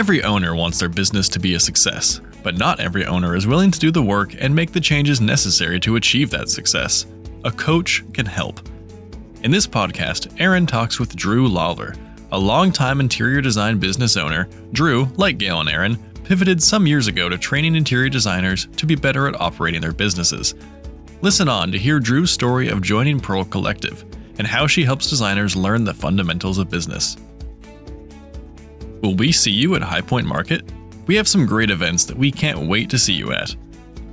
Every 0.00 0.24
owner 0.24 0.54
wants 0.54 0.78
their 0.78 0.88
business 0.88 1.28
to 1.28 1.38
be 1.38 1.52
a 1.56 1.60
success, 1.60 2.22
but 2.42 2.56
not 2.56 2.80
every 2.80 3.04
owner 3.04 3.36
is 3.36 3.46
willing 3.46 3.70
to 3.70 3.78
do 3.78 3.90
the 3.90 4.02
work 4.02 4.34
and 4.38 4.54
make 4.54 4.72
the 4.72 4.80
changes 4.80 5.20
necessary 5.20 5.78
to 5.80 5.96
achieve 5.96 6.30
that 6.30 6.48
success. 6.48 7.04
A 7.44 7.52
coach 7.52 8.02
can 8.14 8.24
help. 8.24 8.60
In 9.42 9.50
this 9.50 9.66
podcast, 9.66 10.40
Erin 10.40 10.66
talks 10.66 10.98
with 10.98 11.14
Drue 11.14 11.46
Lawlor, 11.46 11.98
a 12.32 12.38
longtime 12.38 13.00
interior 13.00 13.42
design 13.42 13.76
business 13.76 14.16
owner. 14.16 14.48
Drue, 14.72 15.04
like 15.18 15.36
Gail 15.36 15.60
and 15.60 15.68
Erin, 15.68 15.96
pivoted 16.24 16.62
some 16.62 16.86
years 16.86 17.06
ago 17.06 17.28
to 17.28 17.36
training 17.36 17.76
interior 17.76 18.08
designers 18.08 18.68
to 18.78 18.86
be 18.86 18.94
better 18.94 19.28
at 19.28 19.38
operating 19.38 19.82
their 19.82 19.92
businesses. 19.92 20.54
Listen 21.20 21.46
on 21.46 21.70
to 21.72 21.78
hear 21.78 22.00
Drue's 22.00 22.30
story 22.30 22.70
of 22.70 22.80
joining 22.80 23.20
Pearl 23.20 23.44
Collective 23.44 24.06
and 24.38 24.46
how 24.46 24.66
she 24.66 24.82
helps 24.82 25.10
designers 25.10 25.56
learn 25.56 25.84
the 25.84 25.92
fundamentals 25.92 26.56
of 26.56 26.70
business. 26.70 27.18
Will 29.02 29.14
we 29.14 29.32
see 29.32 29.50
you 29.50 29.74
at 29.74 29.82
High 29.82 30.02
Point 30.02 30.26
Market? 30.26 30.62
We 31.06 31.16
have 31.16 31.26
some 31.26 31.46
great 31.46 31.70
events 31.70 32.04
that 32.04 32.16
we 32.16 32.30
can't 32.30 32.68
wait 32.68 32.90
to 32.90 32.98
see 32.98 33.14
you 33.14 33.32
at. 33.32 33.56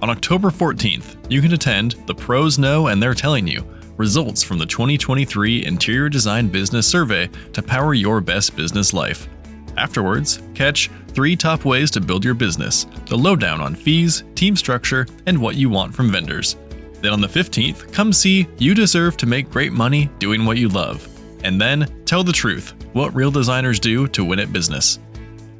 On 0.02 0.10
October 0.10 0.50
14th, 0.50 1.18
you 1.30 1.42
can 1.42 1.54
attend 1.54 1.92
The 2.06 2.16
Pros 2.16 2.58
Know 2.58 2.88
and 2.88 3.02
They're 3.02 3.14
Telling 3.14 3.48
You 3.48 3.66
results 3.98 4.44
from 4.44 4.60
the 4.60 4.66
2023 4.66 5.66
Interior 5.66 6.08
Design 6.08 6.48
Business 6.48 6.88
Survey 6.88 7.28
to 7.54 7.64
power 7.64 7.94
your 7.96 8.22
best 8.22 8.56
business 8.56 8.94
life. 8.94 9.28
Afterwards, 9.76 10.42
catch 10.54 10.90
three 11.10 11.36
top 11.36 11.66
ways 11.66 11.92
to 11.92 12.02
build 12.02 12.24
your 12.24 12.36
business, 12.36 12.86
the 13.08 13.18
lowdown 13.18 13.60
on 13.60 13.76
fees, 13.76 14.24
team 14.36 14.56
structure, 14.56 15.08
and 15.26 15.38
what 15.38 15.56
you 15.56 15.70
want 15.70 15.94
from 15.94 16.12
vendors. 16.12 16.58
Then 17.02 17.12
on 17.12 17.22
the 17.22 17.28
15th, 17.28 17.92
come 17.92 18.14
see 18.14 18.48
You 18.58 18.74
Deserve 18.74 19.18
to 19.18 19.26
Make 19.26 19.50
Great 19.50 19.74
Money 19.74 20.10
Doing 20.20 20.46
What 20.46 20.58
You 20.58 20.70
Love. 20.70 21.17
And 21.44 21.60
then 21.60 22.04
tell 22.06 22.24
the 22.24 22.32
truth 22.32 22.74
what 22.94 23.14
real 23.16 23.32
designers 23.32 23.80
do 23.80 24.08
to 24.10 24.24
win 24.24 24.40
at 24.40 24.52
business. 24.52 25.00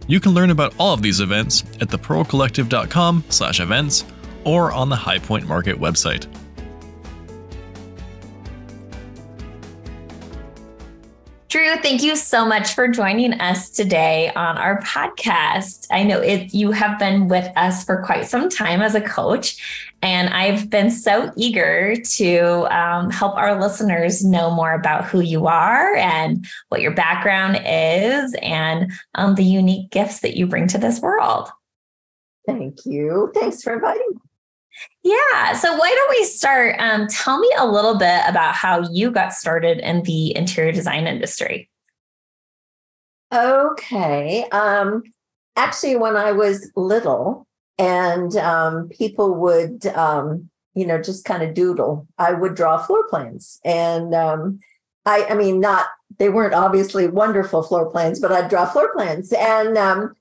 You 0.08 0.20
can 0.20 0.34
learn 0.34 0.52
about 0.52 0.74
all 0.80 0.94
of 0.94 1.02
these 1.02 1.20
events 1.20 1.64
at 1.82 1.90
thepearlcollective.com 1.90 3.26
slash 3.30 3.60
events 3.60 4.06
or 4.44 4.72
on 4.72 4.90
the 4.90 4.96
High 4.96 5.20
Point 5.20 5.48
Market 5.48 5.78
website. 5.78 6.28
Drue, 11.50 11.78
thank 11.78 12.04
you 12.04 12.18
so 12.18 12.46
much 12.46 12.74
for 12.74 12.90
joining 12.90 13.34
us 13.40 13.70
today 13.70 14.32
on 14.36 14.58
our 14.58 14.82
podcast. 14.82 15.88
I 15.90 16.04
know 16.04 16.20
it, 16.20 16.54
you 16.54 16.72
have 16.72 17.00
been 17.00 17.30
with 17.30 17.50
us 17.56 17.86
for 17.86 18.04
quite 18.04 18.26
some 18.26 18.50
time 18.50 18.82
as 18.82 18.96
a 18.96 19.02
coach, 19.02 19.87
and 20.02 20.30
I've 20.30 20.70
been 20.70 20.92
so 20.92 21.32
eager 21.36 21.96
to 21.96 22.40
um, 22.76 23.10
help 23.10 23.36
our 23.36 23.60
listeners 23.60 24.24
know 24.24 24.52
more 24.52 24.74
about 24.74 25.06
who 25.06 25.22
you 25.22 25.48
are 25.48 25.96
and 25.96 26.46
what 26.70 26.82
your 26.82 26.94
background 26.94 27.60
is 27.66 28.36
and 28.42 28.92
um, 29.16 29.36
the 29.36 29.44
unique 29.44 29.90
gifts 29.90 30.20
that 30.20 30.38
you 30.38 30.46
bring 30.46 30.68
to 30.68 30.78
this 30.78 31.00
world. 31.02 31.50
Thank 32.46 32.86
you. 32.86 33.32
Thanks 33.34 33.64
for 33.64 33.74
inviting 33.74 34.08
me. 34.12 34.18
Yeah. 35.04 35.54
So 35.54 35.76
why 35.76 35.90
don't 35.90 36.10
we 36.10 36.24
start? 36.26 36.76
Um, 36.80 37.08
tell 37.08 37.40
me 37.40 37.52
a 37.58 37.66
little 37.66 37.98
bit 37.98 38.22
about 38.28 38.54
how 38.54 38.88
you 38.92 39.10
got 39.10 39.34
started 39.34 39.80
in 39.80 40.04
the 40.04 40.36
interior 40.36 40.72
design 40.72 41.08
industry. 41.08 41.70
Okay. 43.34 44.46
Um, 44.52 45.04
actually, 45.56 45.96
when 45.96 46.16
I 46.16 46.32
was 46.32 46.72
little 46.76 47.47
and 47.78 48.36
um, 48.38 48.90
people 48.90 49.36
would, 49.36 49.86
um, 49.88 50.50
you 50.74 50.86
know, 50.86 51.02
just 51.02 51.26
kind 51.26 51.44
of 51.44 51.54
doodle, 51.54 52.08
I 52.18 52.34
would 52.34 52.56
draw 52.56 52.78
floor 52.78 53.08
plans. 53.08 53.60
And 53.64 54.14
um, 54.14 54.60
I, 55.06 55.26
I 55.30 55.34
mean, 55.36 55.60
not, 55.60 55.88
they 56.18 56.30
weren't 56.30 56.54
obviously 56.54 57.08
wonderful 57.08 57.64
floor 57.64 57.90
plans, 57.90 58.20
but 58.20 58.32
I'd 58.32 58.50
draw 58.50 58.66
floor 58.66 58.92
plans. 58.94 59.32
And 59.34 59.78
um, 59.78 60.16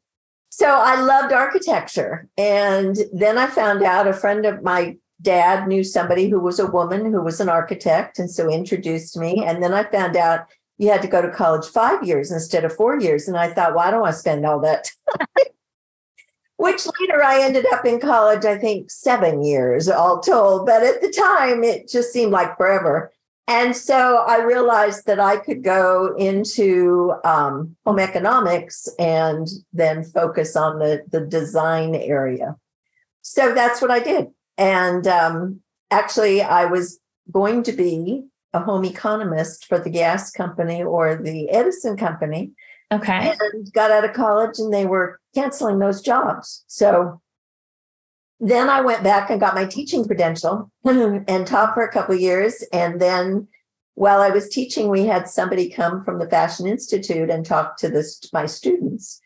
so 0.50 0.66
I 0.66 1.00
loved 1.00 1.32
architecture. 1.32 2.28
And 2.36 2.96
then 3.12 3.38
I 3.38 3.46
found 3.46 3.82
out 3.82 4.06
a 4.06 4.12
friend 4.12 4.44
of 4.44 4.62
my 4.62 4.96
dad 5.22 5.66
knew 5.66 5.82
somebody 5.82 6.28
who 6.28 6.40
was 6.40 6.58
a 6.58 6.70
woman 6.70 7.10
who 7.10 7.22
was 7.22 7.40
an 7.40 7.48
architect. 7.48 8.18
And 8.18 8.30
so 8.30 8.50
introduced 8.50 9.16
me. 9.16 9.42
And 9.44 9.62
then 9.62 9.72
I 9.72 9.84
found 9.84 10.16
out 10.16 10.46
you 10.78 10.90
had 10.90 11.02
to 11.02 11.08
go 11.08 11.22
to 11.22 11.30
college 11.30 11.66
five 11.66 12.02
years 12.02 12.30
instead 12.30 12.64
of 12.64 12.74
four 12.74 13.00
years. 13.00 13.28
And 13.28 13.36
I 13.36 13.52
thought, 13.52 13.74
why 13.74 13.90
don't 13.90 14.06
I 14.06 14.10
spend 14.10 14.44
all 14.44 14.60
that 14.60 14.90
time? 15.18 15.46
Which 16.58 16.86
later 17.00 17.22
I 17.22 17.42
ended 17.42 17.66
up 17.72 17.84
in 17.84 18.00
college, 18.00 18.44
I 18.44 18.56
think 18.56 18.90
seven 18.90 19.42
years 19.42 19.88
all 19.88 20.20
told. 20.20 20.66
But 20.66 20.82
at 20.82 21.02
the 21.02 21.10
time, 21.10 21.62
it 21.62 21.88
just 21.88 22.12
seemed 22.12 22.32
like 22.32 22.56
forever. 22.56 23.12
And 23.48 23.76
so 23.76 24.24
I 24.26 24.42
realized 24.42 25.06
that 25.06 25.20
I 25.20 25.36
could 25.36 25.62
go 25.62 26.16
into 26.16 27.14
um, 27.24 27.76
home 27.84 28.00
economics 28.00 28.88
and 28.98 29.46
then 29.72 30.02
focus 30.02 30.56
on 30.56 30.80
the, 30.80 31.04
the 31.12 31.20
design 31.20 31.94
area. 31.94 32.56
So 33.22 33.54
that's 33.54 33.80
what 33.80 33.90
I 33.90 34.00
did. 34.00 34.28
And 34.58 35.06
um, 35.06 35.60
actually, 35.90 36.42
I 36.42 36.64
was 36.64 36.98
going 37.30 37.62
to 37.64 37.72
be 37.72 38.24
a 38.52 38.60
home 38.60 38.84
economist 38.84 39.66
for 39.66 39.78
the 39.78 39.90
gas 39.90 40.30
company 40.30 40.82
or 40.82 41.14
the 41.16 41.48
Edison 41.50 41.96
company. 41.96 42.52
Okay. 42.92 43.34
And 43.38 43.72
got 43.72 43.90
out 43.90 44.04
of 44.04 44.12
college 44.12 44.58
and 44.58 44.72
they 44.72 44.86
were 44.86 45.20
canceling 45.36 45.78
those 45.78 46.00
jobs. 46.00 46.64
So 46.66 47.20
then 48.40 48.68
I 48.68 48.80
went 48.80 49.04
back 49.04 49.30
and 49.30 49.40
got 49.40 49.54
my 49.54 49.66
teaching 49.66 50.04
credential 50.04 50.70
and 50.84 51.46
taught 51.46 51.74
for 51.74 51.84
a 51.84 51.92
couple 51.92 52.14
years. 52.14 52.64
And 52.72 53.00
then 53.00 53.48
while 53.94 54.20
I 54.20 54.30
was 54.30 54.48
teaching, 54.48 54.88
we 54.88 55.04
had 55.04 55.28
somebody 55.28 55.70
come 55.70 56.04
from 56.04 56.18
the 56.18 56.28
Fashion 56.28 56.66
Institute 56.66 57.30
and 57.30 57.44
talk 57.44 57.76
to 57.78 57.88
this, 57.88 58.20
my 58.32 58.46
students. 58.46 59.20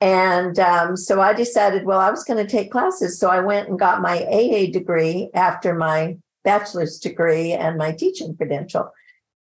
And 0.00 0.58
um, 0.58 0.96
so 0.96 1.20
I 1.20 1.32
decided, 1.32 1.84
well, 1.84 2.00
I 2.00 2.10
was 2.10 2.24
going 2.24 2.44
to 2.44 2.50
take 2.50 2.70
classes. 2.70 3.18
So 3.18 3.30
I 3.30 3.40
went 3.40 3.68
and 3.68 3.78
got 3.78 4.02
my 4.02 4.24
AA 4.24 4.70
degree 4.70 5.30
after 5.34 5.74
my 5.74 6.16
bachelor's 6.42 6.98
degree 6.98 7.52
and 7.52 7.78
my 7.78 7.92
teaching 7.92 8.36
credential. 8.36 8.90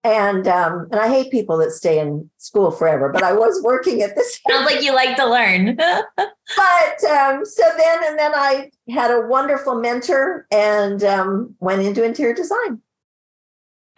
And 0.03 0.49
um, 0.49 0.88
and 0.91 1.00
I 1.00 1.09
hate 1.09 1.31
people 1.31 1.59
that 1.59 1.72
stay 1.72 1.99
in 1.99 2.31
school 2.38 2.71
forever, 2.71 3.11
but 3.11 3.22
I 3.22 3.34
was 3.34 3.61
working 3.62 4.00
at 4.00 4.16
this. 4.16 4.41
Sounds 4.50 4.65
like 4.65 4.83
you 4.83 4.94
like 4.94 5.16
to 5.16 5.27
learn. 5.27 5.77
but 6.16 7.05
um, 7.11 7.44
so 7.44 7.62
then 7.77 8.00
and 8.06 8.19
then 8.19 8.33
I 8.34 8.71
had 8.89 9.10
a 9.10 9.27
wonderful 9.27 9.75
mentor 9.75 10.47
and 10.50 11.05
um, 11.05 11.55
went 11.60 11.83
into 11.83 12.03
interior 12.03 12.34
design. 12.34 12.81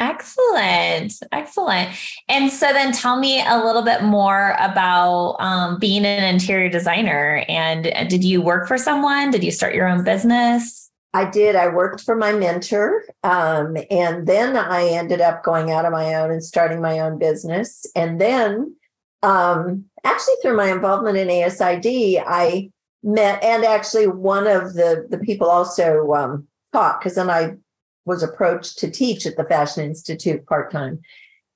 Excellent. 0.03 1.15
Excellent. 1.31 1.91
And 2.29 2.51
so 2.51 2.73
then 2.73 2.93
tell 2.93 3.21
me 3.21 3.41
a 3.47 3.65
little 3.65 3.83
bit 3.83 4.03
more 4.03 4.57
about 4.59 5.37
um, 5.39 5.79
being 5.79 6.05
an 6.05 6.25
interior 6.25 6.69
designer. 6.69 7.45
And 7.49 7.85
did 8.11 8.25
you 8.25 8.43
work 8.43 8.67
for 8.67 8.77
someone? 8.77 9.31
Did 9.31 9.45
you 9.45 9.53
start 9.53 9.77
your 9.77 9.87
own 9.87 10.03
business? 10.03 10.82
I 11.15 11.29
did. 11.29 11.57
I 11.57 11.69
worked 11.69 12.01
for 12.01 12.17
my 12.17 12.33
mentor. 12.33 13.05
Um, 13.23 13.77
and 13.91 14.27
then 14.27 14.57
I 14.57 14.87
ended 14.87 15.21
up 15.21 15.45
going 15.45 15.71
out 15.71 15.85
on 15.85 15.93
my 15.93 16.15
own 16.15 16.31
and 16.31 16.43
starting 16.43 16.81
my 16.81 17.01
own 17.01 17.19
business. 17.19 17.85
And 17.95 18.21
then, 18.21 18.77
um, 19.23 19.85
actually, 20.05 20.35
through 20.43 20.57
my 20.57 20.73
involvement 20.73 21.19
in 21.19 21.29
ASID, 21.29 22.23
I 22.27 22.71
met, 23.03 23.43
and 23.45 23.65
actually, 23.65 24.07
one 24.07 24.47
of 24.47 24.75
the, 24.75 25.07
the 25.11 25.19
people 25.19 25.49
also 25.49 26.13
um, 26.13 26.47
taught, 26.73 27.01
because 27.01 27.17
then 27.17 27.29
I 27.29 27.57
was 28.07 28.23
approached 28.23 28.79
to 28.79 28.91
teach 28.91 29.27
at 29.27 29.37
the 29.37 29.45
Fashion 29.45 29.85
Institute 29.85 30.47
part 30.47 30.73
time. 30.73 31.01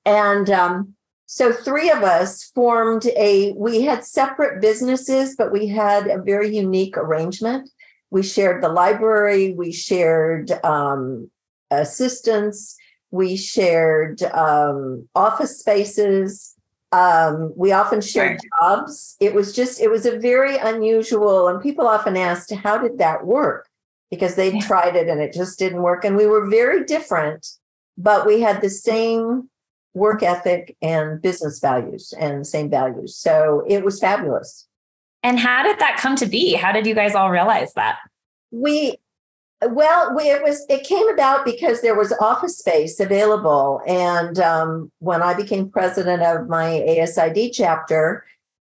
And 0.05 0.49
um, 0.51 0.93
so, 1.25 1.51
three 1.51 1.89
of 1.89 2.03
us 2.03 2.51
formed 2.53 3.07
a, 3.17 3.53
we 3.53 3.81
had 3.81 4.05
separate 4.05 4.61
businesses, 4.61 5.35
but 5.35 5.51
we 5.51 5.67
had 5.67 6.07
a 6.07 6.21
very 6.21 6.55
unique 6.55 6.95
arrangement 6.95 7.69
we 8.09 8.23
shared 8.23 8.63
the 8.63 8.69
library, 8.69 9.53
we 9.53 9.71
shared 9.71 10.51
um, 10.63 11.29
assistants, 11.71 12.77
we 13.11 13.37
shared 13.37 14.23
um, 14.23 15.07
office 15.15 15.59
spaces. 15.59 16.53
Um, 16.93 17.51
we 17.57 17.73
often 17.73 17.99
shared 17.99 18.39
jobs. 18.59 19.17
It 19.19 19.33
was 19.33 19.53
just, 19.53 19.81
it 19.81 19.91
was 19.91 20.05
a 20.05 20.17
very 20.19 20.57
unusual, 20.57 21.49
and 21.49 21.61
people 21.61 21.85
often 21.85 22.15
asked, 22.15 22.53
how 22.53 22.77
did 22.77 22.97
that 22.99 23.25
work? 23.25 23.67
Because 24.09 24.35
they 24.35 24.53
yeah. 24.53 24.61
tried 24.61 24.95
it 24.95 25.09
and 25.09 25.19
it 25.19 25.33
just 25.33 25.59
didn't 25.59 25.81
work. 25.81 26.05
And 26.05 26.15
we 26.15 26.27
were 26.27 26.49
very 26.49 26.85
different, 26.85 27.45
but 27.97 28.25
we 28.25 28.39
had 28.39 28.61
the 28.61 28.69
same 28.69 29.49
work 29.93 30.23
ethic 30.23 30.77
and 30.81 31.21
business 31.21 31.59
values 31.59 32.13
and 32.17 32.41
the 32.41 32.45
same 32.45 32.69
values. 32.69 33.17
So 33.17 33.65
it 33.67 33.83
was 33.83 33.99
fabulous. 33.99 34.66
And 35.27 35.37
how 35.37 35.61
did 35.61 35.77
that 35.79 35.97
come 35.97 36.15
to 36.15 36.25
be? 36.25 36.53
How 36.53 36.71
did 36.71 36.87
you 36.87 36.95
guys 36.95 37.13
all 37.13 37.29
realize 37.29 37.73
that? 37.73 37.97
We 38.51 38.95
well, 39.61 40.15
we, 40.15 40.29
it 40.29 40.41
was 40.41 40.65
it 40.69 40.85
came 40.85 41.09
about 41.09 41.43
because 41.43 41.81
there 41.81 41.97
was 41.97 42.13
office 42.21 42.57
space 42.57 42.97
available, 43.01 43.81
and 43.85 44.39
um, 44.39 44.89
when 44.99 45.21
I 45.21 45.33
became 45.33 45.69
president 45.69 46.23
of 46.23 46.47
my 46.47 46.81
ASID 46.87 47.51
chapter, 47.51 48.25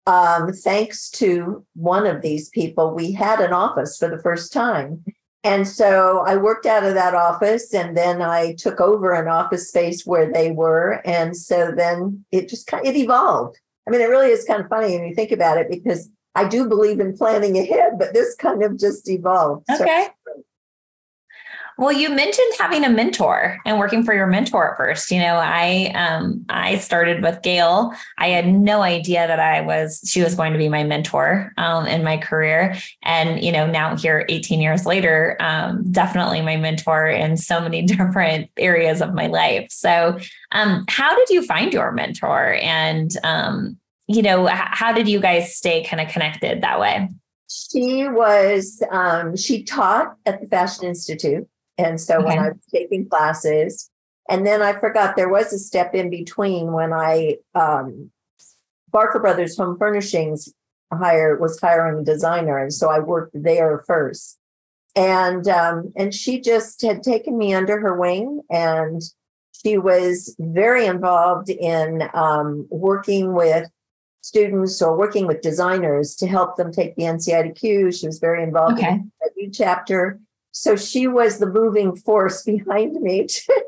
um, 0.06 0.50
thanks 0.50 1.10
to 1.10 1.62
one 1.74 2.06
of 2.06 2.22
these 2.22 2.48
people, 2.48 2.94
we 2.94 3.12
had 3.12 3.40
an 3.40 3.52
office 3.52 3.98
for 3.98 4.08
the 4.08 4.22
first 4.22 4.50
time. 4.50 5.04
And 5.44 5.68
so 5.68 6.24
I 6.26 6.36
worked 6.36 6.64
out 6.64 6.84
of 6.84 6.94
that 6.94 7.14
office 7.14 7.74
and 7.74 7.94
then 7.94 8.22
I 8.22 8.54
took 8.54 8.80
over 8.80 9.12
an 9.12 9.28
office 9.28 9.68
space 9.68 10.06
where 10.06 10.32
they 10.32 10.52
were. 10.52 11.02
And 11.04 11.36
so 11.36 11.70
then 11.70 12.24
it 12.32 12.48
just 12.48 12.66
kind 12.66 12.84
of, 12.84 12.92
it 12.92 12.98
evolved. 12.98 13.56
I 13.86 13.92
mean, 13.92 14.00
it 14.00 14.08
really 14.08 14.30
is 14.30 14.44
kind 14.44 14.60
of 14.60 14.68
funny 14.68 14.98
when 14.98 15.06
you 15.06 15.14
think 15.14 15.30
about 15.30 15.58
it 15.58 15.70
because 15.70 16.10
I 16.36 16.46
do 16.46 16.68
believe 16.68 17.00
in 17.00 17.16
planning 17.16 17.58
ahead, 17.58 17.98
but 17.98 18.12
this 18.12 18.34
kind 18.36 18.62
of 18.62 18.78
just 18.78 19.08
evolved. 19.08 19.64
Okay. 19.70 20.08
So, 20.26 20.42
well, 21.78 21.92
you 21.92 22.08
mentioned 22.08 22.52
having 22.58 22.84
a 22.84 22.88
mentor 22.88 23.58
and 23.66 23.78
working 23.78 24.02
for 24.02 24.14
your 24.14 24.26
mentor 24.26 24.70
at 24.70 24.78
first. 24.78 25.10
You 25.10 25.20
know, 25.20 25.34
I 25.34 25.92
um 25.94 26.44
I 26.48 26.78
started 26.78 27.22
with 27.22 27.42
Gail. 27.42 27.92
I 28.16 28.28
had 28.28 28.46
no 28.46 28.80
idea 28.80 29.26
that 29.26 29.40
I 29.40 29.60
was 29.60 30.00
she 30.06 30.22
was 30.22 30.34
going 30.34 30.52
to 30.52 30.58
be 30.58 30.70
my 30.70 30.84
mentor 30.84 31.52
um, 31.58 31.86
in 31.86 32.02
my 32.02 32.16
career, 32.16 32.76
and 33.02 33.42
you 33.44 33.52
know 33.52 33.66
now 33.66 33.94
here 33.94 34.24
18 34.30 34.60
years 34.60 34.86
later, 34.86 35.36
um, 35.40 35.90
definitely 35.90 36.40
my 36.40 36.56
mentor 36.56 37.08
in 37.08 37.36
so 37.36 37.60
many 37.60 37.82
different 37.86 38.50
areas 38.56 39.02
of 39.02 39.12
my 39.12 39.26
life. 39.26 39.66
So, 39.70 40.18
um, 40.52 40.86
how 40.88 41.14
did 41.14 41.28
you 41.28 41.44
find 41.44 41.74
your 41.74 41.92
mentor, 41.92 42.54
and 42.62 43.10
um, 43.22 43.78
you 44.08 44.22
know, 44.22 44.46
how 44.46 44.92
did 44.92 45.08
you 45.08 45.20
guys 45.20 45.56
stay 45.56 45.84
kind 45.84 46.00
of 46.00 46.08
connected 46.08 46.62
that 46.62 46.80
way? 46.80 47.08
She 47.48 48.08
was 48.08 48.82
um, 48.90 49.36
she 49.36 49.62
taught 49.62 50.16
at 50.26 50.40
the 50.40 50.46
Fashion 50.46 50.84
Institute 50.84 51.48
and 51.78 52.00
so 52.00 52.16
okay. 52.16 52.24
when 52.24 52.38
I 52.38 52.48
was 52.48 52.66
taking 52.72 53.08
classes, 53.08 53.90
and 54.28 54.46
then 54.46 54.62
I 54.62 54.72
forgot 54.72 55.16
there 55.16 55.28
was 55.28 55.52
a 55.52 55.58
step 55.58 55.94
in 55.94 56.10
between 56.10 56.72
when 56.72 56.92
I 56.92 57.36
um, 57.54 58.10
Barker 58.90 59.20
Brothers 59.20 59.56
Home 59.56 59.76
Furnishings 59.78 60.52
hire 60.92 61.36
was 61.36 61.60
hiring 61.60 62.00
a 62.00 62.04
designer, 62.04 62.58
and 62.58 62.72
so 62.72 62.88
I 62.88 63.00
worked 63.00 63.32
there 63.34 63.82
first. 63.86 64.38
And 64.94 65.46
um, 65.48 65.92
and 65.96 66.14
she 66.14 66.40
just 66.40 66.80
had 66.82 67.02
taken 67.02 67.36
me 67.36 67.52
under 67.52 67.78
her 67.78 67.94
wing, 67.94 68.40
and 68.50 69.02
she 69.62 69.76
was 69.76 70.34
very 70.38 70.86
involved 70.86 71.50
in 71.50 72.08
um, 72.14 72.66
working 72.70 73.34
with 73.34 73.68
students 74.26 74.82
or 74.82 74.96
working 74.96 75.26
with 75.26 75.40
designers 75.40 76.14
to 76.17 76.26
help 76.26 76.56
them 76.56 76.73
take 76.73 76.96
the 76.96 77.05
NCIDQ. 77.05 77.99
She 77.99 78.06
was 78.06 78.19
very 78.19 78.43
involved 78.43 78.78
okay. 78.78 78.94
in 78.94 79.12
the 79.37 79.50
chapter 79.50 80.20
so 80.56 80.75
she 80.75 81.06
was 81.06 81.38
the 81.38 81.46
moving 81.46 81.94
force 81.94 82.43
behind 82.46 82.94
me 83.02 83.26
to, 83.26 83.64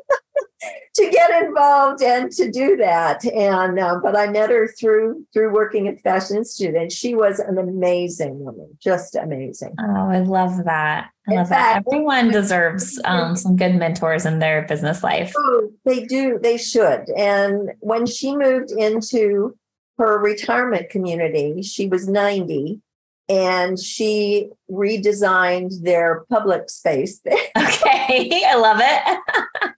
to 0.95 1.11
get 1.11 1.45
involved 1.45 2.03
and 2.03 2.33
to 2.33 2.51
do 2.51 2.77
that. 2.79 3.27
And 3.27 3.79
uh, 3.79 4.01
but 4.03 4.17
I 4.17 4.29
met 4.29 4.49
her 4.49 4.69
through 4.69 5.27
through 5.35 5.53
working 5.53 5.87
at 5.87 6.01
Fashion 6.01 6.39
Institute, 6.39 6.75
and 6.75 6.91
she 6.91 7.15
was 7.15 7.41
an 7.41 7.59
amazing 7.59 8.43
woman, 8.43 8.71
just 8.83 9.15
amazing. 9.15 9.75
Oh, 9.79 10.09
I 10.09 10.21
love 10.21 10.65
that. 10.65 11.11
I 11.29 11.35
love 11.35 11.51
fact, 11.51 11.85
that. 11.85 11.93
Everyone 11.95 12.31
deserves 12.31 12.99
um, 13.05 13.37
some 13.37 13.55
good 13.55 13.75
mentors 13.75 14.25
in 14.25 14.39
their 14.39 14.63
business 14.63 15.03
life. 15.03 15.35
Oh, 15.37 15.69
they 15.85 16.07
do. 16.07 16.39
They 16.43 16.57
should. 16.57 17.11
And 17.11 17.73
when 17.81 18.07
she 18.07 18.35
moved 18.35 18.71
into 18.71 19.58
her 19.99 20.19
retirement 20.19 20.91
community, 20.91 21.63
she 21.63 21.89
was 21.89 22.09
90 22.09 22.81
and 23.29 23.79
she 23.79 24.49
redesigned 24.71 25.83
their 25.83 26.25
public 26.31 26.71
space. 26.71 27.21
Okay, 27.57 28.43
I 28.47 28.57
love 28.57 28.79
it. 28.81 29.75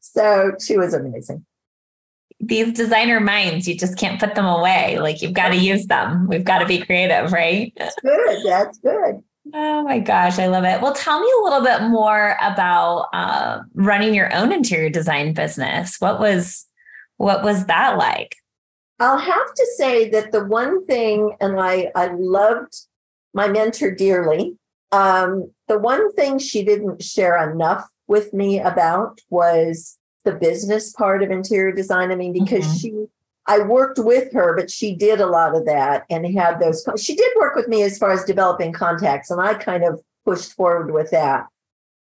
so 0.00 0.52
she 0.64 0.76
was 0.76 0.94
amazing. 0.94 1.44
These 2.38 2.72
designer 2.74 3.18
minds, 3.18 3.66
you 3.66 3.76
just 3.76 3.98
can't 3.98 4.20
put 4.20 4.34
them 4.34 4.44
away. 4.44 4.98
Like 4.98 5.22
you've 5.22 5.32
got 5.32 5.48
to 5.48 5.56
use 5.56 5.86
them. 5.86 6.26
We've 6.28 6.44
got 6.44 6.58
to 6.60 6.66
be 6.66 6.78
creative, 6.80 7.32
right? 7.32 7.72
That's 7.76 7.96
good. 8.02 8.44
That's 8.44 8.78
good. 8.78 9.22
Oh 9.54 9.82
my 9.82 9.98
gosh, 10.00 10.38
I 10.38 10.46
love 10.46 10.64
it. 10.64 10.80
Well, 10.80 10.94
tell 10.94 11.20
me 11.20 11.30
a 11.38 11.44
little 11.44 11.62
bit 11.62 11.82
more 11.88 12.36
about 12.42 13.08
uh, 13.12 13.60
running 13.74 14.14
your 14.14 14.32
own 14.34 14.52
interior 14.52 14.90
design 14.90 15.32
business. 15.34 15.96
What 15.98 16.20
was 16.20 16.66
what 17.16 17.42
was 17.42 17.66
that 17.66 17.96
like? 17.96 18.36
I'll 18.98 19.18
have 19.18 19.54
to 19.54 19.66
say 19.76 20.08
that 20.10 20.32
the 20.32 20.44
one 20.44 20.86
thing, 20.86 21.36
and 21.40 21.60
I, 21.60 21.90
I 21.94 22.08
loved 22.14 22.74
my 23.34 23.48
mentor 23.48 23.90
dearly, 23.90 24.56
um, 24.92 25.52
the 25.68 25.78
one 25.78 26.12
thing 26.14 26.38
she 26.38 26.64
didn't 26.64 27.02
share 27.02 27.50
enough 27.50 27.86
with 28.06 28.32
me 28.32 28.58
about 28.60 29.20
was 29.28 29.98
the 30.24 30.32
business 30.32 30.92
part 30.92 31.22
of 31.22 31.30
interior 31.30 31.72
design. 31.72 32.10
I 32.10 32.16
mean, 32.16 32.32
because 32.32 32.64
mm-hmm. 32.64 32.76
she, 32.78 33.06
I 33.46 33.60
worked 33.60 33.98
with 33.98 34.32
her, 34.32 34.56
but 34.56 34.70
she 34.70 34.94
did 34.94 35.20
a 35.20 35.26
lot 35.26 35.54
of 35.54 35.66
that 35.66 36.04
and 36.08 36.26
had 36.36 36.58
those. 36.58 36.86
She 36.96 37.14
did 37.14 37.30
work 37.38 37.54
with 37.54 37.68
me 37.68 37.82
as 37.82 37.98
far 37.98 38.12
as 38.12 38.24
developing 38.24 38.72
contacts, 38.72 39.30
and 39.30 39.40
I 39.40 39.54
kind 39.54 39.84
of 39.84 40.00
pushed 40.24 40.52
forward 40.54 40.92
with 40.92 41.10
that. 41.10 41.46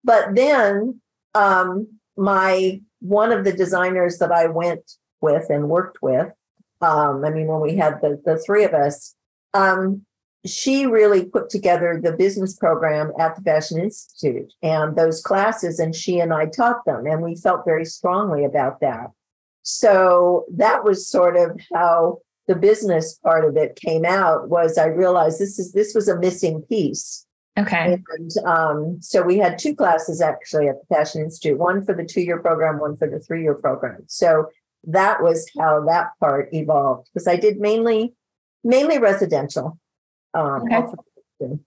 But 0.04 0.34
then, 0.34 1.00
um, 1.34 1.88
my 2.16 2.80
one 3.00 3.32
of 3.32 3.44
the 3.44 3.52
designers 3.52 4.18
that 4.18 4.32
I 4.32 4.46
went 4.46 4.92
with 5.20 5.50
and 5.50 5.68
worked 5.68 6.00
with 6.00 6.32
um, 6.81 7.25
I 7.25 7.31
mean, 7.31 7.46
when 7.46 7.61
we 7.61 7.76
had 7.76 8.00
the, 8.00 8.20
the 8.25 8.38
three 8.38 8.64
of 8.64 8.75
us, 8.75 9.14
um, 9.55 10.02
she 10.44 10.87
really 10.87 11.25
put 11.25 11.50
together 11.50 11.99
the 12.00 12.12
business 12.12 12.55
program 12.55 13.12
at 13.19 13.34
the 13.37 13.43
Fashion 13.43 13.81
Institute 13.81 14.52
and 14.62 14.96
those 14.96 15.20
classes, 15.20 15.78
and 15.78 15.94
she 15.94 16.20
and 16.20 16.32
I 16.32 16.46
taught 16.46 16.84
them, 16.84 17.06
and 17.06 17.23
we 17.23 17.34
felt 17.34 17.64
very 17.64 17.84
strongly 17.84 18.44
about 18.44 18.81
that. 18.81 19.11
So 19.62 20.44
that 20.55 20.84
was 20.84 21.08
sort 21.08 21.37
of 21.37 21.58
how 21.75 22.19
the 22.46 22.55
business 22.55 23.19
part 23.25 23.44
of 23.44 23.56
it 23.56 23.75
came 23.76 24.05
out. 24.05 24.49
Was 24.49 24.79
I 24.79 24.87
realized 24.87 25.40
this 25.40 25.58
is 25.58 25.72
this 25.72 25.94
was 25.94 26.08
a 26.08 26.19
missing 26.19 26.62
piece. 26.62 27.26
Okay. 27.58 27.99
And 28.17 28.31
um, 28.44 28.99
so 29.00 29.22
we 29.22 29.38
had 29.38 29.58
two 29.58 29.75
classes 29.75 30.20
actually 30.20 30.69
at 30.69 30.76
the 30.79 30.94
Fashion 30.94 31.22
Institute, 31.22 31.58
one 31.58 31.84
for 31.84 31.94
the 31.94 32.05
two 32.05 32.20
year 32.20 32.38
program, 32.38 32.79
one 32.79 32.96
for 32.96 33.08
the 33.08 33.19
three 33.19 33.43
year 33.43 33.55
program. 33.55 34.05
So 34.06 34.50
that 34.86 35.22
was 35.22 35.50
how 35.58 35.84
that 35.86 36.10
part 36.20 36.48
evolved 36.52 37.08
because 37.12 37.26
I 37.26 37.36
did 37.36 37.58
mainly 37.58 38.14
mainly 38.64 38.98
residential. 38.98 39.78
Um, 40.34 40.64
okay. 40.72 41.58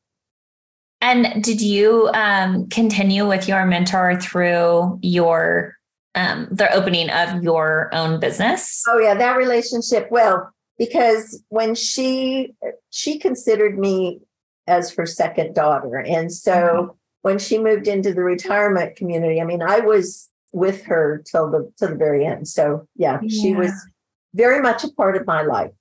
And 1.01 1.43
did 1.43 1.61
you 1.61 2.09
um, 2.13 2.67
continue 2.67 3.27
with 3.27 3.47
your 3.47 3.65
mentor 3.65 4.19
through 4.19 4.99
your 5.01 5.77
um, 6.15 6.47
the 6.51 6.71
opening 6.73 7.09
of 7.09 7.43
your 7.43 7.89
own 7.93 8.19
business? 8.19 8.83
Oh 8.87 8.99
yeah, 8.99 9.13
that 9.15 9.37
relationship. 9.37 10.09
Well, 10.11 10.51
because 10.77 11.41
when 11.49 11.75
she 11.75 12.53
she 12.89 13.17
considered 13.17 13.77
me 13.77 14.21
as 14.67 14.93
her 14.93 15.05
second 15.05 15.55
daughter, 15.55 15.97
and 15.97 16.31
so 16.31 16.51
mm-hmm. 16.51 16.91
when 17.21 17.39
she 17.39 17.59
moved 17.59 17.87
into 17.87 18.13
the 18.13 18.23
retirement 18.23 18.95
community, 18.95 19.39
I 19.39 19.45
mean, 19.45 19.61
I 19.61 19.79
was 19.79 20.28
with 20.51 20.83
her 20.85 21.23
till 21.29 21.49
the 21.49 21.71
to 21.77 21.87
the 21.87 21.95
very 21.95 22.25
end. 22.25 22.47
So 22.47 22.87
yeah, 22.95 23.19
yeah, 23.21 23.41
she 23.41 23.53
was 23.53 23.71
very 24.33 24.61
much 24.61 24.83
a 24.83 24.91
part 24.91 25.15
of 25.15 25.25
my 25.25 25.41
life. 25.41 25.71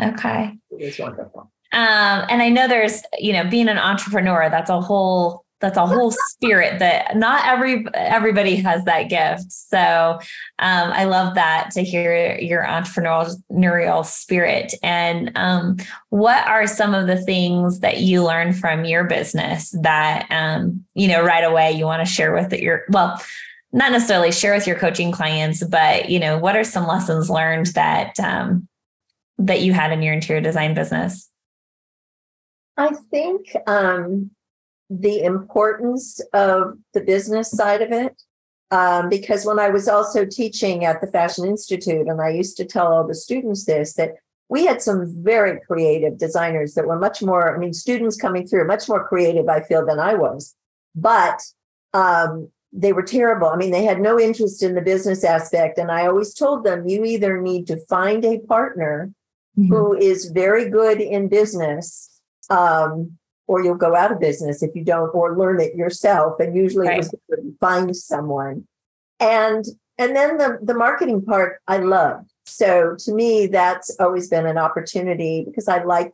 Okay. 0.00 0.56
It 0.70 0.84
was 0.84 0.98
wonderful. 0.98 1.50
Um, 1.72 2.24
and 2.28 2.42
I 2.42 2.48
know 2.48 2.66
there's, 2.66 3.02
you 3.18 3.32
know, 3.32 3.44
being 3.44 3.68
an 3.68 3.78
entrepreneur, 3.78 4.48
that's 4.50 4.70
a 4.70 4.80
whole 4.80 5.44
that's 5.60 5.76
a 5.76 5.86
whole 5.86 6.10
spirit 6.10 6.78
that 6.78 7.16
not 7.16 7.46
every 7.46 7.84
everybody 7.92 8.56
has 8.56 8.82
that 8.86 9.10
gift. 9.10 9.52
So 9.52 10.18
um, 10.58 10.90
I 10.92 11.04
love 11.04 11.34
that 11.34 11.70
to 11.72 11.84
hear 11.84 12.38
your 12.38 12.64
entrepreneurial 12.64 14.04
spirit. 14.04 14.72
And 14.82 15.30
um, 15.36 15.76
what 16.08 16.46
are 16.48 16.66
some 16.66 16.94
of 16.94 17.06
the 17.06 17.20
things 17.22 17.80
that 17.80 17.98
you 17.98 18.24
learned 18.24 18.58
from 18.58 18.86
your 18.86 19.04
business 19.04 19.74
that 19.82 20.26
um, 20.30 20.82
you 20.94 21.08
know 21.08 21.22
right 21.22 21.44
away 21.44 21.72
you 21.72 21.84
want 21.84 22.06
to 22.06 22.10
share 22.10 22.32
with 22.32 22.52
your 22.54 22.84
well 22.88 23.22
not 23.72 23.92
necessarily 23.92 24.32
share 24.32 24.54
with 24.54 24.66
your 24.66 24.76
coaching 24.76 25.12
clients, 25.12 25.62
but 25.64 26.10
you 26.10 26.18
know, 26.18 26.38
what 26.38 26.56
are 26.56 26.64
some 26.64 26.86
lessons 26.86 27.30
learned 27.30 27.66
that 27.68 28.18
um, 28.18 28.68
that 29.38 29.60
you 29.60 29.72
had 29.72 29.92
in 29.92 30.02
your 30.02 30.12
interior 30.12 30.42
design 30.42 30.74
business? 30.74 31.30
I 32.76 32.92
think 33.10 33.54
um, 33.66 34.30
the 34.88 35.22
importance 35.22 36.20
of 36.32 36.78
the 36.94 37.00
business 37.00 37.50
side 37.50 37.82
of 37.82 37.92
it, 37.92 38.20
um, 38.70 39.08
because 39.08 39.44
when 39.44 39.58
I 39.58 39.68
was 39.68 39.86
also 39.86 40.24
teaching 40.24 40.84
at 40.84 41.00
the 41.00 41.06
Fashion 41.06 41.44
Institute, 41.44 42.08
and 42.08 42.20
I 42.20 42.30
used 42.30 42.56
to 42.56 42.64
tell 42.64 42.92
all 42.92 43.06
the 43.06 43.14
students 43.14 43.66
this 43.66 43.94
that 43.94 44.14
we 44.48 44.66
had 44.66 44.82
some 44.82 45.06
very 45.22 45.60
creative 45.60 46.18
designers 46.18 46.74
that 46.74 46.86
were 46.86 46.98
much 46.98 47.22
more. 47.22 47.54
I 47.54 47.58
mean, 47.58 47.72
students 47.72 48.16
coming 48.16 48.48
through 48.48 48.66
much 48.66 48.88
more 48.88 49.06
creative, 49.06 49.48
I 49.48 49.60
feel, 49.60 49.86
than 49.86 50.00
I 50.00 50.14
was, 50.14 50.56
but 50.94 51.40
um, 51.94 52.50
they 52.72 52.92
were 52.92 53.02
terrible. 53.02 53.48
I 53.48 53.56
mean, 53.56 53.72
they 53.72 53.84
had 53.84 54.00
no 54.00 54.18
interest 54.18 54.62
in 54.62 54.74
the 54.74 54.80
business 54.80 55.24
aspect. 55.24 55.78
And 55.78 55.90
I 55.90 56.06
always 56.06 56.32
told 56.34 56.64
them 56.64 56.88
you 56.88 57.04
either 57.04 57.40
need 57.40 57.66
to 57.66 57.84
find 57.86 58.24
a 58.24 58.38
partner 58.40 59.10
mm-hmm. 59.58 59.72
who 59.72 59.96
is 59.96 60.26
very 60.26 60.70
good 60.70 61.00
in 61.00 61.28
business, 61.28 62.20
um, 62.48 63.18
or 63.48 63.64
you'll 63.64 63.74
go 63.74 63.96
out 63.96 64.12
of 64.12 64.20
business 64.20 64.62
if 64.62 64.70
you 64.74 64.84
don't, 64.84 65.12
or 65.14 65.36
learn 65.36 65.60
it 65.60 65.74
yourself. 65.74 66.38
And 66.38 66.56
usually 66.56 66.88
right. 66.88 67.06
find 67.60 67.96
someone. 67.96 68.66
And 69.18 69.64
and 69.98 70.16
then 70.16 70.38
the, 70.38 70.58
the 70.62 70.74
marketing 70.74 71.22
part 71.22 71.60
I 71.66 71.78
loved. 71.78 72.30
So 72.46 72.96
to 73.00 73.12
me, 73.12 73.48
that's 73.48 73.94
always 74.00 74.28
been 74.28 74.46
an 74.46 74.56
opportunity 74.56 75.44
because 75.44 75.68
I 75.68 75.82
like 75.82 76.12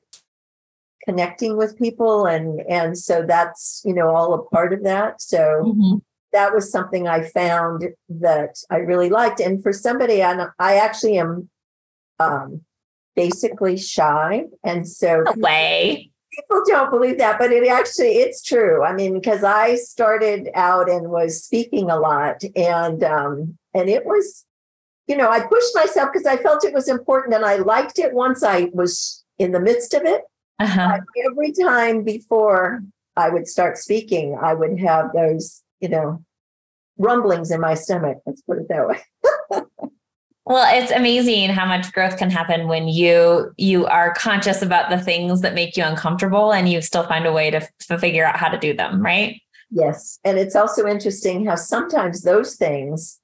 connecting 1.05 1.57
with 1.57 1.79
people 1.79 2.27
and 2.27 2.61
and 2.69 2.99
so 2.99 3.25
that's 3.25 3.81
you 3.85 3.95
know 3.95 4.09
all 4.09 4.35
a 4.35 4.43
part 4.47 4.73
of 4.73 4.83
that 4.83 5.23
so 5.23 5.63
mm-hmm 5.65 5.99
that 6.37 6.55
was 6.55 6.71
something 6.71 7.09
I 7.09 7.23
found 7.23 7.79
that 8.09 8.55
I 8.71 8.77
really 8.77 9.09
liked. 9.09 9.41
And 9.41 9.63
for 9.63 9.73
somebody, 9.73 10.23
I, 10.23 10.47
I 10.59 10.77
actually 10.77 11.17
am 11.19 11.49
um, 12.19 12.61
basically 13.15 13.77
shy. 13.79 14.45
And 14.63 14.87
so 14.87 15.23
No 15.25 15.33
way. 15.37 16.11
people 16.37 16.63
don't 16.67 16.91
believe 16.91 17.19
that, 17.19 17.39
but 17.39 17.51
it 17.53 17.67
actually 17.67 18.15
it's 18.25 18.43
true. 18.43 18.85
I 18.85 18.93
mean, 18.93 19.15
because 19.15 19.43
I 19.43 19.77
started 19.77 20.51
out 20.55 20.91
and 20.91 21.09
was 21.09 21.43
speaking 21.43 21.91
a 21.91 21.99
lot, 21.99 22.43
and 22.55 23.03
um, 23.03 23.57
and 23.73 23.89
it 23.89 24.05
was, 24.05 24.45
you 25.07 25.17
know, 25.17 25.31
I 25.31 25.41
pushed 25.41 25.75
myself 25.75 26.11
because 26.13 26.27
I 26.27 26.37
felt 26.37 26.65
it 26.65 26.75
was 26.75 26.89
important, 26.89 27.35
and 27.35 27.45
I 27.45 27.57
liked 27.57 27.99
it 27.99 28.13
once 28.13 28.43
I 28.43 28.69
was 28.73 29.25
in 29.39 29.53
the 29.53 29.61
midst 29.61 29.95
of 29.95 30.03
it. 30.05 30.23
Uh-huh. 30.59 31.01
Every 31.31 31.53
time 31.53 32.03
before 32.03 32.83
I 33.17 33.31
would 33.31 33.47
start 33.49 33.79
speaking, 33.79 34.39
I 34.41 34.53
would 34.55 34.79
have 34.81 35.13
those, 35.15 35.63
you 35.81 35.89
know, 35.89 36.25
rumblings 36.99 37.51
in 37.51 37.61
my 37.61 37.75
stomach. 37.75 38.19
Let's 38.27 38.43
put 38.43 38.59
it 38.59 38.69
that 38.69 38.89
way. 38.89 39.01
Well, 40.49 40.81
it's 40.81 40.93
amazing 40.93 41.51
how 41.51 41.67
much 41.67 41.93
growth 41.93 42.19
can 42.19 42.31
happen 42.31 42.69
when 42.69 42.87
you 42.87 43.53
you 43.57 43.85
are 43.87 44.15
conscious 44.15 44.63
about 44.63 44.91
the 44.91 44.99
things 44.99 45.41
that 45.41 45.55
make 45.55 45.77
you 45.77 45.83
uncomfortable 45.83 46.53
and 46.53 46.69
you 46.69 46.81
still 46.81 47.03
find 47.03 47.27
a 47.27 47.33
way 47.33 47.51
to, 47.51 47.69
to 47.89 47.99
figure 47.99 48.25
out 48.25 48.37
how 48.37 48.49
to 48.49 48.57
do 48.57 48.73
them, 48.73 49.03
right? 49.03 49.41
Yes. 49.71 50.21
And 50.25 50.39
it's 50.39 50.55
also 50.55 50.87
interesting 50.87 51.47
how 51.47 51.57
sometimes 51.57 52.23
those 52.23 52.55
things 52.55 53.19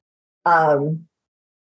um, 0.45 1.07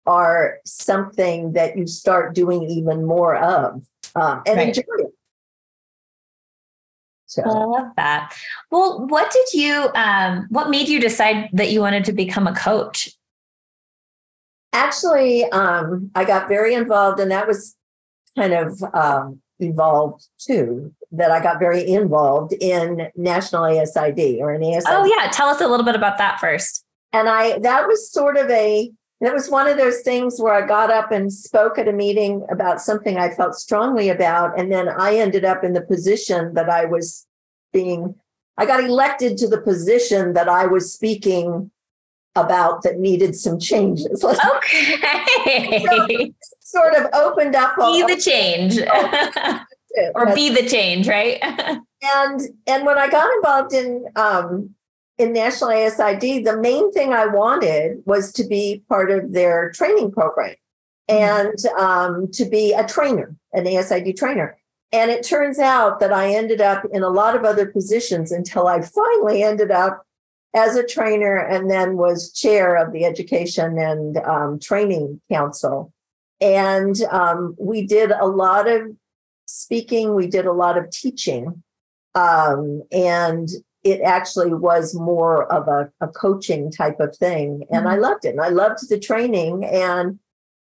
are 0.05 0.59
something 0.65 1.53
that 1.53 1.75
you 1.75 1.87
start 1.87 2.35
doing 2.35 2.63
even 2.69 3.03
more 3.03 3.35
of 3.35 3.83
um, 4.15 4.43
and 4.45 4.57
Right. 4.57 4.67
enjoy 4.67 4.81
it. 4.99 5.08
So, 7.29 7.43
I 7.43 7.63
love 7.63 7.91
that. 7.95 8.35
Well, 8.71 9.05
what 9.07 9.31
did 9.31 9.53
you 9.53 9.89
um 9.95 10.47
what 10.49 10.69
made 10.69 10.89
you 10.89 10.99
decide 10.99 11.49
that 11.53 11.71
you 11.71 11.79
wanted 11.79 12.05
to 12.05 12.13
become 12.13 12.47
a 12.47 12.55
coach? 12.55 13.09
actually, 14.73 15.45
um, 15.45 16.11
I 16.15 16.25
got 16.25 16.47
very 16.47 16.73
involved, 16.73 17.19
and 17.19 17.31
that 17.31 17.47
was 17.47 17.75
kind 18.37 18.53
of 18.53 18.83
um, 18.93 19.41
evolved 19.59 20.27
too. 20.39 20.93
That 21.11 21.31
I 21.31 21.41
got 21.41 21.59
very 21.59 21.87
involved 21.87 22.53
in 22.53 23.09
National 23.15 23.63
ASID 23.63 24.39
or 24.39 24.51
an 24.51 24.61
ASID. 24.61 24.83
Oh 24.87 25.05
yeah, 25.05 25.29
tell 25.31 25.47
us 25.47 25.61
a 25.61 25.67
little 25.67 25.85
bit 25.85 25.95
about 25.95 26.17
that 26.19 26.39
first. 26.39 26.85
and 27.13 27.27
I 27.27 27.57
that 27.59 27.87
was 27.87 28.11
sort 28.11 28.37
of 28.37 28.49
a 28.49 28.91
that 29.21 29.33
was 29.33 29.49
one 29.49 29.67
of 29.67 29.77
those 29.77 30.01
things 30.01 30.39
where 30.39 30.53
I 30.53 30.65
got 30.65 30.89
up 30.89 31.11
and 31.11 31.31
spoke 31.31 31.77
at 31.77 31.87
a 31.87 31.93
meeting 31.93 32.45
about 32.49 32.81
something 32.81 33.17
I 33.17 33.29
felt 33.29 33.55
strongly 33.55 34.09
about, 34.09 34.57
and 34.59 34.71
then 34.71 34.89
I 34.89 35.15
ended 35.15 35.43
up 35.43 35.63
in 35.63 35.73
the 35.73 35.81
position 35.81 36.53
that 36.53 36.69
I 36.69 36.85
was 36.85 37.27
being. 37.73 38.15
I 38.57 38.65
got 38.65 38.83
elected 38.83 39.37
to 39.39 39.47
the 39.47 39.61
position 39.61 40.33
that 40.33 40.49
I 40.49 40.65
was 40.65 40.91
speaking 40.91 41.71
about 42.35 42.83
that 42.83 42.99
needed 42.99 43.35
some 43.35 43.59
changes. 43.59 44.23
Okay. 45.41 46.33
sort 46.61 46.95
of 46.95 47.07
opened 47.13 47.55
up 47.55 47.75
be 47.77 48.03
the 48.03 48.17
change. 48.17 48.77
or 50.15 50.33
be 50.35 50.49
the 50.49 50.67
change, 50.67 51.07
right? 51.07 51.39
and 52.01 52.41
and 52.67 52.85
when 52.85 52.97
I 52.97 53.09
got 53.09 53.33
involved 53.35 53.73
in 53.73 54.05
um, 54.15 54.75
in 55.19 55.33
National 55.33 55.71
ASID, 55.71 56.45
the 56.45 56.57
main 56.57 56.91
thing 56.93 57.13
I 57.13 57.25
wanted 57.27 58.01
was 58.05 58.31
to 58.33 58.45
be 58.45 58.83
part 58.87 59.11
of 59.11 59.33
their 59.33 59.69
training 59.71 60.11
program 60.11 60.55
and 61.09 61.57
um, 61.77 62.31
to 62.31 62.45
be 62.45 62.73
a 62.73 62.87
trainer, 62.87 63.35
an 63.51 63.65
ASID 63.65 64.15
trainer. 64.17 64.57
And 64.93 65.11
it 65.11 65.23
turns 65.23 65.59
out 65.59 65.99
that 65.99 66.13
I 66.13 66.33
ended 66.33 66.61
up 66.61 66.85
in 66.93 67.03
a 67.03 67.09
lot 67.09 67.35
of 67.35 67.43
other 67.43 67.65
positions 67.65 68.31
until 68.31 68.67
I 68.67 68.81
finally 68.81 69.43
ended 69.43 69.71
up 69.71 70.03
as 70.55 70.77
a 70.77 70.87
trainer 70.87 71.35
and 71.35 71.69
then 71.69 71.97
was 71.97 72.31
chair 72.31 72.75
of 72.75 72.93
the 72.93 73.03
Education 73.03 73.77
and 73.77 74.17
um, 74.17 74.57
Training 74.57 75.19
Council. 75.29 75.93
And 76.39 76.95
um, 77.11 77.55
we 77.59 77.85
did 77.85 78.11
a 78.11 78.25
lot 78.25 78.69
of 78.69 78.95
speaking, 79.45 80.15
we 80.15 80.27
did 80.27 80.45
a 80.45 80.53
lot 80.53 80.77
of 80.77 80.89
teaching. 80.89 81.61
Um, 82.15 82.83
and 82.91 83.49
it 83.83 84.01
actually 84.01 84.53
was 84.53 84.93
more 84.93 85.51
of 85.51 85.67
a, 85.67 85.91
a 86.01 86.07
coaching 86.07 86.71
type 86.71 86.99
of 86.99 87.15
thing. 87.15 87.63
And 87.71 87.87
I 87.87 87.95
loved 87.95 88.25
it. 88.25 88.31
And 88.31 88.41
I 88.41 88.49
loved 88.49 88.89
the 88.89 88.99
training. 88.99 89.63
And 89.65 90.19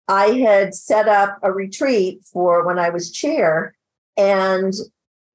I 0.08 0.34
had 0.34 0.76
set 0.76 1.08
up 1.08 1.40
a 1.42 1.52
retreat 1.52 2.22
for 2.24 2.66
when 2.66 2.78
I 2.78 2.90
was 2.90 3.12
chair. 3.12 3.76
And 4.18 4.74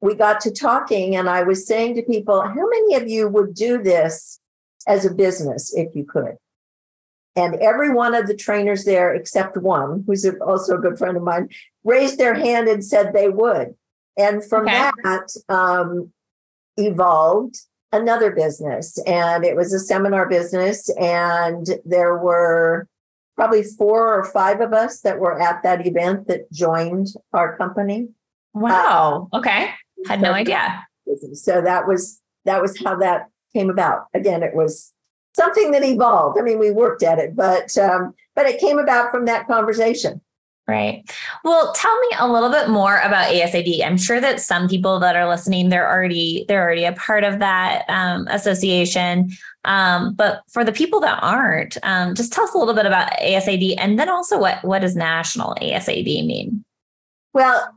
we 0.00 0.14
got 0.14 0.40
to 0.42 0.50
talking, 0.50 1.16
and 1.16 1.28
I 1.28 1.42
was 1.42 1.66
saying 1.66 1.94
to 1.94 2.02
people, 2.02 2.42
How 2.42 2.68
many 2.68 2.94
of 2.94 3.08
you 3.08 3.28
would 3.28 3.54
do 3.54 3.82
this 3.82 4.38
as 4.86 5.04
a 5.04 5.14
business 5.14 5.74
if 5.74 5.96
you 5.96 6.04
could? 6.04 6.36
And 7.34 7.56
every 7.56 7.92
one 7.92 8.14
of 8.14 8.26
the 8.26 8.36
trainers 8.36 8.84
there, 8.84 9.14
except 9.14 9.56
one, 9.56 10.04
who's 10.06 10.26
also 10.40 10.76
a 10.76 10.80
good 10.80 10.98
friend 10.98 11.16
of 11.16 11.22
mine, 11.22 11.48
raised 11.84 12.18
their 12.18 12.34
hand 12.34 12.68
and 12.68 12.84
said 12.84 13.12
they 13.12 13.28
would. 13.28 13.74
And 14.16 14.44
from 14.44 14.68
Okay. 14.68 14.90
that 15.02 15.36
um, 15.48 16.12
evolved 16.76 17.56
another 17.92 18.30
business. 18.30 18.98
And 19.06 19.44
it 19.44 19.56
was 19.56 19.72
a 19.72 19.78
seminar 19.78 20.28
business. 20.28 20.88
And 20.98 21.66
there 21.84 22.16
were 22.18 22.88
probably 23.36 23.62
four 23.62 24.14
or 24.14 24.24
five 24.24 24.60
of 24.60 24.72
us 24.72 25.00
that 25.00 25.18
were 25.18 25.40
at 25.40 25.62
that 25.62 25.86
event 25.86 26.26
that 26.28 26.50
joined 26.52 27.08
our 27.32 27.56
company. 27.56 28.08
wow. 28.54 29.28
Okay. 29.32 29.70
Had 30.06 30.20
no 30.20 30.32
idea. 30.32 30.84
So 31.34 31.62
that 31.62 31.86
was 31.86 32.20
that 32.44 32.60
was 32.60 32.78
how 32.82 32.96
that 32.96 33.28
came 33.54 33.70
about. 33.70 34.06
Again, 34.14 34.42
it 34.42 34.54
was 34.54 34.92
something 35.34 35.70
that 35.72 35.84
evolved. 35.84 36.38
I 36.38 36.42
mean, 36.42 36.58
we 36.58 36.70
worked 36.70 37.02
at 37.02 37.18
it, 37.18 37.36
but 37.36 37.76
um, 37.78 38.14
but 38.34 38.46
it 38.46 38.60
came 38.60 38.78
about 38.78 39.10
from 39.10 39.24
that 39.26 39.46
conversation. 39.46 40.20
Right. 40.68 41.08
Well, 41.44 41.72
tell 41.74 41.96
me 42.00 42.08
a 42.18 42.28
little 42.28 42.50
bit 42.50 42.68
more 42.68 42.98
about 42.98 43.32
ASID. 43.32 43.84
I'm 43.84 43.96
sure 43.96 44.20
that 44.20 44.40
some 44.40 44.68
people 44.68 44.98
that 44.98 45.14
are 45.14 45.28
listening, 45.28 45.68
they're 45.68 45.88
already 45.88 46.44
they're 46.48 46.62
already 46.62 46.84
a 46.84 46.92
part 46.92 47.22
of 47.22 47.38
that 47.38 47.84
um, 47.88 48.26
association. 48.28 49.30
Um, 49.64 50.14
but 50.14 50.42
for 50.50 50.64
the 50.64 50.72
people 50.72 50.98
that 51.00 51.22
aren't, 51.22 51.76
um, 51.84 52.16
just 52.16 52.32
tell 52.32 52.44
us 52.44 52.54
a 52.54 52.58
little 52.58 52.74
bit 52.74 52.84
about 52.84 53.12
ASID, 53.20 53.76
and 53.78 53.96
then 53.96 54.08
also 54.08 54.40
what 54.40 54.64
what 54.64 54.80
does 54.80 54.96
national 54.96 55.54
ASID 55.62 56.26
mean? 56.26 56.64
Well, 57.32 57.72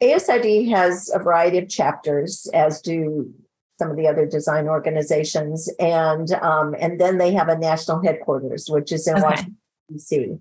ASID 0.00 0.68
has 0.70 1.10
a 1.12 1.18
variety 1.18 1.58
of 1.58 1.68
chapters, 1.68 2.48
as 2.54 2.80
do 2.80 3.32
some 3.78 3.90
of 3.90 3.96
the 3.96 4.06
other 4.06 4.24
design 4.24 4.68
organizations, 4.68 5.68
and 5.80 6.30
um, 6.34 6.76
and 6.78 7.00
then 7.00 7.18
they 7.18 7.32
have 7.32 7.48
a 7.48 7.58
national 7.58 8.04
headquarters, 8.04 8.66
which 8.68 8.92
is 8.92 9.08
in 9.08 9.14
Okay. 9.16 9.22
Washington 9.24 9.58
D.C. 9.90 10.38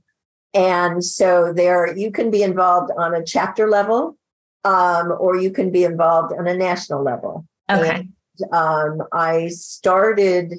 And 0.54 1.04
so 1.04 1.52
there, 1.54 1.96
you 1.98 2.12
can 2.12 2.30
be 2.30 2.44
involved 2.44 2.92
on 2.98 3.16
a 3.16 3.24
chapter 3.24 3.70
level, 3.70 4.18
um, 4.64 5.14
or 5.20 5.38
you 5.38 5.52
can 5.52 5.72
be 5.72 5.84
involved 5.84 6.34
on 6.38 6.48
a 6.48 6.56
national 6.56 7.04
level. 7.04 7.46
Okay. 7.70 8.08
um, 8.52 9.02
I 9.12 9.50
started 9.50 10.54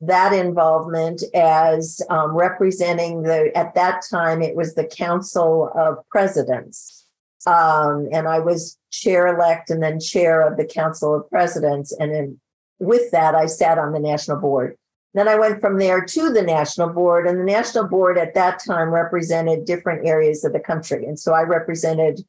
that 0.00 0.32
involvement 0.32 1.22
as 1.34 2.02
um, 2.10 2.36
representing 2.36 3.22
the, 3.22 3.50
at 3.56 3.74
that 3.74 4.02
time, 4.10 4.42
it 4.42 4.54
was 4.54 4.74
the 4.74 4.86
Council 4.86 5.70
of 5.74 5.98
Presidents. 6.10 7.04
Um, 7.46 8.08
and 8.12 8.26
I 8.26 8.40
was 8.40 8.76
chair 8.90 9.26
elect 9.28 9.70
and 9.70 9.82
then 9.82 10.00
chair 10.00 10.40
of 10.40 10.56
the 10.56 10.64
Council 10.64 11.14
of 11.14 11.28
Presidents. 11.30 11.92
And 11.92 12.14
then 12.14 12.40
with 12.78 13.10
that, 13.12 13.34
I 13.34 13.46
sat 13.46 13.78
on 13.78 13.92
the 13.92 14.00
national 14.00 14.38
board. 14.38 14.76
Then 15.16 15.28
I 15.28 15.34
went 15.34 15.60
from 15.60 15.78
there 15.78 16.04
to 16.04 16.30
the 16.30 16.42
national 16.42 16.90
board, 16.90 17.26
and 17.26 17.40
the 17.40 17.44
national 17.44 17.88
board 17.88 18.18
at 18.18 18.34
that 18.34 18.62
time 18.64 18.90
represented 18.90 19.64
different 19.64 20.06
areas 20.06 20.44
of 20.44 20.52
the 20.52 20.60
country. 20.60 21.06
And 21.06 21.18
so 21.18 21.32
I 21.32 21.42
represented 21.42 22.20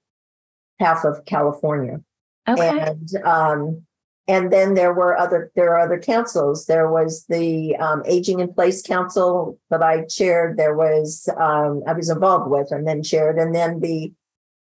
half 0.80 1.04
of 1.04 1.26
California 1.26 2.02
Okay. 2.48 2.80
and 2.80 3.10
um, 3.26 3.82
and 4.30 4.52
then 4.52 4.74
there 4.74 4.94
were 4.94 5.18
other 5.18 5.52
there 5.56 5.74
are 5.76 5.80
other 5.80 6.00
councils. 6.00 6.66
There 6.66 6.90
was 6.90 7.26
the 7.28 7.76
um, 7.78 8.04
Aging 8.06 8.40
in 8.40 8.54
Place 8.54 8.82
Council 8.82 9.60
that 9.70 9.84
I 9.84 10.06
chaired. 10.06 10.58
There 10.58 10.76
was 10.76 11.30
um, 11.38 11.84
I 11.88 11.94
was 11.94 12.10
involved 12.10 12.50
with 12.50 12.72
and 12.72 12.88
then 12.88 13.04
chaired, 13.04 13.38
and 13.38 13.54
then 13.54 13.80
the 13.80 14.14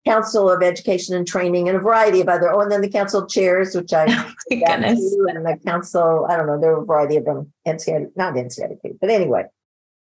Council 0.05 0.49
of 0.49 0.63
Education 0.63 1.15
and 1.15 1.27
Training, 1.27 1.67
and 1.69 1.77
a 1.77 1.79
variety 1.81 2.21
of 2.21 2.27
other. 2.29 2.51
Oh, 2.51 2.61
and 2.61 2.71
then 2.71 2.81
the 2.81 2.89
council 2.89 3.21
of 3.23 3.29
chairs, 3.29 3.75
which 3.75 3.93
I 3.93 4.05
My 4.07 4.33
goodness. 4.49 4.99
too, 4.99 5.27
and 5.29 5.45
the 5.45 5.57
council. 5.65 6.25
I 6.29 6.35
don't 6.37 6.47
know. 6.47 6.59
There 6.59 6.75
were 6.75 6.81
a 6.83 6.85
variety 6.85 7.17
of 7.17 7.25
them. 7.25 7.53
NCAA, 7.67 8.11
not 8.15 8.33
NCAA, 8.33 8.97
but 8.99 9.09
anyway. 9.09 9.43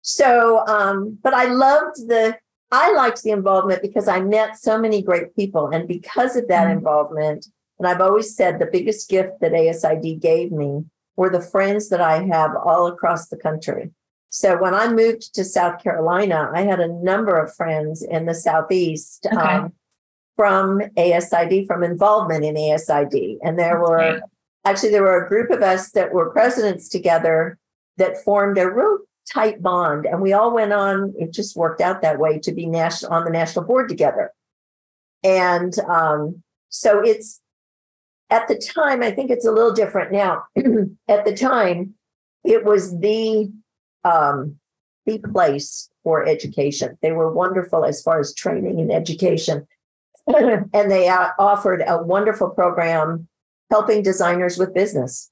So, 0.02 0.66
um, 0.68 1.18
but 1.22 1.34
I 1.34 1.46
loved 1.46 2.08
the. 2.08 2.38
I 2.72 2.94
liked 2.94 3.24
the 3.24 3.32
involvement 3.32 3.82
because 3.82 4.08
I 4.08 4.22
met 4.22 4.58
so 4.58 4.80
many 4.80 5.02
great 5.02 5.36
people, 5.36 5.68
and 5.68 5.88
because 5.88 6.38
of 6.38 6.48
that 6.48 6.68
Mhm. 6.68 6.78
involvement, 6.78 7.48
and 7.78 7.88
I've 7.88 8.00
always 8.00 8.34
said 8.36 8.60
the 8.60 8.66
biggest 8.66 9.10
gift 9.10 9.42
that 9.42 9.54
ASID 9.54 10.22
gave 10.22 10.52
me 10.54 10.86
were 11.18 11.30
the 11.30 11.42
friends 11.42 11.90
that 11.90 12.00
I 12.00 12.24
have 12.24 12.52
all 12.56 12.88
across 12.88 13.28
the 13.28 13.36
country. 13.38 13.92
So 14.30 14.58
when 14.58 14.74
I 14.74 14.88
moved 14.88 15.36
to 15.36 15.44
South 15.44 15.84
Carolina, 15.84 16.50
I 16.56 16.62
had 16.62 16.80
a 16.80 16.88
number 16.88 17.36
of 17.38 17.54
friends 17.54 18.02
in 18.02 18.26
the 18.26 18.34
Southeast 18.34 19.28
Okay. 19.28 19.36
um, 19.36 19.74
from 20.36 20.82
ASID, 20.98 21.68
from 21.68 21.84
involvement 21.84 22.44
in 22.44 22.56
ASID. 22.56 23.38
And 23.44 23.60
there 23.60 23.80
were 23.80 24.22
actually 24.66 24.92
there 24.92 25.04
were 25.04 25.26
a 25.26 25.30
group 25.30 25.50
of 25.50 25.62
us 25.62 25.92
that 25.92 26.14
were 26.14 26.30
presidents 26.30 26.88
together 26.88 27.58
that 27.98 28.24
formed 28.24 28.58
a 28.58 28.70
real 28.70 29.00
tight 29.32 29.62
bond. 29.62 30.06
And 30.06 30.22
we 30.22 30.34
all 30.34 30.54
went 30.54 30.74
on, 30.74 31.14
it 31.18 31.32
just 31.32 31.56
worked 31.56 31.82
out 31.82 32.02
that 32.02 32.20
way 32.20 32.40
to 32.40 32.52
be 32.52 32.66
national 32.66 33.14
on 33.14 33.24
the 33.24 33.32
national 33.32 33.66
board 33.66 33.90
together. 33.90 34.32
And 35.24 35.78
um, 35.88 36.42
so 36.70 37.02
it's 37.02 37.42
at 38.30 38.48
the 38.48 38.58
time, 38.58 39.04
I 39.04 39.12
think 39.12 39.30
it's 39.30 39.46
a 39.46 39.52
little 39.52 39.74
different 39.74 40.12
now. 40.12 40.44
at 41.08 41.26
the 41.26 41.36
time, 41.36 41.96
it 42.44 42.66
was 42.66 42.98
the 43.00 43.52
um, 44.04 44.58
the 45.06 45.20
place 45.20 45.90
for 46.04 46.26
education. 46.26 46.98
They 47.02 47.12
were 47.12 47.32
wonderful 47.32 47.86
as 47.86 48.02
far 48.02 48.20
as 48.20 48.34
training 48.34 48.80
and 48.80 48.92
education. 48.92 49.68
and 50.74 50.92
they 50.92 51.08
uh, 51.08 51.30
offered 51.40 51.84
a 51.86 52.02
wonderful 52.02 52.50
program 52.50 53.28
helping 53.70 54.04
designers 54.04 54.58
with 54.58 54.74
business. 54.74 55.30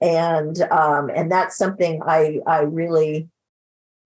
And 0.00 0.60
um, 0.70 1.10
and 1.14 1.30
that's 1.30 1.56
something 1.56 2.02
I 2.04 2.40
I 2.46 2.60
really 2.60 3.28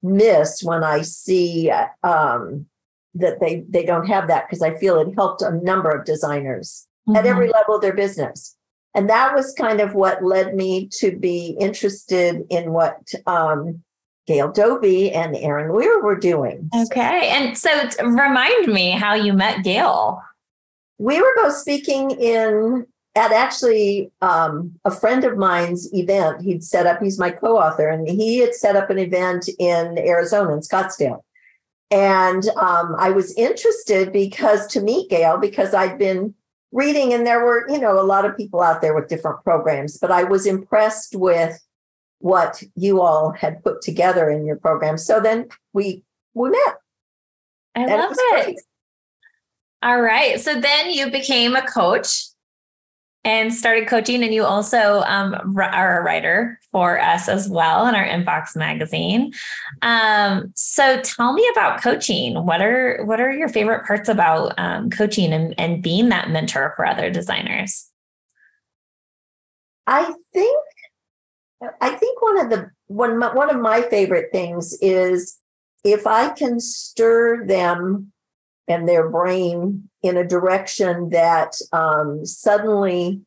miss 0.03 0.63
when 0.63 0.85
I 0.85 1.03
see 1.03 1.71
um, 2.03 2.67
that 3.15 3.41
they 3.41 3.65
they 3.69 3.85
don't 3.85 4.07
have 4.07 4.29
that 4.29 4.47
because 4.47 4.63
I 4.63 4.75
feel 4.79 4.99
it 4.99 5.15
helped 5.15 5.43
a 5.43 5.51
number 5.51 5.91
of 5.91 6.05
designers 6.05 6.87
mm-hmm. 7.09 7.17
at 7.17 7.27
every 7.27 7.49
level 7.49 7.77
of 7.77 7.83
their 7.83 7.95
business. 7.95 8.57
And 8.95 9.09
that 9.11 9.35
was 9.35 9.55
kind 9.55 9.81
of 9.81 9.95
what 9.95 10.25
led 10.25 10.55
me 10.55 10.89
to 10.99 11.17
be 11.17 11.57
interested 11.61 12.45
in 12.51 12.73
what 12.73 13.13
um, 13.27 13.83
Gail 14.29 14.53
Doby 14.53 15.11
and 15.11 15.35
Erin 15.37 15.73
Weir 15.73 16.03
were 16.03 16.15
doing. 16.15 16.69
Okay. 16.83 17.31
And 17.31 17.57
so 17.57 17.71
remind 18.03 18.69
me 18.69 18.91
how 18.91 19.15
you 19.15 19.33
met 19.33 19.65
Gail. 19.65 20.23
We 20.99 21.19
were 21.19 21.33
both 21.37 21.55
speaking 21.55 22.11
in 22.11 22.87
at 23.17 23.33
actually 23.33 24.13
um, 24.21 24.79
a 24.85 24.91
friend 24.91 25.25
of 25.25 25.39
mine's 25.39 25.93
event. 25.95 26.43
He'd 26.43 26.63
set 26.63 26.87
up, 26.87 27.01
he's 27.03 27.19
my 27.19 27.31
co 27.31 27.57
author, 27.57 27.89
and 27.89 28.07
he 28.07 28.39
had 28.39 28.55
set 28.55 28.77
up 28.77 28.91
an 28.91 28.99
event 28.99 29.49
in 29.59 29.99
Arizona, 29.99 30.53
in 30.53 30.61
Scottsdale. 30.61 31.23
And 31.91 32.47
um, 32.57 32.97
I 32.99 33.09
was 33.09 33.35
interested 33.39 34.13
because 34.13 34.67
to 34.69 34.83
meet 34.83 35.09
Gail, 35.09 35.39
because 35.39 35.73
I'd 35.73 35.99
been 35.99 36.35
reading, 36.71 37.15
and 37.15 37.27
there 37.27 37.43
were, 37.43 37.67
you 37.71 37.81
know, 37.81 37.99
a 37.99 38.05
lot 38.05 38.27
of 38.27 38.37
people 38.37 38.61
out 38.61 38.83
there 38.83 38.95
with 38.95 39.09
different 39.09 39.43
programs, 39.43 39.97
but 39.97 40.11
I 40.11 40.25
was 40.25 40.45
impressed 40.45 41.17
with 41.17 41.59
what 42.19 42.63
you 42.75 43.01
all 43.01 43.31
had 43.31 43.63
put 43.63 43.83
together 43.83 44.31
in 44.31 44.45
your 44.45 44.57
program. 44.57 44.99
So 44.99 45.21
then 45.21 45.49
we 45.73 46.03
we 46.35 46.51
met. 46.51 46.77
I 47.75 47.87
love 47.87 48.13
it. 48.13 48.49
it. 48.49 48.61
All 49.83 50.01
right. 50.01 50.41
So 50.41 50.61
then 50.61 50.91
you 50.91 51.11
became 51.11 51.55
a 51.55 51.63
coach 51.63 52.25
and 53.25 53.53
started 53.53 53.89
coaching, 53.89 54.23
and 54.23 54.33
you 54.33 54.45
also 54.45 55.03
um, 55.07 55.35
are 55.57 56.01
a 56.01 56.03
writer 56.03 56.59
for 56.73 57.01
us 57.01 57.29
as 57.29 57.49
well 57.49 57.87
in 57.87 57.95
our 57.95 58.07
Inbox 58.07 58.57
magazine. 58.57 59.33
Um, 59.83 60.53
so 60.55 61.01
tell 61.03 61.33
me 61.33 61.47
about 61.53 61.83
coaching. 61.83 62.45
What 62.47 62.63
are 62.63 63.05
what 63.05 63.21
are 63.21 63.33
your 63.33 63.49
favorite 63.49 63.87
parts 63.87 64.09
about 64.09 64.55
um, 64.59 64.91
coaching 64.91 65.33
and, 65.33 65.55
and 65.59 65.83
being 65.83 66.09
that 66.09 66.31
mentor 66.31 66.73
for 66.77 66.87
other 66.87 67.11
designers? 67.11 67.91
I 69.87 70.13
think 70.33 70.65
I 71.81 71.91
think 71.91 72.23
one 72.23 72.39
of 72.39 72.51
the 72.51 72.71
one 72.87 73.21
one 73.21 73.51
of 73.51 73.61
my 73.61 73.83
favorite 73.83 74.31
things 74.33 74.77
is 74.81 75.39
if 75.85 76.07
I 76.07 76.31
can 76.31 76.61
stir 76.61 77.47
them 77.47 78.13
and 78.69 78.89
their 78.89 79.09
brain 79.09 79.89
in 80.03 80.17
a 80.17 80.27
direction 80.27 81.11
that 81.11 81.55
um, 81.73 82.25
suddenly 82.25 83.23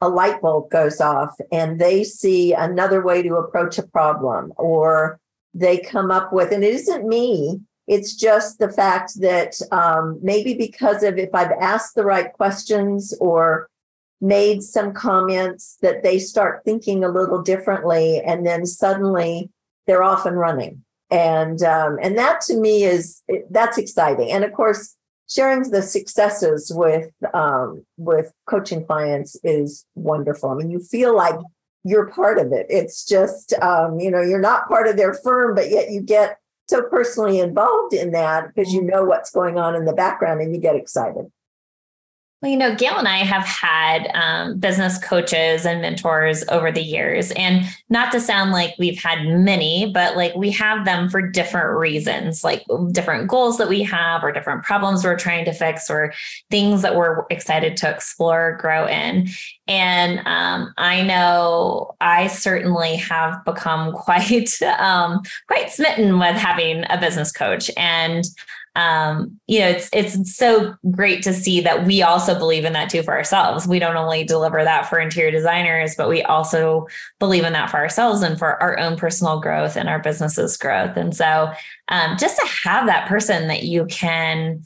a 0.00 0.08
light 0.08 0.40
bulb 0.40 0.70
goes 0.70 1.00
off 1.00 1.36
and 1.50 1.80
they 1.80 2.04
see 2.04 2.52
another 2.52 3.02
way 3.02 3.22
to 3.22 3.36
approach 3.36 3.78
a 3.78 3.86
problem 3.86 4.52
or 4.56 5.18
they 5.52 5.78
come 5.78 6.10
up 6.10 6.32
with 6.32 6.52
and 6.52 6.64
it 6.64 6.74
isn't 6.74 7.06
me 7.06 7.60
it's 7.86 8.14
just 8.14 8.60
the 8.60 8.70
fact 8.70 9.20
that 9.20 9.60
um, 9.72 10.18
maybe 10.22 10.54
because 10.54 11.02
of 11.02 11.18
if 11.18 11.28
i've 11.34 11.52
asked 11.60 11.94
the 11.94 12.04
right 12.04 12.32
questions 12.32 13.14
or 13.20 13.68
made 14.20 14.62
some 14.62 14.92
comments 14.92 15.78
that 15.80 16.02
they 16.02 16.18
start 16.18 16.62
thinking 16.64 17.02
a 17.02 17.08
little 17.08 17.40
differently 17.40 18.20
and 18.20 18.46
then 18.46 18.66
suddenly 18.66 19.50
they're 19.86 20.02
off 20.02 20.26
and 20.26 20.38
running. 20.38 20.84
And 21.10 21.62
um, 21.62 21.98
and 22.00 22.16
that 22.18 22.40
to 22.42 22.56
me 22.56 22.84
is 22.84 23.22
that's 23.50 23.78
exciting. 23.78 24.30
And 24.30 24.44
of 24.44 24.52
course 24.52 24.96
sharing 25.28 25.70
the 25.70 25.82
successes 25.82 26.72
with 26.74 27.10
um, 27.34 27.84
with 27.96 28.32
coaching 28.46 28.84
clients 28.84 29.36
is 29.42 29.86
wonderful. 29.94 30.50
I 30.50 30.54
mean 30.54 30.70
you 30.70 30.80
feel 30.80 31.16
like 31.16 31.38
you're 31.82 32.10
part 32.10 32.38
of 32.38 32.52
it. 32.52 32.66
It's 32.68 33.06
just 33.06 33.54
um, 33.54 33.98
you 33.98 34.10
know 34.10 34.20
you're 34.20 34.40
not 34.40 34.68
part 34.68 34.86
of 34.86 34.96
their 34.96 35.14
firm 35.14 35.54
but 35.54 35.70
yet 35.70 35.90
you 35.90 36.02
get 36.02 36.36
so 36.68 36.82
personally 36.82 37.40
involved 37.40 37.94
in 37.94 38.12
that 38.12 38.54
because 38.54 38.72
you 38.72 38.82
know 38.82 39.04
what's 39.04 39.32
going 39.32 39.58
on 39.58 39.74
in 39.74 39.86
the 39.86 39.92
background 39.92 40.40
and 40.40 40.54
you 40.54 40.60
get 40.60 40.76
excited 40.76 41.26
well, 42.40 42.50
you 42.50 42.56
know, 42.56 42.74
Gail 42.74 42.96
and 42.96 43.06
I 43.06 43.18
have 43.18 43.44
had 43.44 44.10
um, 44.14 44.58
business 44.58 44.96
coaches 44.96 45.66
and 45.66 45.82
mentors 45.82 46.42
over 46.48 46.72
the 46.72 46.82
years. 46.82 47.32
And 47.32 47.66
not 47.90 48.12
to 48.12 48.20
sound 48.20 48.50
like 48.50 48.74
we've 48.78 48.98
had 48.98 49.26
many, 49.26 49.90
but 49.92 50.16
like 50.16 50.34
we 50.34 50.50
have 50.52 50.86
them 50.86 51.10
for 51.10 51.20
different 51.20 51.78
reasons, 51.78 52.42
like 52.42 52.64
different 52.92 53.28
goals 53.28 53.58
that 53.58 53.68
we 53.68 53.82
have, 53.82 54.24
or 54.24 54.32
different 54.32 54.62
problems 54.62 55.04
we're 55.04 55.18
trying 55.18 55.44
to 55.44 55.52
fix, 55.52 55.90
or 55.90 56.14
things 56.50 56.80
that 56.80 56.96
we're 56.96 57.24
excited 57.28 57.76
to 57.76 57.90
explore, 57.90 58.56
grow 58.58 58.86
in. 58.86 59.28
And 59.68 60.20
um, 60.26 60.72
I 60.78 61.02
know 61.02 61.94
I 62.00 62.28
certainly 62.28 62.96
have 62.96 63.44
become 63.44 63.92
quite, 63.94 64.60
um, 64.62 65.20
quite 65.46 65.70
smitten 65.70 66.18
with 66.18 66.36
having 66.36 66.84
a 66.88 66.98
business 66.98 67.32
coach. 67.32 67.70
And 67.76 68.24
um, 68.76 69.40
you 69.48 69.58
know, 69.58 69.68
it's 69.68 69.90
it's 69.92 70.36
so 70.36 70.74
great 70.92 71.22
to 71.24 71.34
see 71.34 71.60
that 71.60 71.86
we 71.86 72.02
also 72.02 72.38
believe 72.38 72.64
in 72.64 72.72
that 72.74 72.88
too 72.88 73.02
for 73.02 73.14
ourselves. 73.16 73.66
We 73.66 73.80
don't 73.80 73.96
only 73.96 74.22
deliver 74.22 74.62
that 74.62 74.88
for 74.88 75.00
interior 75.00 75.32
designers, 75.32 75.96
but 75.96 76.08
we 76.08 76.22
also 76.22 76.86
believe 77.18 77.44
in 77.44 77.52
that 77.54 77.70
for 77.70 77.78
ourselves 77.78 78.22
and 78.22 78.38
for 78.38 78.62
our 78.62 78.78
own 78.78 78.96
personal 78.96 79.40
growth 79.40 79.76
and 79.76 79.88
our 79.88 79.98
business's 79.98 80.56
growth. 80.56 80.96
And 80.96 81.14
so, 81.16 81.50
um, 81.88 82.16
just 82.16 82.38
to 82.38 82.46
have 82.64 82.86
that 82.86 83.08
person 83.08 83.48
that 83.48 83.64
you 83.64 83.86
can 83.86 84.62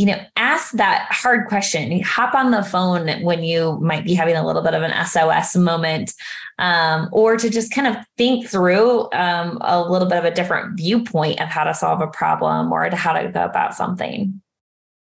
you 0.00 0.06
know, 0.06 0.18
ask 0.36 0.72
that 0.72 1.06
hard 1.10 1.46
question. 1.46 1.92
You 1.92 2.02
hop 2.02 2.34
on 2.34 2.52
the 2.52 2.62
phone 2.62 3.22
when 3.22 3.42
you 3.42 3.78
might 3.82 4.02
be 4.02 4.14
having 4.14 4.34
a 4.34 4.46
little 4.46 4.62
bit 4.62 4.72
of 4.72 4.82
an 4.82 4.94
SOS 5.04 5.54
moment, 5.56 6.14
um, 6.58 7.10
or 7.12 7.36
to 7.36 7.50
just 7.50 7.70
kind 7.70 7.86
of 7.86 7.96
think 8.16 8.48
through 8.48 9.12
um, 9.12 9.58
a 9.60 9.86
little 9.90 10.08
bit 10.08 10.16
of 10.16 10.24
a 10.24 10.30
different 10.30 10.78
viewpoint 10.78 11.38
of 11.42 11.48
how 11.48 11.64
to 11.64 11.74
solve 11.74 12.00
a 12.00 12.06
problem 12.06 12.72
or 12.72 12.88
to 12.88 12.96
how 12.96 13.12
to 13.12 13.28
go 13.28 13.44
about 13.44 13.74
something. 13.74 14.40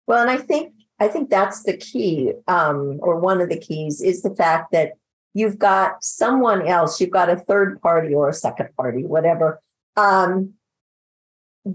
Well, 0.07 0.22
and 0.22 0.30
I 0.30 0.37
think 0.37 0.72
I 1.00 1.09
think 1.09 1.28
that's 1.28 1.64
the 1.64 1.76
key, 1.76 2.33
um, 2.46 3.00
or 3.02 3.18
one 3.18 3.40
of 3.40 3.48
the 3.48 3.59
keys, 3.59 4.00
is 4.00 4.22
the 4.22 4.37
fact 4.37 4.70
that 4.70 4.92
you've 5.33 5.59
got 5.59 6.04
someone 6.04 6.68
else, 6.68 7.00
you've 7.00 7.11
got 7.11 7.28
a 7.28 7.35
third 7.35 7.83
party 7.83 8.14
or 8.14 8.28
a 8.28 8.33
second 8.33 8.68
party, 8.76 9.02
whatever, 9.02 9.61
um, 9.96 10.54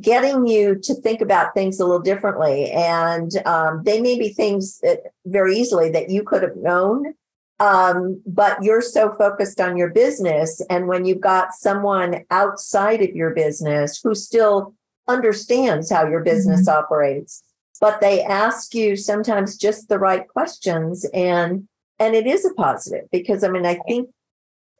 getting 0.01 0.45
you 0.45 0.75
to 0.75 0.93
think 0.93 1.21
about 1.21 1.53
things 1.53 1.79
a 1.79 1.85
little 1.85 2.01
differently. 2.01 2.71
And 2.71 3.31
um, 3.45 3.83
they 3.83 4.01
may 4.01 4.19
be 4.19 4.29
things 4.29 4.79
that 4.79 4.99
very 5.25 5.55
easily 5.55 5.89
that 5.91 6.09
you 6.09 6.23
could 6.23 6.43
have 6.43 6.57
known, 6.57 7.15
um, 7.59 8.21
but 8.25 8.61
you're 8.61 8.81
so 8.81 9.11
focused 9.13 9.59
on 9.59 9.77
your 9.77 9.89
business. 9.89 10.61
And 10.69 10.87
when 10.87 11.05
you've 11.05 11.21
got 11.21 11.53
someone 11.53 12.23
outside 12.29 13.01
of 13.01 13.15
your 13.15 13.31
business 13.31 13.99
who 14.03 14.13
still 14.13 14.75
understands 15.07 15.91
how 15.91 16.07
your 16.07 16.23
business 16.23 16.69
mm-hmm. 16.69 16.77
operates, 16.77 17.43
but 17.81 18.01
they 18.01 18.23
ask 18.23 18.73
you 18.73 18.95
sometimes 18.95 19.57
just 19.57 19.89
the 19.89 19.99
right 19.99 20.27
questions 20.27 21.05
and 21.13 21.67
and 21.97 22.15
it 22.15 22.27
is 22.27 22.45
a 22.45 22.53
positive 22.53 23.05
because 23.11 23.43
i 23.43 23.49
mean 23.49 23.65
i 23.65 23.75
think 23.87 24.09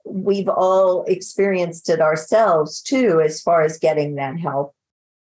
we've 0.05 0.49
all 0.49 1.03
experienced 1.05 1.89
it 1.89 2.01
ourselves 2.01 2.81
too 2.81 3.21
as 3.21 3.41
far 3.41 3.61
as 3.61 3.77
getting 3.79 4.15
that 4.15 4.39
help 4.39 4.73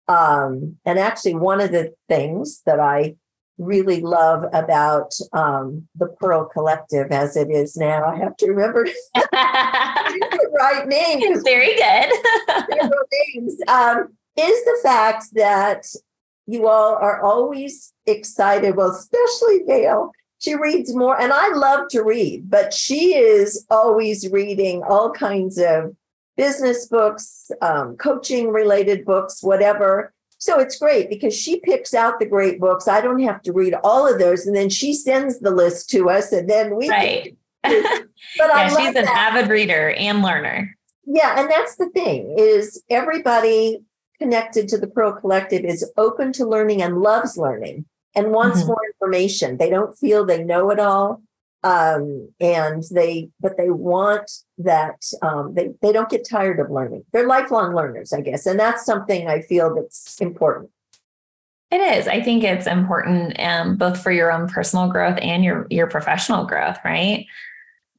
um, 0.07 0.77
and 0.85 0.99
actually, 0.99 1.35
one 1.35 1.61
of 1.61 1.71
the 1.71 1.93
things 2.09 2.61
that 2.65 2.79
I 2.79 3.15
really 3.57 4.01
love 4.01 4.45
about 4.51 5.13
um, 5.31 5.87
the 5.95 6.07
Pearl 6.07 6.45
Collective 6.45 7.11
as 7.11 7.37
it 7.37 7.49
is 7.49 7.77
now, 7.77 8.05
I 8.05 8.17
have 8.17 8.35
to 8.37 8.47
remember 8.47 8.85
the 8.85 10.49
right 10.59 10.87
name. 10.87 11.43
Very 11.43 11.75
good. 11.75 12.11
names, 13.35 13.57
um, 13.67 14.09
is 14.37 14.65
the 14.65 14.79
fact 14.83 15.25
that 15.33 15.85
you 16.47 16.67
all 16.67 16.95
are 16.95 17.21
always 17.21 17.93
excited. 18.05 18.75
Well, 18.75 18.91
especially 18.91 19.63
Gail. 19.65 20.11
She 20.39 20.55
reads 20.55 20.93
more, 20.93 21.17
and 21.17 21.31
I 21.31 21.53
love 21.53 21.87
to 21.91 22.01
read, 22.01 22.49
but 22.49 22.73
she 22.73 23.15
is 23.15 23.65
always 23.69 24.29
reading 24.29 24.83
all 24.83 25.09
kinds 25.09 25.57
of 25.57 25.95
business 26.35 26.87
books, 26.87 27.51
um, 27.61 27.95
coaching 27.97 28.49
related 28.49 29.05
books, 29.05 29.43
whatever. 29.43 30.13
So 30.37 30.59
it's 30.59 30.77
great 30.77 31.09
because 31.09 31.33
she 31.33 31.59
picks 31.61 31.93
out 31.93 32.19
the 32.19 32.25
great 32.25 32.59
books. 32.59 32.87
I 32.87 33.01
don't 33.01 33.21
have 33.21 33.41
to 33.43 33.53
read 33.53 33.75
all 33.83 34.11
of 34.11 34.19
those. 34.19 34.45
And 34.45 34.55
then 34.55 34.69
she 34.69 34.93
sends 34.93 35.39
the 35.39 35.51
list 35.51 35.89
to 35.91 36.09
us 36.09 36.31
and 36.31 36.49
then 36.49 36.75
we. 36.75 36.89
Right. 36.89 37.37
but 37.63 37.71
yeah, 38.37 38.67
she's 38.67 38.87
an 38.87 39.05
that. 39.05 39.33
avid 39.33 39.49
reader 39.49 39.91
and 39.91 40.21
learner. 40.21 40.75
Yeah. 41.05 41.39
And 41.39 41.49
that's 41.49 41.77
the 41.77 41.89
thing 41.91 42.35
is 42.37 42.83
everybody 42.89 43.83
connected 44.19 44.67
to 44.69 44.77
the 44.77 44.87
Pearl 44.87 45.13
Collective 45.13 45.63
is 45.63 45.89
open 45.97 46.33
to 46.33 46.45
learning 46.45 46.81
and 46.81 46.99
loves 46.99 47.37
learning. 47.37 47.85
and 48.15 48.31
wants 48.31 48.59
mm-hmm. 48.59 48.67
more 48.67 48.81
information. 48.93 49.57
They 49.57 49.69
don't 49.69 49.97
feel 49.97 50.25
they 50.25 50.43
know 50.43 50.69
it 50.71 50.79
all. 50.79 51.21
Um, 51.63 52.29
and 52.41 52.83
they, 52.91 53.29
but 53.39 53.55
they 53.57 53.69
want 53.69 54.29
that, 54.57 55.01
um, 55.21 55.53
they, 55.55 55.71
they 55.81 55.93
don't 55.93 56.09
get 56.09 56.27
tired 56.29 56.59
of 56.59 56.69
learning. 56.69 57.05
They're 57.13 57.27
lifelong 57.27 57.73
learners, 57.73 58.11
I 58.11 58.21
guess. 58.21 58.45
And 58.45 58.59
that's 58.59 58.85
something 58.85 59.27
I 59.27 59.41
feel 59.41 59.73
that's 59.73 60.19
important. 60.19 60.71
It 61.71 61.81
is. 61.97 62.07
I 62.07 62.21
think 62.21 62.43
it's 62.43 62.67
important 62.67 63.39
um, 63.39 63.77
both 63.77 63.99
for 64.03 64.11
your 64.11 64.31
own 64.31 64.47
personal 64.47 64.89
growth 64.89 65.17
and 65.19 65.43
your 65.43 65.65
your 65.71 65.87
professional 65.87 66.45
growth, 66.45 66.77
right? 66.85 67.25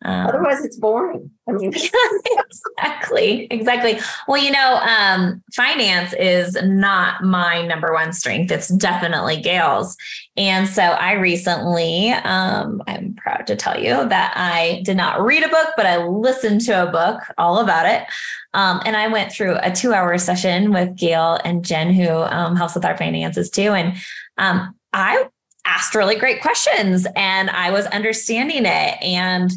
Um, 0.05 0.27
Otherwise, 0.27 0.65
it's 0.65 0.77
boring. 0.77 1.31
I 1.49 1.53
mean, 1.53 1.73
exactly, 2.77 3.47
exactly. 3.51 3.99
Well, 4.29 4.43
you 4.43 4.51
know, 4.51 4.81
um, 4.87 5.43
finance 5.55 6.13
is 6.15 6.57
not 6.63 7.25
my 7.25 7.67
number 7.67 7.93
one 7.93 8.13
strength. 8.13 8.51
It's 8.51 8.69
definitely 8.69 9.41
Gail's. 9.41 9.97
And 10.37 10.69
so 10.69 10.83
I 10.83 11.13
recently, 11.13 12.11
um, 12.11 12.83
I'm 12.87 13.15
proud 13.15 13.47
to 13.47 13.57
tell 13.57 13.79
you 13.79 14.07
that 14.09 14.35
I 14.37 14.83
did 14.85 14.97
not 14.97 15.23
read 15.23 15.43
a 15.43 15.49
book, 15.49 15.69
but 15.77 15.87
I 15.87 16.05
listened 16.05 16.61
to 16.63 16.87
a 16.87 16.91
book 16.91 17.21
all 17.39 17.61
about 17.61 17.87
it. 17.87 18.05
Um, 18.53 18.83
and 18.85 18.97
I 18.97 19.09
went 19.09 19.33
through 19.33 19.57
a 19.63 19.73
two 19.73 19.95
hour 19.95 20.17
session 20.19 20.73
with 20.73 20.97
Gail 20.97 21.39
and 21.45 21.65
Jen, 21.65 21.93
who 21.93 22.09
um, 22.09 22.57
helps 22.57 22.75
with 22.75 22.85
our 22.85 22.97
finances 22.97 23.49
too. 23.49 23.73
And 23.73 23.97
um, 24.37 24.75
I 24.93 25.29
asked 25.65 25.95
really 25.95 26.17
great 26.17 26.43
questions 26.43 27.07
and 27.17 27.49
I 27.51 27.71
was 27.71 27.87
understanding 27.87 28.67
it. 28.67 29.03
And 29.03 29.51